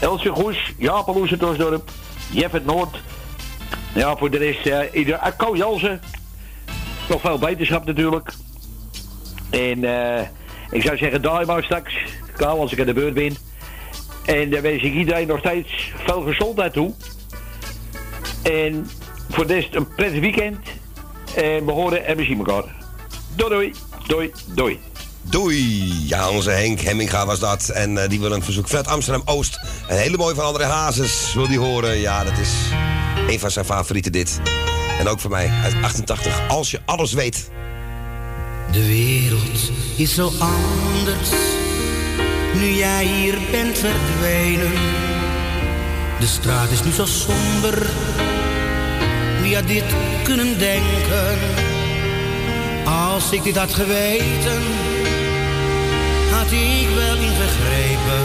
Elsje 0.00 0.30
Goes. 0.30 0.72
Jaap 0.78 1.08
Osdorp. 1.08 1.90
Jeff 2.30 2.52
het 2.52 2.64
Noord. 2.64 3.02
Ja, 3.94 4.16
voor 4.16 4.30
de 4.30 4.38
rest, 4.38 4.66
eh 4.66 4.94
ieder, 4.94 5.14
uh, 5.14 5.26
Ko 5.36 5.56
Jansen. 5.56 6.00
Nog 7.08 7.20
veel 7.20 7.38
beterschap 7.38 7.84
natuurlijk. 7.84 8.32
En 9.50 9.84
eh 9.84 10.26
ik 10.70 10.82
zou 10.82 10.96
zeggen, 10.96 11.20
draai 11.20 11.46
maar 11.46 11.64
straks. 11.64 11.94
Klaar 12.36 12.56
als 12.56 12.72
ik 12.72 12.80
aan 12.80 12.86
de 12.86 12.92
beurt 12.92 13.14
ben. 13.14 13.36
En 14.24 14.50
dan 14.50 14.60
wens 14.60 14.82
ik 14.82 14.92
iedereen 14.92 15.26
nog 15.26 15.38
steeds 15.38 15.92
veel 16.04 16.20
gezondheid 16.20 16.72
toe. 16.72 16.94
En 18.42 18.90
voor 19.30 19.46
de 19.46 19.54
rest 19.54 19.74
een 19.74 19.94
prettig 19.94 20.20
weekend. 20.20 20.58
En 21.34 21.66
we 21.66 21.72
horen 21.72 22.06
en 22.06 22.16
we 22.16 22.24
zien 22.24 22.38
elkaar. 22.38 22.64
Doei 23.36 23.50
doei. 23.50 23.74
Doei 24.06 24.32
doei. 24.54 24.91
Doei! 25.22 25.92
Ja, 26.06 26.28
onze 26.28 26.50
Henk 26.50 26.80
Hemminga 26.80 27.26
was 27.26 27.38
dat. 27.38 27.68
En 27.68 27.98
eh, 27.98 28.08
die 28.08 28.20
wil 28.20 28.32
een 28.32 28.42
verzoek 28.42 28.68
vanuit 28.68 28.86
Amsterdam-Oost. 28.86 29.58
Een 29.88 29.96
hele 29.96 30.16
mooie 30.16 30.34
van 30.34 30.44
André 30.44 30.64
Hazes 30.64 31.34
wil 31.34 31.46
die 31.46 31.58
horen. 31.58 31.98
Ja, 31.98 32.24
dat 32.24 32.38
is 32.38 32.50
een 33.28 33.38
van 33.38 33.50
zijn 33.50 33.64
favorieten 33.64 34.12
dit. 34.12 34.40
En 34.98 35.08
ook 35.08 35.20
voor 35.20 35.30
mij 35.30 35.50
uit 35.62 35.74
88. 35.82 36.48
Als 36.48 36.70
je 36.70 36.80
alles 36.84 37.12
weet. 37.12 37.50
De 38.72 38.86
wereld 38.86 39.70
is 39.96 40.14
zo 40.14 40.32
anders, 40.38 41.30
nu 42.54 42.70
jij 42.70 43.04
hier 43.04 43.38
bent 43.50 43.78
verdwenen. 43.78 44.72
De 46.18 46.26
straat 46.26 46.70
is 46.70 46.82
nu 46.82 46.90
zo 46.90 47.06
somber, 47.06 47.86
wie 49.42 49.54
had 49.54 49.66
dit 49.66 49.84
kunnen 50.22 50.58
denken? 50.58 51.38
Als 52.84 53.32
ik 53.32 53.42
dit 53.42 53.56
had 53.56 53.74
geweten, 53.74 54.62
had 56.42 56.52
ik 56.52 56.88
wel 56.94 57.16
ingegrepen. 57.16 58.22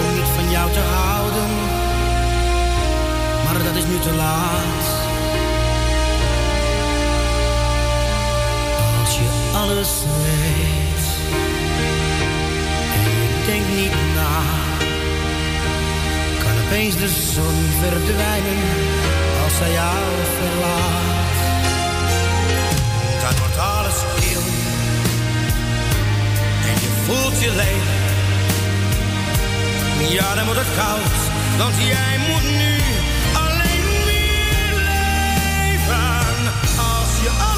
Om 0.00 0.14
niet 0.14 0.30
van 0.36 0.50
jou 0.50 0.72
te 0.72 0.80
houden, 0.80 1.50
maar 3.44 3.64
dat 3.64 3.76
is 3.76 3.84
nu 3.84 3.98
te 3.98 4.12
laat. 4.12 4.86
Als 9.00 9.14
je 9.18 9.28
alles 9.54 9.92
weet 10.24 11.06
en 12.94 13.02
je 13.20 13.42
denkt 13.46 13.68
niet 13.80 13.96
na, 14.14 14.40
kan 16.42 16.64
opeens 16.64 16.96
de 16.96 17.08
zon 17.08 17.56
verdwijnen 17.80 18.62
als 19.44 19.56
zij 19.56 19.72
jou 19.72 20.04
verlaat. 20.38 21.38
Dan 23.22 23.38
wordt 23.38 23.58
alles 23.58 23.98
je 24.30 24.49
voelt 27.06 27.40
je 27.40 27.54
leeg. 27.54 27.88
Ja, 30.10 30.34
dan 30.34 30.44
wordt 30.44 30.60
het 30.60 30.74
koud, 30.76 31.18
want 31.58 31.74
jij 31.76 32.18
moet 32.28 32.42
nu 32.42 32.78
alleen 33.32 34.04
weer 34.04 34.72
leven. 34.90 36.52
Als 36.78 37.12
je 37.22 37.49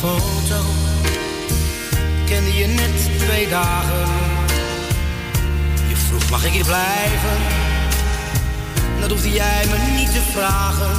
foto, 0.00 0.60
kende 2.26 2.54
je 2.54 2.66
net 2.66 3.18
twee 3.18 3.48
dagen. 3.48 4.08
Je 5.88 5.96
vroeg 5.96 6.30
mag 6.30 6.44
ik 6.44 6.52
hier 6.52 6.64
blijven, 6.64 7.36
dat 9.00 9.10
hoefde 9.10 9.30
jij 9.30 9.64
me 9.70 9.92
niet 9.96 10.12
te 10.12 10.22
vragen. 10.32 10.90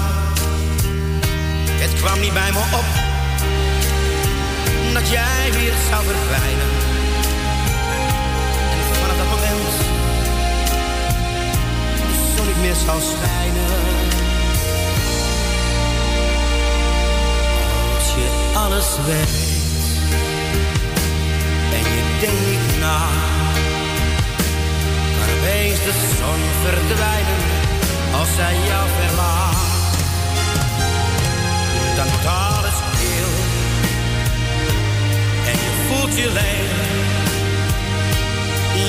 Het 1.83 1.93
kwam 1.93 2.19
niet 2.19 2.33
bij 2.33 2.51
me 2.51 2.59
op, 2.59 2.89
dat 4.93 5.09
jij 5.09 5.51
weer 5.51 5.73
zou 5.89 6.03
verdwijnen. 6.05 6.71
En 8.71 8.95
vanaf 8.99 9.17
dat 9.17 9.29
moment 9.29 9.75
zon 12.35 12.47
niet 12.47 12.61
meer 12.61 12.75
zou 12.85 13.01
schijnen. 13.01 13.90
Alles 18.65 18.95
weet 19.05 19.85
en 21.73 21.83
je 21.95 22.03
denkt 22.19 22.79
na, 22.79 22.99
kan 25.19 25.35
opeens 25.37 25.79
de 25.83 25.93
zon 26.17 26.41
verdwijnen 26.63 27.41
als 28.19 28.35
zij 28.35 28.55
jou 28.67 28.87
verlaat. 28.99 29.95
Dan 31.95 32.07
wordt 32.07 32.25
alles 32.25 32.77
stil 32.93 33.31
en 35.51 35.57
je 35.65 35.71
voelt 35.87 36.17
je 36.17 36.31
leeg. 36.31 36.79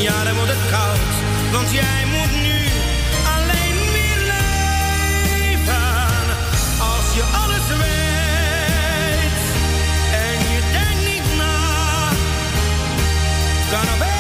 Ja, 0.02 0.24
dan 0.24 0.34
wordt 0.34 0.50
het 0.50 0.70
koud, 0.70 1.14
want 1.52 1.70
jij 1.70 2.04
moet 2.04 2.11
kan 13.72 13.88
opeens 13.94 14.11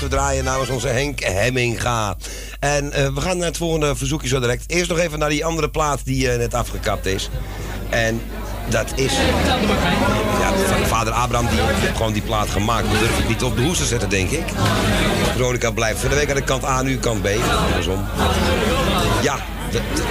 we 0.00 0.08
draaien 0.08 0.44
namens 0.44 0.70
onze 0.70 0.88
Henk 0.88 1.20
Hemminga. 1.20 2.16
En 2.60 2.92
eh, 2.92 3.14
we 3.14 3.20
gaan 3.20 3.36
naar 3.36 3.46
het 3.46 3.56
volgende 3.56 3.96
verzoekje 3.96 4.28
zo 4.28 4.40
direct. 4.40 4.64
Eerst 4.66 4.90
nog 4.90 4.98
even 4.98 5.18
naar 5.18 5.28
die 5.28 5.44
andere 5.44 5.70
plaat 5.70 6.00
die 6.04 6.30
eh, 6.30 6.38
net 6.38 6.54
afgekapt 6.54 7.06
is. 7.06 7.30
En 7.88 8.20
dat 8.68 8.92
is... 8.94 9.12
Ja, 10.40 10.52
vader 10.86 11.12
Abraham 11.12 11.48
die 11.48 11.58
heeft 11.60 11.96
gewoon 11.96 12.12
die 12.12 12.22
plaat 12.22 12.48
gemaakt. 12.48 12.90
We 12.90 12.98
durven 12.98 13.16
het 13.16 13.28
niet 13.28 13.42
op 13.42 13.56
de 13.56 13.62
hoes 13.62 13.78
te 13.78 13.84
zetten, 13.84 14.08
denk 14.08 14.30
ik. 14.30 14.44
Veronica 15.32 15.70
blijft 15.70 16.00
voor 16.00 16.08
de 16.08 16.14
week 16.14 16.28
aan 16.28 16.34
de 16.34 16.42
kant 16.42 16.64
A, 16.64 16.82
nu 16.82 16.98
kant 16.98 17.22
B. 17.22 17.28
Andersom. 17.66 18.06
Ja, 19.22 19.36
de- 19.72 19.80
de- 19.94 20.02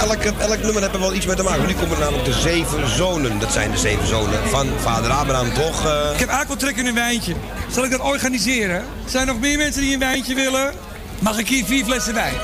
elke, 0.00 0.32
elk 0.38 0.62
nummer 0.62 0.82
heeft 0.82 0.94
er 0.94 1.00
wel 1.00 1.14
iets 1.14 1.26
mee 1.26 1.36
te 1.36 1.42
maken. 1.42 1.66
Nu 1.66 1.74
komen 1.74 1.90
er 1.96 1.98
namelijk 2.02 2.24
de 2.24 2.32
zeven 2.40 2.88
zonen. 2.88 3.38
Dat 3.38 3.52
zijn 3.52 3.70
de 3.70 3.78
zeven 3.78 4.06
zonen 4.06 4.48
van 4.48 4.68
vader 4.80 5.10
Abraham, 5.10 5.52
toch? 5.54 5.86
eh? 5.86 5.92
Ik 6.12 6.18
heb 6.18 6.28
eigenlijk 6.28 6.48
wel 6.48 6.56
trek 6.56 6.76
in 6.76 6.86
een 6.86 6.94
wijntje. 6.94 7.34
Zal 7.72 7.84
ik 7.84 7.90
dat 7.90 8.00
organiseren? 8.00 8.84
Zijn 9.04 9.26
er 9.26 9.32
nog 9.32 9.42
meer 9.42 9.58
mensen 9.58 9.80
die 9.82 9.92
een 9.92 9.98
wijntje 9.98 10.34
willen? 10.34 10.72
Mag 11.18 11.38
ik 11.38 11.48
hier 11.48 11.64
vier 11.64 11.84
flessen 11.84 12.14
wijn? 12.14 12.34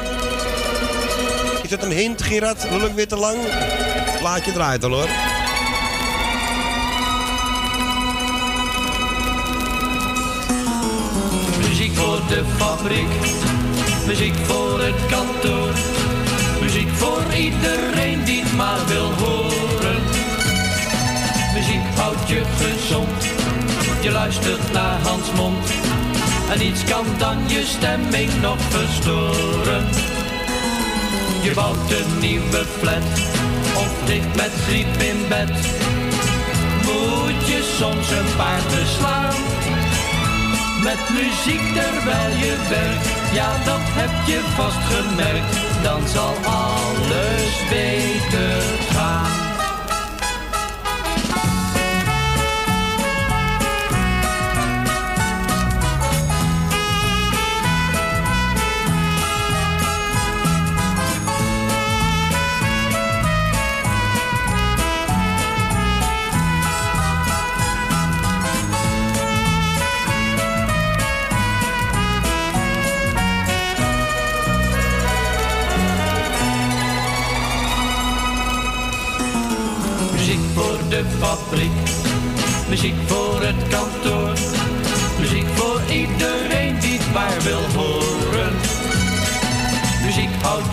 Is 1.62 1.68
dat 1.68 1.82
een 1.82 1.92
hint, 1.92 2.22
Gerard? 2.22 2.70
Lul 2.70 2.86
ik 2.86 2.94
weer 2.94 3.08
te 3.08 3.16
lang? 3.16 3.36
Plaatje 4.18 4.52
draait 4.52 4.84
al, 4.84 4.90
hoor. 4.90 5.08
Muziek 11.68 11.94
voor 11.94 12.20
de 12.28 12.42
fabriek, 12.56 13.08
muziek 14.06 14.34
voor 14.46 14.80
het 14.80 15.06
kantoor. 15.08 15.70
Muziek 16.66 16.88
voor 16.88 17.22
iedereen 17.34 18.24
die 18.24 18.43
het 18.43 18.56
maar 18.56 18.86
wil 18.86 19.10
horen. 19.12 20.02
Muziek 21.55 21.86
houdt 21.97 22.28
je 22.28 22.43
gezond, 22.56 23.24
je 24.01 24.10
luistert 24.10 24.72
naar 24.72 25.01
Hans 25.01 25.32
Mond. 25.32 25.70
En 26.51 26.59
niets 26.59 26.84
kan 26.84 27.05
dan 27.18 27.38
je 27.47 27.62
stemming 27.64 28.40
nog 28.40 28.59
verstoren. 28.60 29.84
Je 31.43 31.52
bouwt 31.55 31.90
een 31.90 32.18
nieuwe 32.20 32.64
flat, 32.78 33.10
of 33.76 33.93
ligt 34.06 34.36
met 34.36 34.52
griep 34.66 34.97
in 35.10 35.28
bed. 35.28 35.51
Moet 36.86 37.47
je 37.52 37.74
soms 37.78 38.10
een 38.10 38.36
paar 38.36 38.62
beslaan. 38.70 39.34
Met 40.82 41.01
muziek 41.18 41.64
terwijl 41.74 42.32
je 42.44 42.56
werkt, 42.68 43.09
ja 43.32 43.51
dat 43.64 43.84
heb 44.01 44.26
je 44.26 44.40
vast 44.56 44.84
gemerkt. 44.93 45.65
Dan 45.82 46.08
zal 46.08 46.34
alles 46.44 47.64
beter 47.70 48.62
gaan. 48.90 49.45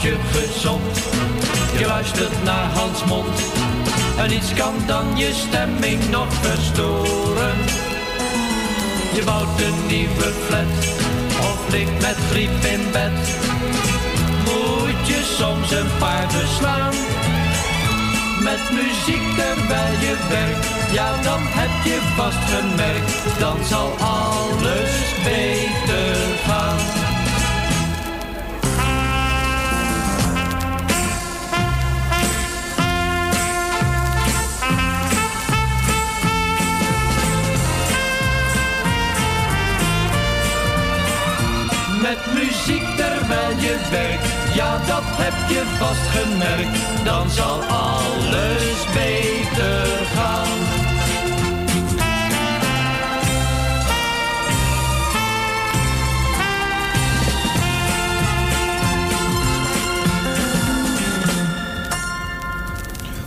Je 0.04 0.18
gezond, 0.32 0.98
je 1.78 1.86
luistert 1.86 2.44
naar 2.44 2.66
Hans 2.66 3.04
Mond. 3.04 3.42
En 4.18 4.30
niets 4.30 4.54
kan 4.54 4.74
dan 4.86 5.18
je 5.18 5.34
stemming 5.34 6.10
nog 6.10 6.28
verstoren. 6.34 7.56
Je 9.14 9.22
bouwt 9.26 9.60
een 9.62 9.88
nieuwe 9.88 10.32
flat, 10.46 10.74
of 11.40 11.72
ligt 11.72 12.02
met 12.02 12.18
griep 12.32 12.64
in 12.64 12.92
bed. 12.92 13.18
Moet 14.46 15.08
je 15.08 15.36
soms 15.38 15.72
een 15.72 15.98
paar 16.00 16.28
beslaan. 16.28 16.94
Met 18.40 18.64
muziek 18.72 19.26
terwijl 19.36 19.94
je 20.00 20.16
werkt, 20.30 20.68
ja 20.92 21.22
dan 21.22 21.42
heb 21.42 21.84
je 21.84 22.00
vast 22.16 22.44
gemerkt, 22.56 23.40
dan 23.40 23.58
zal 23.64 23.92
alles 24.00 24.92
beter 25.24 26.16
gaan. 26.46 27.03
Je 43.62 43.78
werkt, 43.92 44.56
ja 44.56 44.78
dat 44.78 45.04
heb 45.06 45.50
je 45.50 45.64
vast 45.80 46.08
gemerkt, 46.10 47.06
dan 47.06 47.30
zal 47.30 47.64
alles 47.64 48.86
beter 48.94 50.06
gaan. 50.16 50.84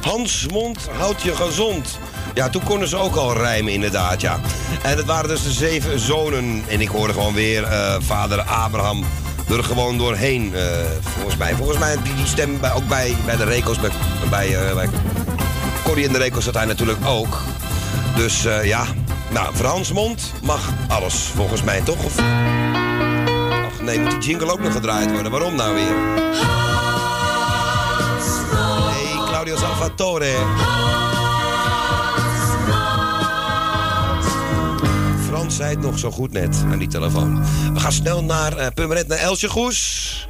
Hans 0.00 0.46
Mond 0.46 0.88
houdt 0.98 1.22
je 1.22 1.36
gezond. 1.36 1.98
Ja, 2.34 2.48
toen 2.48 2.62
konden 2.62 2.88
ze 2.88 2.96
ook 2.96 3.16
al 3.16 3.36
rijmen 3.36 3.72
inderdaad, 3.72 4.20
ja. 4.20 4.40
En 4.82 4.96
het 4.96 5.06
waren 5.06 5.28
dus 5.28 5.42
de 5.42 5.52
zeven 5.52 6.00
zonen. 6.00 6.64
En 6.68 6.80
ik 6.80 6.88
hoorde 6.88 7.12
gewoon 7.12 7.34
weer 7.34 7.64
eh, 7.64 7.96
vader 8.00 8.40
Abraham 8.40 9.04
er 9.48 9.64
gewoon 9.64 9.98
doorheen, 9.98 10.54
eh, 10.54 10.62
volgens 11.00 11.36
mij. 11.36 11.54
Volgens 11.54 11.78
mij 11.78 11.96
die, 12.02 12.26
stem 12.26 12.60
bij, 12.60 12.72
ook 12.72 12.88
bij, 12.88 13.16
bij 13.24 13.36
de 13.36 13.44
Rekels, 13.44 13.80
bij, 13.80 13.90
bij, 14.30 14.74
bij 14.74 14.88
Corrie 15.84 16.06
en 16.06 16.12
de 16.12 16.18
Rekels 16.18 16.44
had 16.44 16.54
hij 16.54 16.64
natuurlijk 16.64 17.06
ook. 17.06 17.42
Dus 18.16 18.44
eh, 18.44 18.64
ja, 18.64 18.84
nou, 19.30 19.56
voor 19.56 19.66
Hans 19.66 19.92
Mond 19.92 20.32
mag 20.42 20.72
alles, 20.88 21.14
volgens 21.14 21.62
mij, 21.62 21.80
toch? 21.80 22.04
Of... 22.04 22.18
Ach 23.66 23.80
nee, 23.80 23.98
moet 23.98 24.10
die 24.10 24.20
jingle 24.20 24.52
ook 24.52 24.60
nog 24.60 24.72
gedraaid 24.72 25.12
worden. 25.12 25.30
Waarom 25.30 25.54
nou 25.54 25.74
weer? 25.74 25.94
Nee, 28.86 29.24
Claudio 29.26 29.56
Salvatore. 29.56 30.34
Zei 35.56 35.70
het 35.70 35.80
nog 35.80 35.98
zo 35.98 36.10
goed 36.10 36.32
net 36.32 36.64
aan 36.70 36.78
die 36.78 36.88
telefoon. 36.88 37.44
We 37.72 37.80
gaan 37.80 37.92
snel 37.92 38.24
naar 38.24 38.58
uh, 38.58 38.66
Purmerend, 38.74 39.08
naar 39.08 39.18
Elsje 39.18 39.48
Goes. 39.48 40.28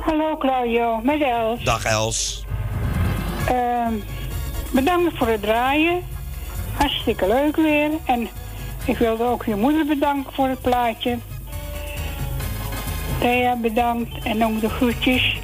Hallo 0.00 0.36
Claudio, 0.36 1.00
met 1.02 1.22
Els. 1.22 1.64
Dag 1.64 1.84
Els. 1.84 2.44
Ehm, 3.46 3.92
bedankt 4.70 5.16
voor 5.16 5.26
het 5.26 5.42
draaien. 5.42 6.02
Hartstikke 6.76 7.26
leuk 7.26 7.56
weer. 7.56 7.90
En 8.04 8.28
ik 8.84 8.98
wilde 8.98 9.24
ook 9.24 9.44
je 9.44 9.56
moeder 9.56 9.86
bedanken 9.86 10.32
voor 10.32 10.48
het 10.48 10.60
plaatje. 10.60 11.18
Thea 13.20 13.56
bedankt 13.56 14.24
en 14.24 14.44
ook 14.44 14.60
de 14.60 14.68
groetjes. 14.68 15.38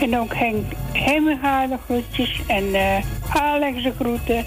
En 0.00 0.18
ook 0.18 0.34
Henk 0.34 0.72
Hemminga 0.92 1.66
de 1.66 1.78
groetjes. 1.84 2.40
En 2.46 2.74
eh, 2.74 3.04
Alex 3.28 3.82
de 3.82 3.92
groeten. 3.98 4.46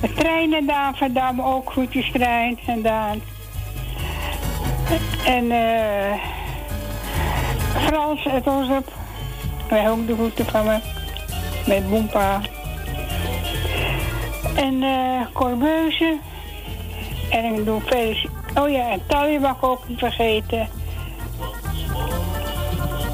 De 0.00 0.12
trein 0.12 0.54
en 0.54 0.66
Daan 0.66 0.94
van 0.96 1.12
Dam 1.12 1.40
ook 1.40 1.70
groetjes 1.70 2.10
trein 2.12 2.58
en 2.66 2.82
Daan. 2.82 3.20
En 5.24 5.50
eh 5.50 6.18
Frans 7.86 8.24
het 8.24 8.46
Ozep. 8.46 8.92
Wij 9.68 9.90
ook 9.90 10.06
de 10.06 10.14
groeten 10.14 10.46
van 10.46 10.64
me. 10.64 10.78
Met 11.66 11.88
Boempa. 11.88 12.40
En 14.54 14.82
eh 14.82 15.26
Corbeuze. 15.32 16.18
En 17.30 17.44
ik 17.44 17.64
doe. 17.64 17.80
Oh 18.54 18.70
ja, 18.70 18.90
en 18.90 19.02
Tally 19.06 19.38
mag 19.38 19.62
ook 19.62 19.88
niet 19.88 19.98
vergeten. 19.98 20.68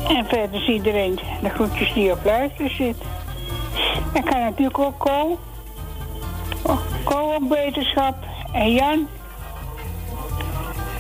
En 0.09 0.25
verder 0.27 0.61
is 0.61 0.69
iedereen 0.69 1.19
de 1.43 1.49
groetjes 1.49 1.93
die 1.93 2.13
op 2.13 2.25
luister 2.25 2.71
zit. 2.71 2.97
En 4.15 4.25
kan 4.25 4.41
natuurlijk 4.41 4.79
ook 4.79 4.99
Ko. 4.99 5.39
Oh, 7.05 7.11
Ko 7.11 7.35
ook 7.35 7.49
beterschap. 7.49 8.15
En 8.53 8.73
Jan. 8.73 9.09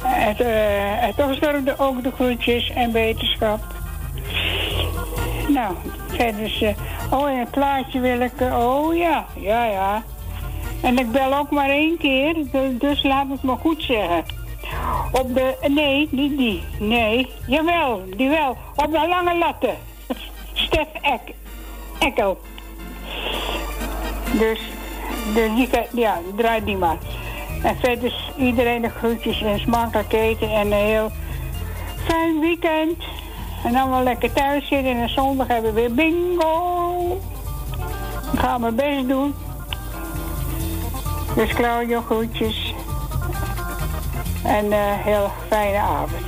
Het, 0.02 0.40
uh, 0.40 1.80
ook 1.80 2.02
de 2.02 2.10
groetjes 2.10 2.70
en 2.70 2.92
beterschap. 2.92 3.60
Nou, 5.48 5.74
verder 6.08 6.40
is... 6.40 6.62
eh, 6.62 6.74
oh, 7.10 7.28
en 7.28 7.38
een 7.38 7.50
plaatje 7.50 8.00
wil 8.00 8.20
ik... 8.20 8.40
eh, 8.40 8.58
oh 8.58 8.96
ja, 8.96 9.26
ja, 9.34 9.64
ja. 9.64 10.02
En 10.82 10.98
ik 10.98 11.12
bel 11.12 11.34
ook 11.34 11.50
maar 11.50 11.68
één 11.68 11.96
keer, 11.98 12.34
dus, 12.34 12.78
dus 12.78 13.02
laat 13.02 13.28
het 13.28 13.42
me 13.42 13.56
goed 13.56 13.82
zeggen. 13.82 14.24
Op 15.12 15.34
de, 15.34 15.56
nee, 15.68 16.08
niet 16.10 16.38
die. 16.38 16.62
Nee, 16.78 17.30
jawel, 17.46 18.02
die 18.16 18.28
wel. 18.28 18.56
Op 18.76 18.90
de 18.92 19.06
lange 19.08 19.38
latten. 19.38 19.74
Stef 20.54 20.86
Ek, 21.02 21.20
Ekkel. 21.98 22.40
Dus, 24.38 24.60
de, 25.34 25.86
ja, 25.94 26.20
draai 26.36 26.64
die 26.64 26.76
maar. 26.76 26.98
En 27.62 27.76
verder 27.80 28.04
is 28.04 28.30
iedereen 28.38 28.82
de 28.82 28.88
groetjes 28.88 29.42
en 29.42 29.60
smakelijk 29.60 30.12
eten 30.12 30.50
en 30.50 30.66
een 30.66 30.86
heel 30.86 31.10
fijn 32.04 32.40
weekend. 32.40 33.04
En 33.64 33.72
dan 33.72 33.90
wel 33.90 34.02
lekker 34.02 34.32
thuis 34.32 34.68
zitten 34.68 35.00
en 35.00 35.08
zondag 35.08 35.46
hebben 35.46 35.74
we 35.74 35.80
weer 35.80 35.94
bingo. 35.94 37.20
Ik 38.32 38.38
ga 38.38 38.58
mijn 38.58 38.74
best 38.74 39.08
doen. 39.08 39.34
Dus 41.36 41.52
Claudio, 41.52 42.00
groetjes. 42.00 42.74
En 44.44 44.72
eh 44.72 44.78
heel 44.80 45.30
fijne 45.48 45.78
avond. 45.78 46.22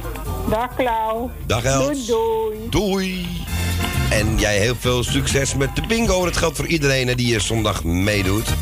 Dag 0.50 0.74
Klauw. 0.74 1.30
Dag 1.46 1.64
Els. 1.64 2.06
Doei 2.06 2.06
doei. 2.06 2.68
Doei. 2.70 3.26
En 4.10 4.38
jij 4.38 4.58
heel 4.58 4.74
veel 4.78 5.02
succes 5.02 5.54
met 5.54 5.76
de 5.76 5.82
bingo. 5.88 6.24
Dat 6.24 6.36
geldt 6.36 6.56
voor 6.56 6.66
iedereen 6.66 7.16
die 7.16 7.26
hier 7.26 7.40
zondag 7.40 7.84
meedoet. 7.84 8.54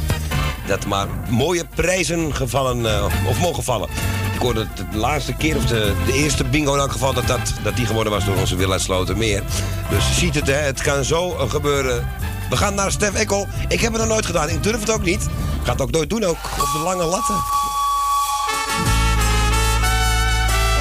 Dat 0.67 0.87
maar 0.87 1.07
mooie 1.29 1.65
prijzen 1.75 2.35
gevallen, 2.35 2.87
eh, 2.87 3.05
of 3.29 3.41
mogen 3.41 3.63
vallen. 3.63 3.89
Ik 4.35 4.41
hoorde 4.41 4.61
het 4.61 4.93
de 4.93 4.99
laatste 4.99 5.33
keer, 5.33 5.57
of 5.57 5.65
de, 5.65 5.95
eerste 6.13 6.45
bingo 6.45 6.75
in 6.75 6.81
elk 6.81 6.93
geval, 6.93 7.13
dat, 7.13 7.27
dat, 7.27 7.55
dat 7.63 7.77
die 7.77 7.87
geworden 7.87 8.13
was 8.13 8.25
door 8.25 8.37
onze 8.37 8.57
Willa 8.57 8.79
Slotermeer. 8.79 9.43
Dus 9.91 10.09
je 10.09 10.15
ziet 10.15 10.35
het, 10.35 10.47
hè, 10.47 10.53
het 10.53 10.83
kan 10.83 11.05
zo 11.05 11.37
eh, 11.37 11.51
gebeuren. 11.51 12.09
We 12.51 12.57
gaan 12.57 12.75
naar 12.75 12.91
Stef 12.91 13.15
Ekkel. 13.15 13.47
Ik 13.69 13.81
heb 13.81 13.93
het 13.93 14.01
nog 14.01 14.11
nooit 14.11 14.27
gedaan. 14.27 14.49
Ik 14.49 14.63
durf 14.63 14.81
het 14.81 14.91
ook 14.91 15.05
niet. 15.05 15.23
Ik 15.23 15.65
ga 15.65 15.73
het 15.73 15.81
ook 15.81 15.91
nooit 15.91 16.11
doen, 16.11 16.25
ook 16.25 16.37
op 16.61 16.69
de 16.73 16.81
lange 16.85 17.05
latten. 17.05 17.35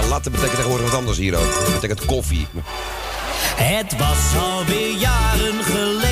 En 0.02 0.08
latten 0.10 0.32
betekent 0.32 0.56
tegenwoordig 0.56 0.90
wat 0.90 1.00
anders 1.00 1.18
hier 1.18 1.36
ook. 1.36 1.54
Dat 1.54 1.74
betekent 1.74 2.06
koffie. 2.06 2.48
Het 3.56 3.98
was 3.98 4.42
alweer 4.42 4.98
jaren 4.98 5.64
geleden 5.64 6.11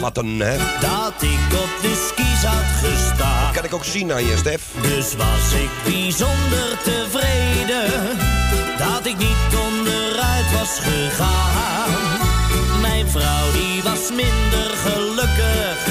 Latten, 0.00 0.40
hè? 0.40 0.56
dat 0.80 1.22
ik 1.22 1.52
op 1.52 1.82
de 1.82 2.08
skis 2.08 2.44
had 2.44 2.90
gestaan. 2.90 3.44
Dat 3.44 3.54
kan 3.54 3.64
ik 3.64 3.74
ook 3.74 3.84
zien 3.84 4.12
aan 4.12 4.24
je, 4.24 4.36
Stef. 4.36 4.62
Dus 4.80 5.14
was 5.14 5.52
ik 5.52 5.70
bijzonder 5.84 6.78
tevreden 6.82 8.18
dat 8.78 9.06
ik 9.06 9.18
niet 9.18 9.60
onderuit 9.68 10.52
was 10.58 10.78
gegaan. 10.80 11.90
Mijn 12.80 13.08
vrouw 13.08 13.52
die 13.52 13.82
was 13.82 14.10
minder 14.10 14.76
gelukkig. 14.76 15.89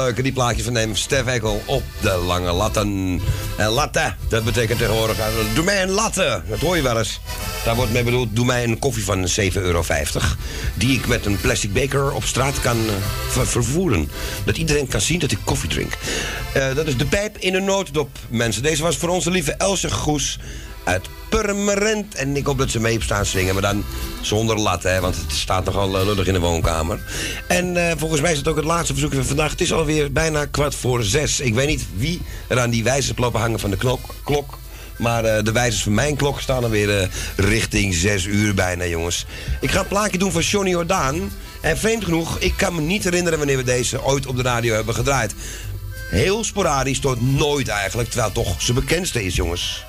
Altijd 0.00 0.16
leuk, 0.16 0.26
hè, 0.26 0.32
die 0.32 0.42
plaatjes 0.42 0.64
van 0.64 0.72
neem 0.72 0.96
Stef 0.96 1.26
Ekkel 1.26 1.62
op 1.66 1.82
de 2.00 2.10
lange 2.10 2.52
latten. 2.52 3.20
En 3.56 3.68
latte, 3.68 4.14
dat 4.28 4.44
betekent 4.44 4.78
tegenwoordig, 4.78 5.18
eh, 5.18 5.26
doe 5.54 5.64
mij 5.64 5.82
een 5.82 5.90
latte. 5.90 6.42
Dat 6.48 6.58
hoor 6.58 6.76
je 6.76 6.82
wel 6.82 6.98
eens. 6.98 7.20
Daar 7.64 7.74
wordt 7.74 7.92
mee 7.92 8.02
bedoeld, 8.02 8.28
doe 8.36 8.44
mij 8.44 8.64
een 8.64 8.78
koffie 8.78 9.04
van 9.04 9.28
7,50 9.28 9.62
euro. 9.62 9.84
Die 10.74 10.98
ik 10.98 11.06
met 11.06 11.26
een 11.26 11.40
plastic 11.40 11.72
beker 11.72 12.12
op 12.12 12.24
straat 12.24 12.60
kan 12.60 12.76
eh, 12.76 12.92
ver- 13.28 13.46
vervoeren. 13.46 14.10
Dat 14.44 14.56
iedereen 14.56 14.86
kan 14.88 15.00
zien 15.00 15.18
dat 15.18 15.30
ik 15.30 15.38
koffie 15.44 15.68
drink. 15.68 15.92
Eh, 16.52 16.74
dat 16.74 16.86
is 16.86 16.96
de 16.96 17.06
pijp 17.06 17.38
in 17.38 17.54
een 17.54 17.64
notendop, 17.64 18.10
mensen. 18.28 18.62
Deze 18.62 18.82
was 18.82 18.96
voor 18.96 19.08
onze 19.08 19.30
lieve 19.30 19.52
Else 19.52 19.90
Goes 19.90 20.38
uit 20.84 21.06
Purmerend. 21.28 22.14
En 22.14 22.36
ik 22.36 22.46
hoop 22.46 22.58
dat 22.58 22.70
ze 22.70 22.80
mee 22.80 22.96
op 22.96 23.02
staan 23.02 23.26
zingen, 23.26 23.52
maar 23.52 23.62
dan 23.62 23.84
zonder 24.20 24.58
lat, 24.58 24.82
hè, 24.82 25.00
want 25.00 25.16
het 25.16 25.32
staat 25.32 25.64
nogal 25.64 25.98
eh, 25.98 26.04
lullig 26.04 26.26
in 26.26 26.32
de 26.32 26.40
woonkamer. 26.40 27.00
En 27.46 27.88
eh, 27.88 27.96
volgens 27.96 28.20
mij 28.20 28.32
is 28.32 28.38
het 28.38 28.48
ook 28.48 28.56
het 28.56 28.64
laatste 28.64 28.92
verzoek 28.92 29.14
van 29.14 29.24
vandaag. 29.24 29.50
Het 29.50 29.60
is 29.60 29.72
alweer 29.72 30.12
bijna 30.12 30.44
kwart 30.44 30.74
voor 30.74 31.02
zes. 31.02 31.40
Ik 31.40 31.54
weet 31.54 31.66
niet 31.66 31.86
wie 31.96 32.20
er 32.48 32.60
aan 32.60 32.70
die 32.70 32.84
wijzers 32.84 33.18
lopen 33.18 33.40
hangen 33.40 33.60
van 33.60 33.70
de 33.70 33.76
knok, 33.76 34.00
klok. 34.24 34.58
Maar 35.00 35.24
eh, 35.24 35.44
de 35.44 35.52
wijzers 35.52 35.82
van 35.82 35.94
mijn 35.94 36.16
klok 36.16 36.40
staan 36.40 36.64
alweer 36.64 37.00
eh, 37.00 37.08
richting 37.36 37.94
zes 37.94 38.24
uur 38.24 38.54
bijna, 38.54 38.86
jongens. 38.86 39.26
Ik 39.60 39.70
ga 39.70 39.80
een 39.80 39.86
plaatje 39.86 40.18
doen 40.18 40.32
van 40.32 40.42
Johnny 40.42 40.70
Jordaan. 40.70 41.32
En 41.60 41.78
vreemd 41.78 42.04
genoeg, 42.04 42.38
ik 42.38 42.52
kan 42.56 42.74
me 42.74 42.80
niet 42.80 43.04
herinneren 43.04 43.38
wanneer 43.38 43.56
we 43.56 43.62
deze 43.62 44.04
ooit 44.04 44.26
op 44.26 44.36
de 44.36 44.42
radio 44.42 44.74
hebben 44.74 44.94
gedraaid. 44.94 45.34
Heel 46.10 46.44
sporadisch, 46.44 47.00
tot 47.00 47.20
nooit 47.20 47.68
eigenlijk. 47.68 48.08
Terwijl 48.08 48.32
toch 48.32 48.62
zijn 48.62 48.76
bekendste 48.76 49.24
is, 49.24 49.36
jongens. 49.36 49.84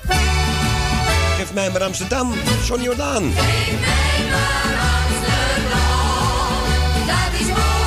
Geef 1.52 1.60
mij 1.60 1.70
maar 1.70 1.82
Amsterdam, 1.82 2.32
John 2.64 2.82
Jordaan. 2.82 3.32
Geef 3.32 3.80
mij 3.80 4.30
maar 4.30 4.78
Amsterdam, 5.04 5.76
dat 7.06 7.40
is 7.40 7.46
mooi. 7.46 7.81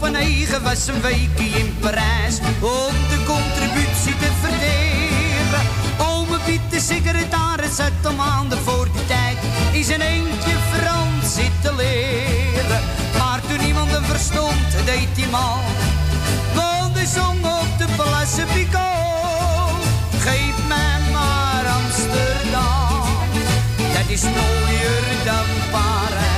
Klaverjasklops 0.00 0.50
Kopenhagen 0.50 0.62
was 0.62 0.86
een 0.86 1.00
weekje 1.00 1.58
in 1.58 1.76
Parijs 1.80 2.38
om 2.60 2.94
de 3.08 3.18
contributie 3.26 4.16
te 4.16 4.30
verdelen. 4.40 5.66
Ome 5.98 6.38
Piet, 6.44 6.60
de 6.70 6.80
secretaris, 6.80 7.76
zat 7.76 7.92
al 8.04 8.12
maanden 8.12 8.58
voor 8.58 8.88
die 8.92 9.06
tijd 9.06 9.36
in 9.72 9.84
zijn 9.84 10.00
eentje 10.00 10.54
Frans 10.72 11.34
zitten 11.34 11.76
leren. 11.76 12.82
Maar 13.18 13.40
toen 13.48 13.66
iemand 13.66 13.90
hem 13.90 14.04
verstond, 14.04 14.70
deed 14.84 15.08
hij 15.16 15.28
mal. 15.30 15.60
Want 16.54 16.96
hij 16.96 17.06
zong 17.06 17.44
op 17.44 17.78
de 17.78 17.86
Place 17.96 18.44
Picot. 18.52 19.84
Geef 20.18 20.56
mij 20.68 21.12
maar 21.12 21.64
Amsterdam, 21.66 23.18
dat 23.76 24.08
is 24.08 24.22
mooier 24.22 25.24
dan 25.24 25.46
Parijs. 25.70 26.29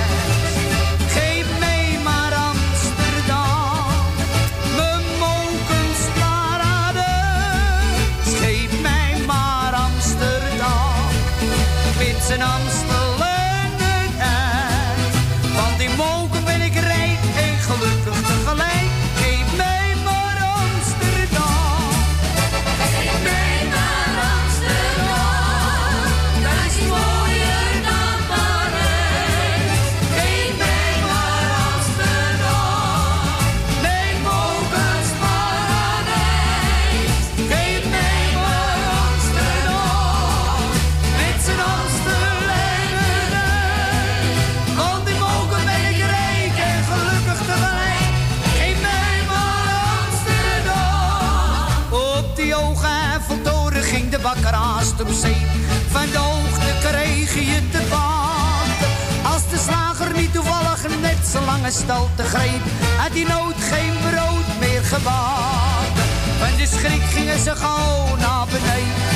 Zo 61.32 61.40
lange 61.44 61.70
stalte 61.70 62.22
greep, 62.22 62.62
had 62.96 63.12
die 63.12 63.26
nood 63.26 63.54
geen 63.70 63.92
brood 64.10 64.48
meer 64.60 64.82
gebakken. 64.82 66.04
Van 66.38 66.56
de 66.56 66.66
schrik 66.66 67.02
gingen 67.02 67.38
ze 67.38 67.56
gauw 67.56 68.16
naar 68.16 68.46
beneden. 68.46 69.10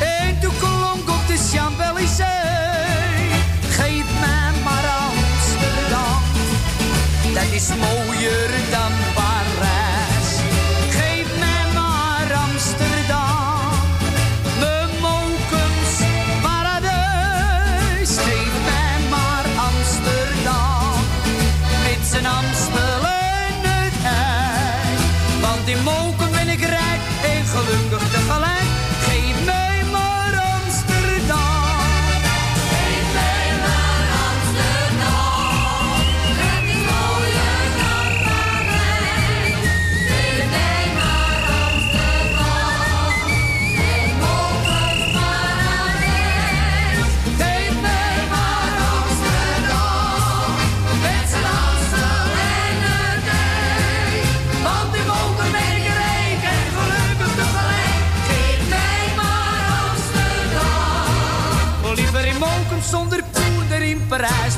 En 0.00 0.40
toen 0.40 0.58
klonk 0.58 1.08
op 1.08 1.26
de 1.26 1.48
Champs-Élysées. 1.52 2.01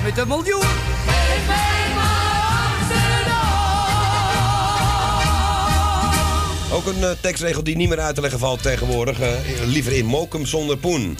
Met 0.04 0.18
een 0.18 0.28
miljoen. 0.28 0.62
Ook 6.72 6.86
een 6.86 7.02
eh, 7.04 7.10
tekstregel 7.20 7.64
die 7.64 7.76
niet 7.76 7.88
meer 7.88 8.00
uit 8.00 8.14
te 8.14 8.20
leggen 8.20 8.38
valt 8.38 8.62
tegenwoordig. 8.62 9.20
eh, 9.20 9.28
liever 9.64 9.92
in 9.92 10.04
Mokum 10.06 10.46
zonder 10.46 10.76
poen. 10.76 11.18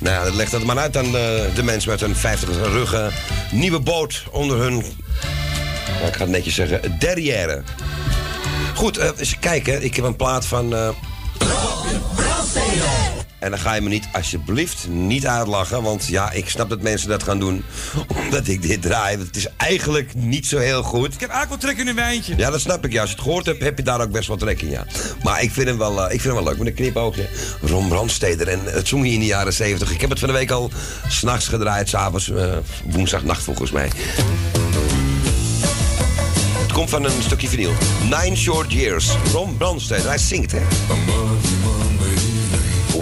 Nou 0.00 0.24
dat 0.24 0.34
legt 0.34 0.50
dat 0.50 0.64
maar 0.64 0.78
uit 0.78 0.96
aan 0.96 1.12
de, 1.12 1.50
de 1.54 1.62
mensen 1.62 1.90
met 1.90 2.00
hun 2.00 2.16
50 2.16 2.48
ruggen. 2.48 3.12
Nieuwe 3.52 3.80
boot 3.80 4.24
onder 4.30 4.58
hun, 4.58 4.78
ik 6.06 6.14
ga 6.14 6.20
het 6.20 6.28
netjes 6.28 6.54
zeggen, 6.54 6.96
derrière. 6.98 7.62
Goed, 8.74 8.98
eh, 8.98 9.08
eens 9.16 9.38
kijken. 9.38 9.84
Ik 9.84 9.96
heb 9.96 10.04
een 10.04 10.16
plaat 10.16 10.46
van... 10.46 10.94
en 13.38 13.50
dan 13.50 13.58
ga 13.58 13.74
je 13.74 13.80
me 13.80 13.88
niet, 13.88 14.08
alsjeblieft, 14.12 14.88
niet 14.88 15.26
uitlachen. 15.26 15.82
Want 15.82 16.06
ja, 16.06 16.30
ik 16.30 16.48
snap 16.48 16.68
dat 16.68 16.80
mensen 16.80 17.08
dat 17.08 17.22
gaan 17.22 17.38
doen. 17.38 17.64
Omdat 18.24 18.48
ik 18.48 18.62
dit 18.62 18.82
draai. 18.82 19.16
Want 19.16 19.26
het 19.26 19.36
is 19.36 19.46
eigenlijk 19.56 20.14
niet 20.14 20.46
zo 20.46 20.58
heel 20.58 20.82
goed. 20.82 21.14
Ik 21.14 21.20
heb 21.20 21.30
eigenlijk 21.30 21.62
wel 21.62 21.70
trek 21.70 21.82
in 21.82 21.88
een 21.90 21.94
wijntje. 21.94 22.36
Ja, 22.36 22.50
dat 22.50 22.60
snap 22.60 22.84
ik. 22.84 22.92
Ja, 22.92 23.00
als 23.00 23.10
je 23.10 23.16
het 23.16 23.24
gehoord 23.24 23.46
hebt, 23.46 23.62
heb 23.62 23.76
je 23.76 23.84
daar 23.84 24.00
ook 24.00 24.10
best 24.10 24.28
wel 24.28 24.36
trek 24.36 24.62
in, 24.62 24.70
ja. 24.70 24.86
Maar 25.22 25.42
ik 25.42 25.50
vind 25.50 25.68
hem 25.68 25.78
wel, 25.78 26.04
eh, 26.04 26.14
ik 26.14 26.20
vind 26.20 26.34
hem 26.34 26.44
wel 26.44 26.52
leuk. 26.52 26.58
Met 26.58 26.66
een 26.66 26.74
knipoogje. 26.74 27.28
Ron 27.60 27.88
Brandsteder. 27.88 28.48
En 28.48 28.60
het 28.64 28.88
zong 28.88 29.02
hij 29.02 29.12
in 29.12 29.20
de 29.20 29.26
jaren 29.26 29.52
70. 29.52 29.92
Ik 29.92 30.00
heb 30.00 30.10
het 30.10 30.18
van 30.18 30.28
de 30.28 30.34
week 30.34 30.50
al 30.50 30.70
s'nachts 31.08 31.48
gedraaid. 31.48 31.88
S'avonds, 31.88 32.28
uh, 32.28 32.56
woensdagnacht 32.84 33.42
volgens 33.42 33.70
mij. 33.70 33.90
Het 36.60 36.72
komt 36.72 36.90
van 36.90 37.04
een 37.04 37.22
stukje 37.22 37.48
vinyl. 37.48 37.72
Nine 38.02 38.36
Short 38.36 38.72
Years. 38.72 39.08
Ron 39.32 39.56
Brandsteder. 39.56 40.06
Hij 40.08 40.18
zingt, 40.18 40.52
hè. 40.52 40.60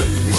Say 0.00 0.29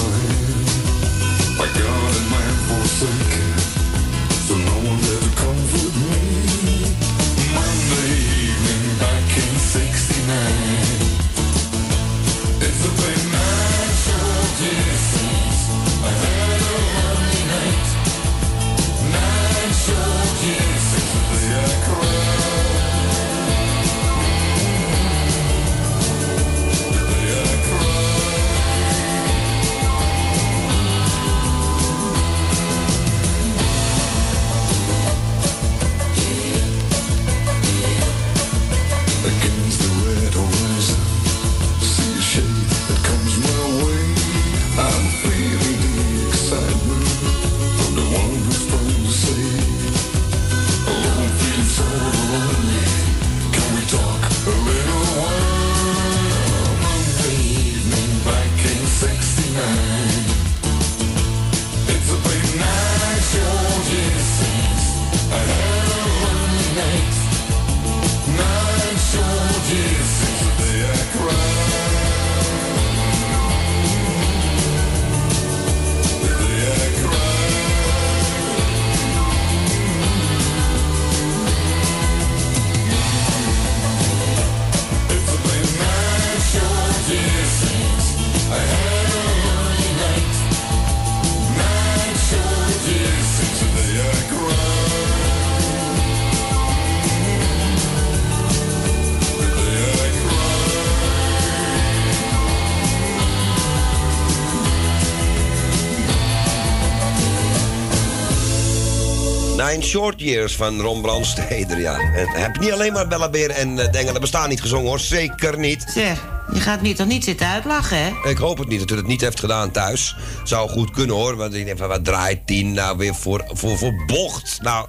Short 109.92 110.22
Years 110.22 110.56
van 110.56 110.82
Ron 110.82 111.02
Brandsteder, 111.02 111.80
ja. 111.80 112.00
En 112.00 112.28
heb 112.30 112.60
niet 112.60 112.72
alleen 112.72 112.94
maar 112.94 113.08
Bellabeer 113.08 113.50
en 113.50 113.78
uh, 113.78 113.92
Dengelen 113.92 114.22
bestaan 114.22 114.50
niet 114.50 114.62
gezongen, 114.62 114.88
hoor. 114.88 115.00
Zeker 115.00 115.60
niet. 115.60 115.84
Zeg, 115.88 116.20
je 116.54 116.60
gaat 116.60 116.82
niet 116.82 116.96
toch 116.98 117.08
niet 117.08 117.24
zitten 117.24 117.48
uitlachen, 117.48 117.98
hè? 117.98 118.30
Ik 118.30 118.38
hoop 118.38 118.58
het 118.58 118.68
niet, 118.68 118.80
dat 118.80 118.92
u 118.92 118.96
het 118.96 119.08
niet 119.08 119.22
heeft 119.22 119.40
gedaan 119.40 119.72
thuis. 119.72 120.16
Zou 120.44 120.70
goed 120.70 120.92
kunnen, 120.92 121.16
hoor. 121.16 121.36
Want 121.36 121.54
ik 121.54 121.66
denk 121.66 121.78
van, 121.78 121.88
wat 121.88 122.06
draait 122.06 122.40
die 122.46 122.66
nou 122.66 122.98
weer 122.98 123.16
voor, 123.16 123.44
voor, 123.48 123.78
voor 123.78 124.04
bocht? 124.06 124.60
Nou... 124.62 124.88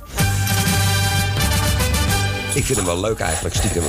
Ik 2.55 2.65
vind 2.65 2.79
hem 2.79 2.87
wel 2.87 3.01
leuk 3.01 3.19
eigenlijk, 3.19 3.55
stiekem. 3.55 3.83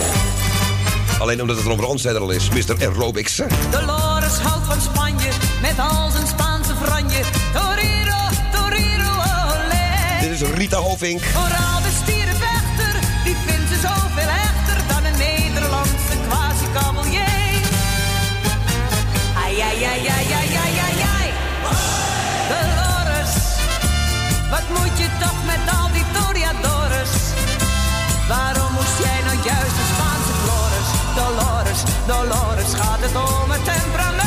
Alleen 1.20 1.42
omdat 1.42 1.56
het 1.56 1.66
Ron 1.66 1.78
Brandsteder 1.78 2.22
al 2.22 2.32
is, 2.32 2.50
Mr. 2.50 2.76
Aerobics. 2.80 3.38
hè. 3.38 3.46
Dolores 3.72 4.38
houdt 4.38 4.66
van 4.66 4.82
Spanje 4.82 5.30
met 5.62 5.80
al 5.80 6.10
zijn 6.12 6.28
Spaanse 6.28 6.76
franje. 6.84 7.22
Torero, 7.54 8.23
Rita 10.52 10.78
Hovink. 10.78 11.22
Vooral 11.22 11.82
de 11.82 11.92
stierenvechter, 12.04 12.94
die 13.24 13.36
vindt 13.46 13.70
ze 13.70 13.76
zoveel 13.88 14.30
echter 14.30 14.78
dan 14.88 15.04
een 15.06 15.18
Nederlandse 15.18 16.16
quasi-kabeljee. 16.28 17.56
Ai, 19.44 19.60
ai, 19.68 19.84
ai, 19.92 20.02
ai, 20.18 20.26
ai, 20.40 20.50
ai, 20.64 20.74
ai, 20.88 20.98
ai. 21.18 21.28
Dolores, 22.54 23.34
wat 24.50 24.68
moet 24.78 24.98
je 24.98 25.08
toch 25.20 25.40
met 25.46 25.64
al 25.78 25.88
die 25.92 26.06
toreadores? 26.18 27.14
Waarom 28.28 28.72
moest 28.74 28.98
jij 29.06 29.20
nou 29.26 29.38
juist 29.50 29.76
de 29.80 29.86
Spaanse 29.94 30.34
Flores? 30.42 30.90
Dolores, 31.20 31.82
Dolores, 32.12 32.72
gaat 32.80 33.02
het 33.06 33.16
om 33.16 33.52
het 33.52 33.64
temperament? 33.66 34.23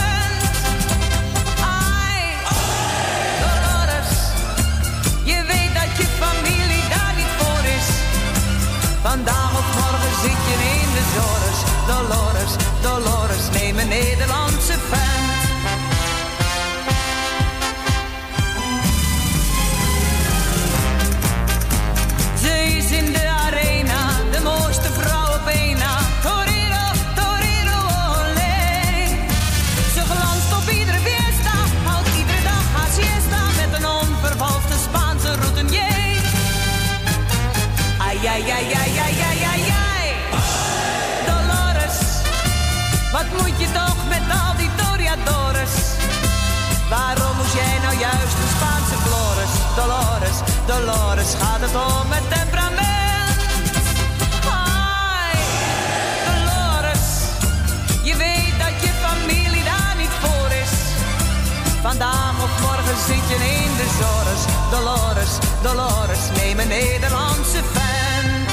Vandaag 9.08 9.58
of 9.58 9.74
morgen 9.74 10.14
zit 10.22 10.40
je 10.48 10.56
in 10.82 10.90
de 10.96 11.04
zores. 11.14 11.58
Dolores, 11.86 12.52
Dolores, 12.82 13.60
neem 13.60 13.78
een 13.78 13.88
Nederlandse 13.88 14.72
vent. 14.72 15.15
Dolores, 49.76 50.38
Dolores, 50.66 51.34
gaat 51.40 51.60
het 51.60 51.74
om 51.74 52.10
het 52.16 52.26
temperament? 52.38 53.38
Ai, 54.50 55.36
Dolores, 56.28 57.06
je 58.02 58.16
weet 58.16 58.54
dat 58.64 58.74
je 58.82 58.90
familie 59.06 59.64
daar 59.64 59.94
niet 59.96 60.14
voor 60.22 60.50
is. 60.64 60.74
Vandaag 61.82 62.34
of 62.46 62.60
morgen 62.60 62.96
zit 63.06 63.24
je 63.32 63.38
in 63.64 63.72
de 63.80 63.88
zores. 64.00 64.42
Dolores, 64.70 65.32
Dolores, 65.62 66.24
neem 66.36 66.58
een 66.58 66.68
Nederlandse 66.68 67.60
vent. 67.74 68.50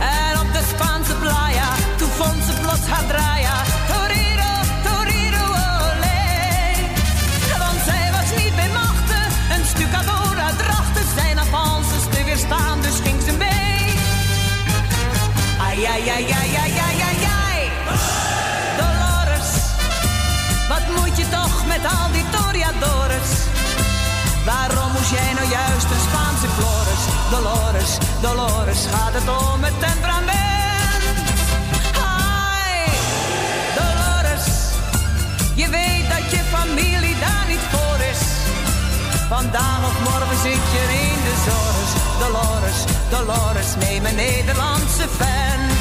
En 0.00 0.40
op 0.40 0.52
de 0.52 0.62
Spaanse 0.74 1.14
playa, 1.14 1.68
toen 1.96 2.10
vond 2.10 2.44
ze 2.44 2.52
plots 2.60 2.86
haar 2.88 3.06
draaya. 3.06 3.43
Ai, 15.74 15.86
ai, 15.86 16.08
ai, 16.08 16.32
ai, 16.32 16.56
ai, 16.62 17.00
ai, 17.08 17.18
ai. 17.46 17.70
Dolores, 18.80 19.50
wat 20.68 20.84
moet 20.96 21.16
je 21.16 21.28
toch 21.28 21.66
met 21.66 21.84
al 21.84 22.12
die 22.12 22.24
toreadores? 22.30 23.30
Waarom 24.44 24.92
moest 24.92 25.10
jij 25.10 25.32
nou 25.34 25.48
juist 25.48 25.88
een 25.94 26.04
Spaanse 26.08 26.48
Flores? 26.56 27.02
Dolores, 27.30 27.90
Dolores, 28.20 28.86
gaat 28.92 29.14
het 29.18 29.28
om 29.28 29.62
het 29.64 29.80
temperament? 29.80 31.04
Ai, 32.22 32.78
Dolores, 33.78 34.46
je 35.54 35.68
weet 35.68 36.06
dat 36.14 36.30
je 36.30 36.40
familie 36.56 37.16
daar 37.24 37.46
niet 37.48 37.64
voor 37.72 37.98
is. 38.12 38.22
Vandaag 39.28 39.80
of 39.90 39.96
morgen 40.10 40.38
zit 40.46 40.64
je 40.74 40.82
in 41.10 41.18
de 41.26 41.34
zores. 41.46 41.90
Dolores, 42.22 42.53
Dolores, 43.18 43.74
neem 43.76 44.04
een 44.04 44.14
Nederlandse 44.14 45.08
vent. 45.08 45.73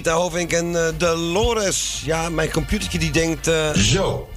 Rita 0.00 0.14
Hovink 0.14 0.52
en 0.52 0.86
eh, 0.86 0.92
Dolores. 0.96 2.02
Ja, 2.04 2.28
mijn 2.28 2.50
computertje 2.50 2.98
die 2.98 3.10
denkt... 3.10 3.46
eh, 3.46 3.70
Zo, 3.72 4.28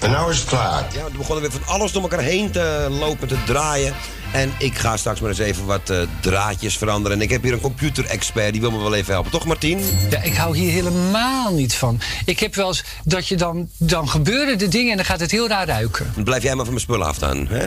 en 0.00 0.10
nou 0.10 0.30
is 0.30 0.38
het 0.38 0.48
klaar. 0.48 0.86
Ja, 0.94 1.04
we 1.04 1.16
begonnen 1.16 1.40
weer 1.50 1.60
van 1.60 1.74
alles 1.74 1.92
door 1.92 2.02
elkaar 2.02 2.20
heen 2.20 2.50
te 2.50 2.86
lopen, 2.90 3.28
te 3.28 3.44
draaien. 3.44 3.94
En 4.32 4.52
ik 4.58 4.78
ga 4.78 4.96
straks 4.96 5.20
maar 5.20 5.30
eens 5.30 5.38
even 5.38 5.66
wat 5.66 5.90
eh, 5.90 5.98
draadjes 6.20 6.76
veranderen. 6.78 7.16
En 7.16 7.22
ik 7.22 7.30
heb 7.30 7.42
hier 7.42 7.52
een 7.52 7.60
computerexpert, 7.60 8.52
die 8.52 8.60
wil 8.60 8.70
me 8.70 8.78
wel 8.78 8.94
even 8.94 9.12
helpen. 9.12 9.30
Toch, 9.30 9.44
Martien? 9.44 9.80
Ja, 10.10 10.22
ik 10.22 10.34
hou 10.34 10.56
hier 10.56 10.72
helemaal 10.72 11.52
niet 11.52 11.74
van. 11.74 12.00
Ik 12.24 12.38
heb 12.40 12.54
wel 12.54 12.66
eens 12.66 12.84
dat 13.04 13.28
je 13.28 13.36
dan, 13.36 13.68
dan 13.78 14.08
gebeuren 14.08 14.58
de 14.58 14.68
dingen 14.68 14.90
en 14.90 14.96
dan 14.96 15.06
gaat 15.06 15.20
het 15.20 15.30
heel 15.30 15.48
raar 15.48 15.66
ruiken. 15.66 16.12
Dan 16.14 16.24
blijf 16.24 16.42
jij 16.42 16.54
maar 16.54 16.64
van 16.64 16.74
mijn 16.74 16.84
spullen 16.86 17.06
af 17.06 17.18
dan, 17.18 17.46
hè? 17.46 17.66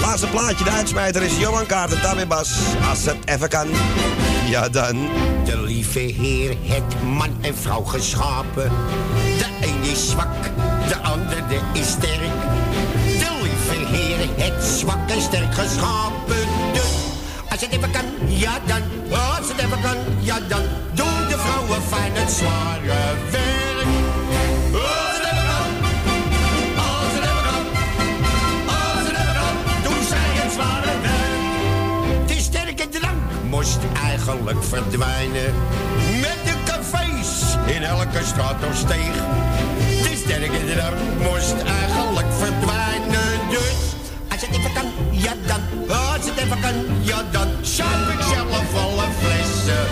Laatste 0.00 0.26
plaatje, 0.26 0.64
de 0.64 0.70
uitsmijter 0.70 1.22
is 1.22 1.38
Johan 1.38 1.66
Kaarten, 1.66 2.02
daarmee 2.02 2.26
Bas. 2.26 2.52
Als 2.90 3.04
het 3.04 3.16
even 3.24 3.48
kan, 3.48 3.68
ja 4.48 4.68
dan. 4.68 5.08
De 5.44 5.62
lieve 5.62 5.98
Heer 5.98 6.56
het 6.62 7.02
man 7.02 7.36
en 7.40 7.56
vrouw 7.56 7.82
geschapen. 7.82 8.70
De 9.38 9.46
een 9.60 9.90
is 9.90 10.10
zwak, 10.10 10.42
de 10.88 10.96
ander 11.02 11.44
is 11.72 11.88
sterk. 11.88 12.40
De 13.04 13.38
lieve 13.42 13.96
Heer 13.96 14.44
het 14.44 14.64
zwak 14.64 15.08
en 15.10 15.20
sterk 15.20 15.54
geschapen. 15.54 16.46
Dus 16.72 16.92
als 17.50 17.60
het 17.60 17.70
even 17.70 17.90
kan, 17.90 18.04
ja 18.26 18.58
dan. 18.66 18.82
Als 19.10 19.48
het 19.48 19.58
even 19.58 19.80
kan, 19.80 19.96
ja 20.20 20.38
dan. 20.48 20.62
Doen 20.94 21.28
de 21.28 21.38
vrouwen 21.38 21.82
fijn 21.82 22.12
het 22.14 22.30
zware 22.30 23.16
werk. 23.30 24.99
Moest 33.50 33.78
eigenlijk 34.02 34.64
verdwijnen. 34.64 35.54
Met 36.20 36.38
de 36.44 36.54
cafés 36.64 37.56
in 37.66 37.82
elke 37.82 38.24
straat 38.24 38.64
of 38.70 38.76
steeg. 38.76 39.14
De 40.02 40.22
sterke 40.24 40.64
drank 40.74 40.96
moest 41.18 41.54
eigenlijk 41.80 42.26
verdwijnen. 42.38 43.38
Dus 43.50 43.78
als 44.30 44.40
het 44.40 44.56
even 44.56 44.72
kan, 44.72 44.86
ja 45.10 45.32
dan. 45.46 45.88
Als 45.96 46.24
het 46.28 46.36
even 46.38 46.60
kan, 46.60 46.74
ja 47.00 47.22
dan. 47.30 47.48
Schuif 47.60 48.08
ik 48.12 48.22
zelf 48.34 48.74
alle 48.84 49.06
flessen 49.20 49.84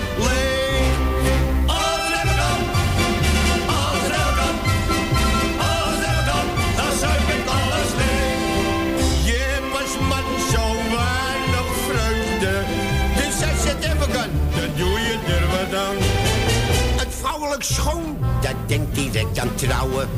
dat 18.40 18.54
denkt 18.66 18.94
direct 18.94 19.38
aan 19.38 19.54
trouwen. 19.54 20.08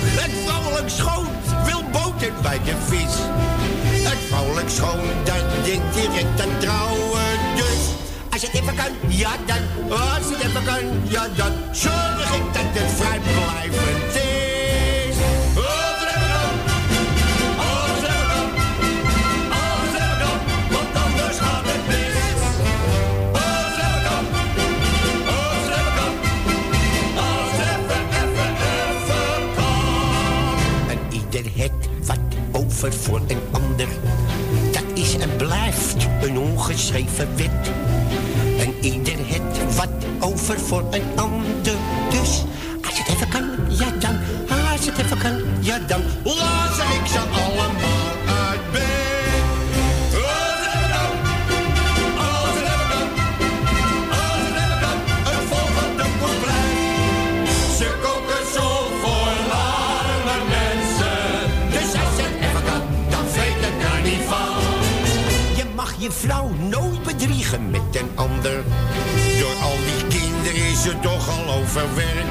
Het 0.00 0.30
vrouwelijk 0.46 0.88
schoon 0.88 1.26
wil 1.64 1.82
boter 1.92 2.32
bij 2.42 2.60
de 2.64 2.74
vis. 2.86 3.14
Het 4.08 4.18
vrouwelijk 4.28 4.68
schoon, 4.68 5.00
dat 5.24 5.64
denkt 5.64 5.94
direct 5.94 6.40
aan 6.40 6.58
trouwen. 6.58 7.30
Dus 7.56 7.80
als 8.30 8.42
het 8.42 8.52
even 8.52 8.74
kan, 8.74 8.92
ja 9.08 9.30
dan. 9.46 9.90
Als 9.90 10.24
het 10.30 10.42
even 10.44 10.64
kan, 10.64 10.84
ja 11.02 11.26
dan. 11.36 11.52
Zorg 11.70 12.34
ik 12.34 12.44
dat 12.52 12.62
het 12.62 12.90
vrijblijvend 12.96 14.14
is. 14.14 14.19
Over 32.80 32.98
voor 32.98 33.20
een 33.26 33.40
ander. 33.50 33.88
Dat 34.72 34.82
is 34.94 35.16
en 35.16 35.36
blijft 35.36 36.06
een 36.22 36.38
ongeschreven 36.38 37.28
wet. 37.36 37.70
En 38.58 38.74
ieder 38.80 39.14
het 39.18 39.74
wat 39.76 39.88
over 40.20 40.60
voor 40.60 40.84
een 40.90 41.02
ander. 41.16 41.74
Dus 42.10 42.42
als 42.86 42.98
het 42.98 43.08
even 43.08 43.28
kan, 43.28 43.44
ja 43.68 43.90
dan. 43.98 44.18
Als 44.72 44.86
het 44.86 44.98
even 44.98 45.18
kan, 45.18 45.42
ja 45.60 45.78
dan. 45.78 46.00
Laat 46.24 46.78
ik 47.00 47.06
ze 47.06 47.18
allemaal 47.18 47.89
Je 66.00 66.10
vrouw 66.10 66.48
nooit 66.48 67.02
bedriegen 67.02 67.70
met 67.70 67.80
een 67.92 68.10
ander. 68.14 68.62
Door 69.38 69.54
al 69.62 69.76
die 69.86 70.18
kinderen 70.18 70.70
is 70.70 70.82
ze 70.82 71.00
toch 71.00 71.28
al 71.28 71.54
overwerkt. 71.54 72.30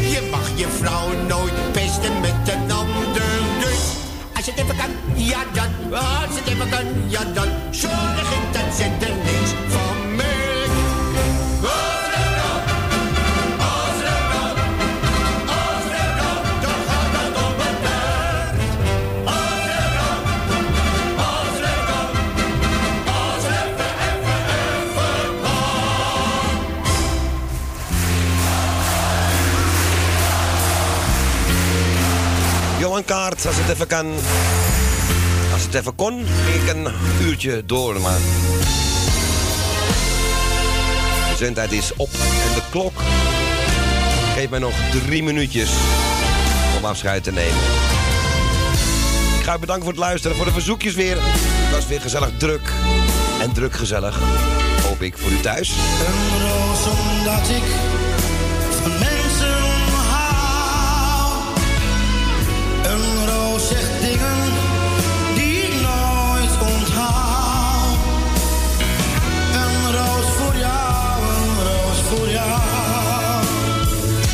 Je 0.00 0.28
mag 0.30 0.48
je 0.54 0.66
vrouw 0.68 1.08
nooit 1.28 1.72
pesten 1.72 2.20
met 2.20 2.54
een 2.54 2.70
ander. 2.72 3.22
Dus 3.60 3.80
als 4.36 4.46
het 4.46 4.56
even 4.58 4.76
kan, 4.76 4.90
ja 5.14 5.44
dan. 5.52 5.98
Als 5.98 6.38
het 6.38 6.46
even 6.46 6.68
kan, 6.68 6.84
ja 7.06 7.24
dan. 7.24 7.48
Zorg 7.70 8.32
ik 8.32 8.52
dat 8.52 8.74
ze 8.76 8.90
als 33.46 33.56
het 33.56 33.68
even 33.68 33.86
kan. 33.86 34.06
Als 35.52 35.62
het 35.62 35.74
even 35.74 35.94
kon, 35.94 36.26
ging 36.50 36.62
ik 36.62 36.74
een 36.74 36.92
uurtje 37.26 37.62
door, 37.66 38.00
maar... 38.00 38.18
De 41.30 41.44
zendtijd 41.44 41.72
is 41.72 41.92
op 41.96 42.10
en 42.12 42.54
de 42.54 42.62
klok 42.70 42.92
geeft 44.36 44.50
mij 44.50 44.58
nog 44.58 44.74
drie 45.06 45.22
minuutjes 45.22 45.70
om 46.78 46.84
afscheid 46.84 47.22
te 47.22 47.32
nemen. 47.32 47.60
Ik 49.38 49.44
ga 49.44 49.56
u 49.56 49.58
bedanken 49.58 49.84
voor 49.84 49.92
het 49.92 50.02
luisteren, 50.02 50.36
voor 50.36 50.46
de 50.46 50.52
verzoekjes 50.52 50.94
weer. 50.94 51.16
Het 51.20 51.74
was 51.74 51.86
weer 51.86 52.00
gezellig 52.00 52.30
druk 52.38 52.70
en 53.40 53.52
druk 53.52 53.72
gezellig. 53.72 54.18
Hoop 54.82 55.02
ik 55.02 55.18
voor 55.18 55.30
u 55.30 55.40
thuis. 55.40 55.72
Roos 56.40 56.86
omdat 56.86 57.48
ik 57.48 57.64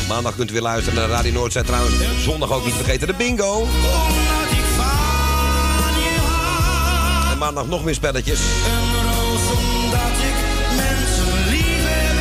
Maandag 0.07 0.35
kunt 0.35 0.49
u 0.49 0.53
weer 0.53 0.61
luisteren 0.61 0.99
naar 0.99 1.09
Radio 1.09 1.31
Noordzee 1.31 1.63
trouwens. 1.63 1.95
Zondag 2.17 2.51
ook 2.51 2.65
niet 2.65 2.73
vergeten 2.73 3.07
de 3.07 3.13
bingo. 3.13 3.67
En 7.31 7.37
maandag 7.37 7.67
nog 7.67 7.83
meer 7.83 7.93
spelletjes. 7.93 8.39
Een 8.39 9.11
roos 9.11 9.41
omdat 9.57 10.11
ik 10.29 10.35
mensen 10.75 11.49
lief 11.49 11.83
heb. 11.83 12.15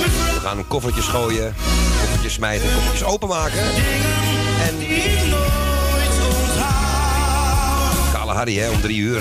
Mijn 0.00 0.34
We 0.34 0.40
gaan 0.40 0.66
koffertjes 0.68 1.06
gooien, 1.06 1.54
koffertjes 2.00 2.32
smijten, 2.32 2.74
koffertjes 2.74 3.04
openmaken. 3.04 3.62
En 4.68 4.74
Harry 8.36 8.58
hè, 8.58 8.70
om 8.70 8.80
drie 8.80 8.98
uur. 8.98 9.20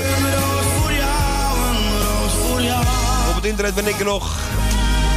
Op 3.29 3.35
het 3.35 3.45
internet 3.45 3.75
ben 3.75 3.87
ik 3.87 3.99
er 3.99 4.05
nog. 4.05 4.37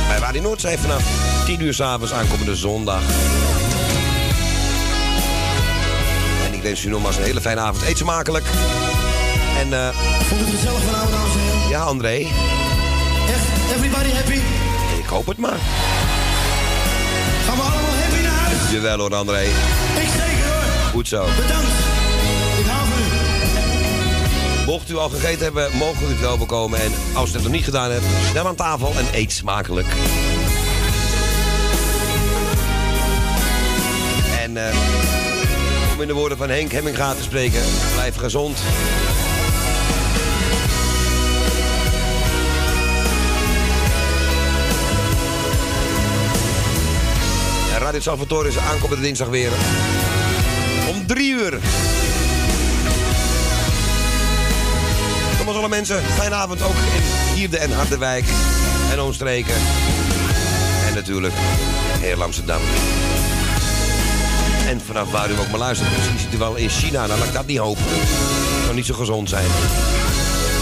Bij 0.09 0.19
Radio 0.19 0.43
Noordzee 0.43 0.79
vanaf 0.79 1.03
10 1.45 1.61
uur 1.63 1.75
s'avonds 1.75 2.13
aankomende 2.13 2.57
zondag. 2.57 3.01
En 6.47 6.55
ik 6.55 6.63
wens 6.63 6.85
u 6.85 6.89
nogmaals 6.89 7.17
een 7.17 7.23
hele 7.23 7.41
fijne 7.41 7.61
avond. 7.61 7.83
Eet 7.89 7.99
smakelijk. 7.99 8.45
En 9.59 9.73
eh 9.73 9.89
Vond 10.29 10.41
het 10.41 10.51
gezellig 10.51 10.83
vanavond, 10.83 11.11
dames 11.11 11.35
en 11.35 11.41
heren? 11.41 11.69
ja, 11.69 11.81
André. 11.83 12.15
Echt, 13.29 13.77
everybody 13.77 14.11
happy? 14.13 14.39
Ik 14.99 15.07
hoop 15.07 15.27
het 15.27 15.39
maar. 15.39 15.59
Gaan 17.47 17.57
we 17.57 17.63
allemaal 17.63 17.95
happy 18.03 18.23
naar 18.23 18.33
huis? 18.33 18.71
Jawel 18.71 18.99
hoor, 18.99 19.15
André. 19.15 19.41
Ik 19.43 19.51
zeker 19.95 20.47
hoor. 20.53 20.91
Goed 20.91 21.09
zo. 21.09 21.27
Bedankt. 21.37 21.98
Mocht 24.69 24.91
u 24.91 24.97
al 24.97 25.09
gegeten 25.09 25.45
hebben, 25.45 25.77
mogen 25.77 26.07
u 26.07 26.09
het 26.09 26.21
wel 26.21 26.39
bekomen. 26.39 26.81
En 26.81 26.93
als 27.15 27.31
u 27.31 27.33
het 27.33 27.43
nog 27.43 27.53
niet 27.53 27.65
gedaan 27.65 27.91
hebt, 27.91 28.05
snel 28.31 28.47
aan 28.47 28.55
tafel 28.55 28.93
en 28.99 29.07
eet 29.13 29.33
smakelijk. 29.33 29.87
En 34.41 34.57
eh, 34.57 34.77
om 35.95 36.01
in 36.01 36.07
de 36.07 36.13
woorden 36.13 36.39
van 36.39 36.49
Henk 36.49 36.73
Hemminga 36.73 37.15
te 37.15 37.23
spreken, 37.23 37.63
blijf 37.95 38.17
gezond. 38.17 38.59
Radio 47.79 48.01
Salvatore 48.01 48.49
is 48.49 48.59
aankomende 48.59 49.03
dinsdag 49.03 49.29
weer. 49.29 49.51
Om 50.89 51.07
drie 51.07 51.33
uur. 51.33 51.59
Alle 55.57 55.69
mensen, 55.69 56.03
fijne 56.03 56.35
avond 56.35 56.63
ook 56.63 56.75
in 56.75 57.03
Hierde 57.35 57.59
en 57.59 57.73
Harderwijk 57.73 58.25
en 58.91 59.01
omstreken. 59.01 59.55
En 60.89 60.95
natuurlijk 60.95 61.35
heel 62.01 62.23
Amsterdam. 62.23 62.61
En 64.67 64.81
vanaf 64.81 65.11
waar 65.11 65.31
u 65.31 65.39
ook 65.39 65.49
maar 65.51 65.59
luistert, 65.59 65.97
misschien 65.97 66.19
zit 66.19 66.35
u 66.35 66.39
wel 66.39 66.57
in 66.57 66.69
China, 66.69 67.07
nou 67.07 67.19
laat 67.19 67.29
ik 67.29 67.35
dat 67.35 67.47
niet 67.47 67.59
hopen. 67.59 67.85
Het 67.85 68.63
zou 68.63 68.75
niet 68.75 68.87
zo 68.87 68.95
gezond 68.95 69.29
zijn. 69.29 69.47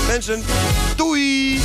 Mensen, 0.07 0.43
doei! 0.97 1.61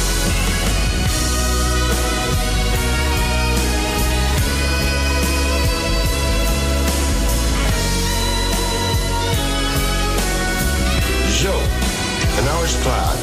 En 12.62 12.68
nou. 12.84 13.18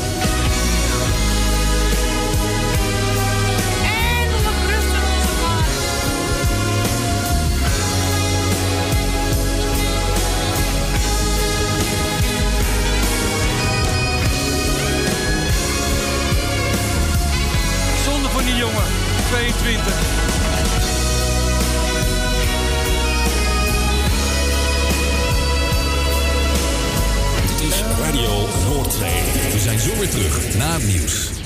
Zonde 18.04 18.28
voor 18.28 18.42
die 18.42 18.56
jongen. 18.56 18.84
22. 19.30 20.27
Radio. 28.18 28.46
We 29.52 29.58
zijn 29.58 29.78
zo 29.78 29.98
weer 29.98 30.08
terug 30.08 30.56
na 30.56 30.72
het 30.72 30.86
nieuws. 30.86 31.37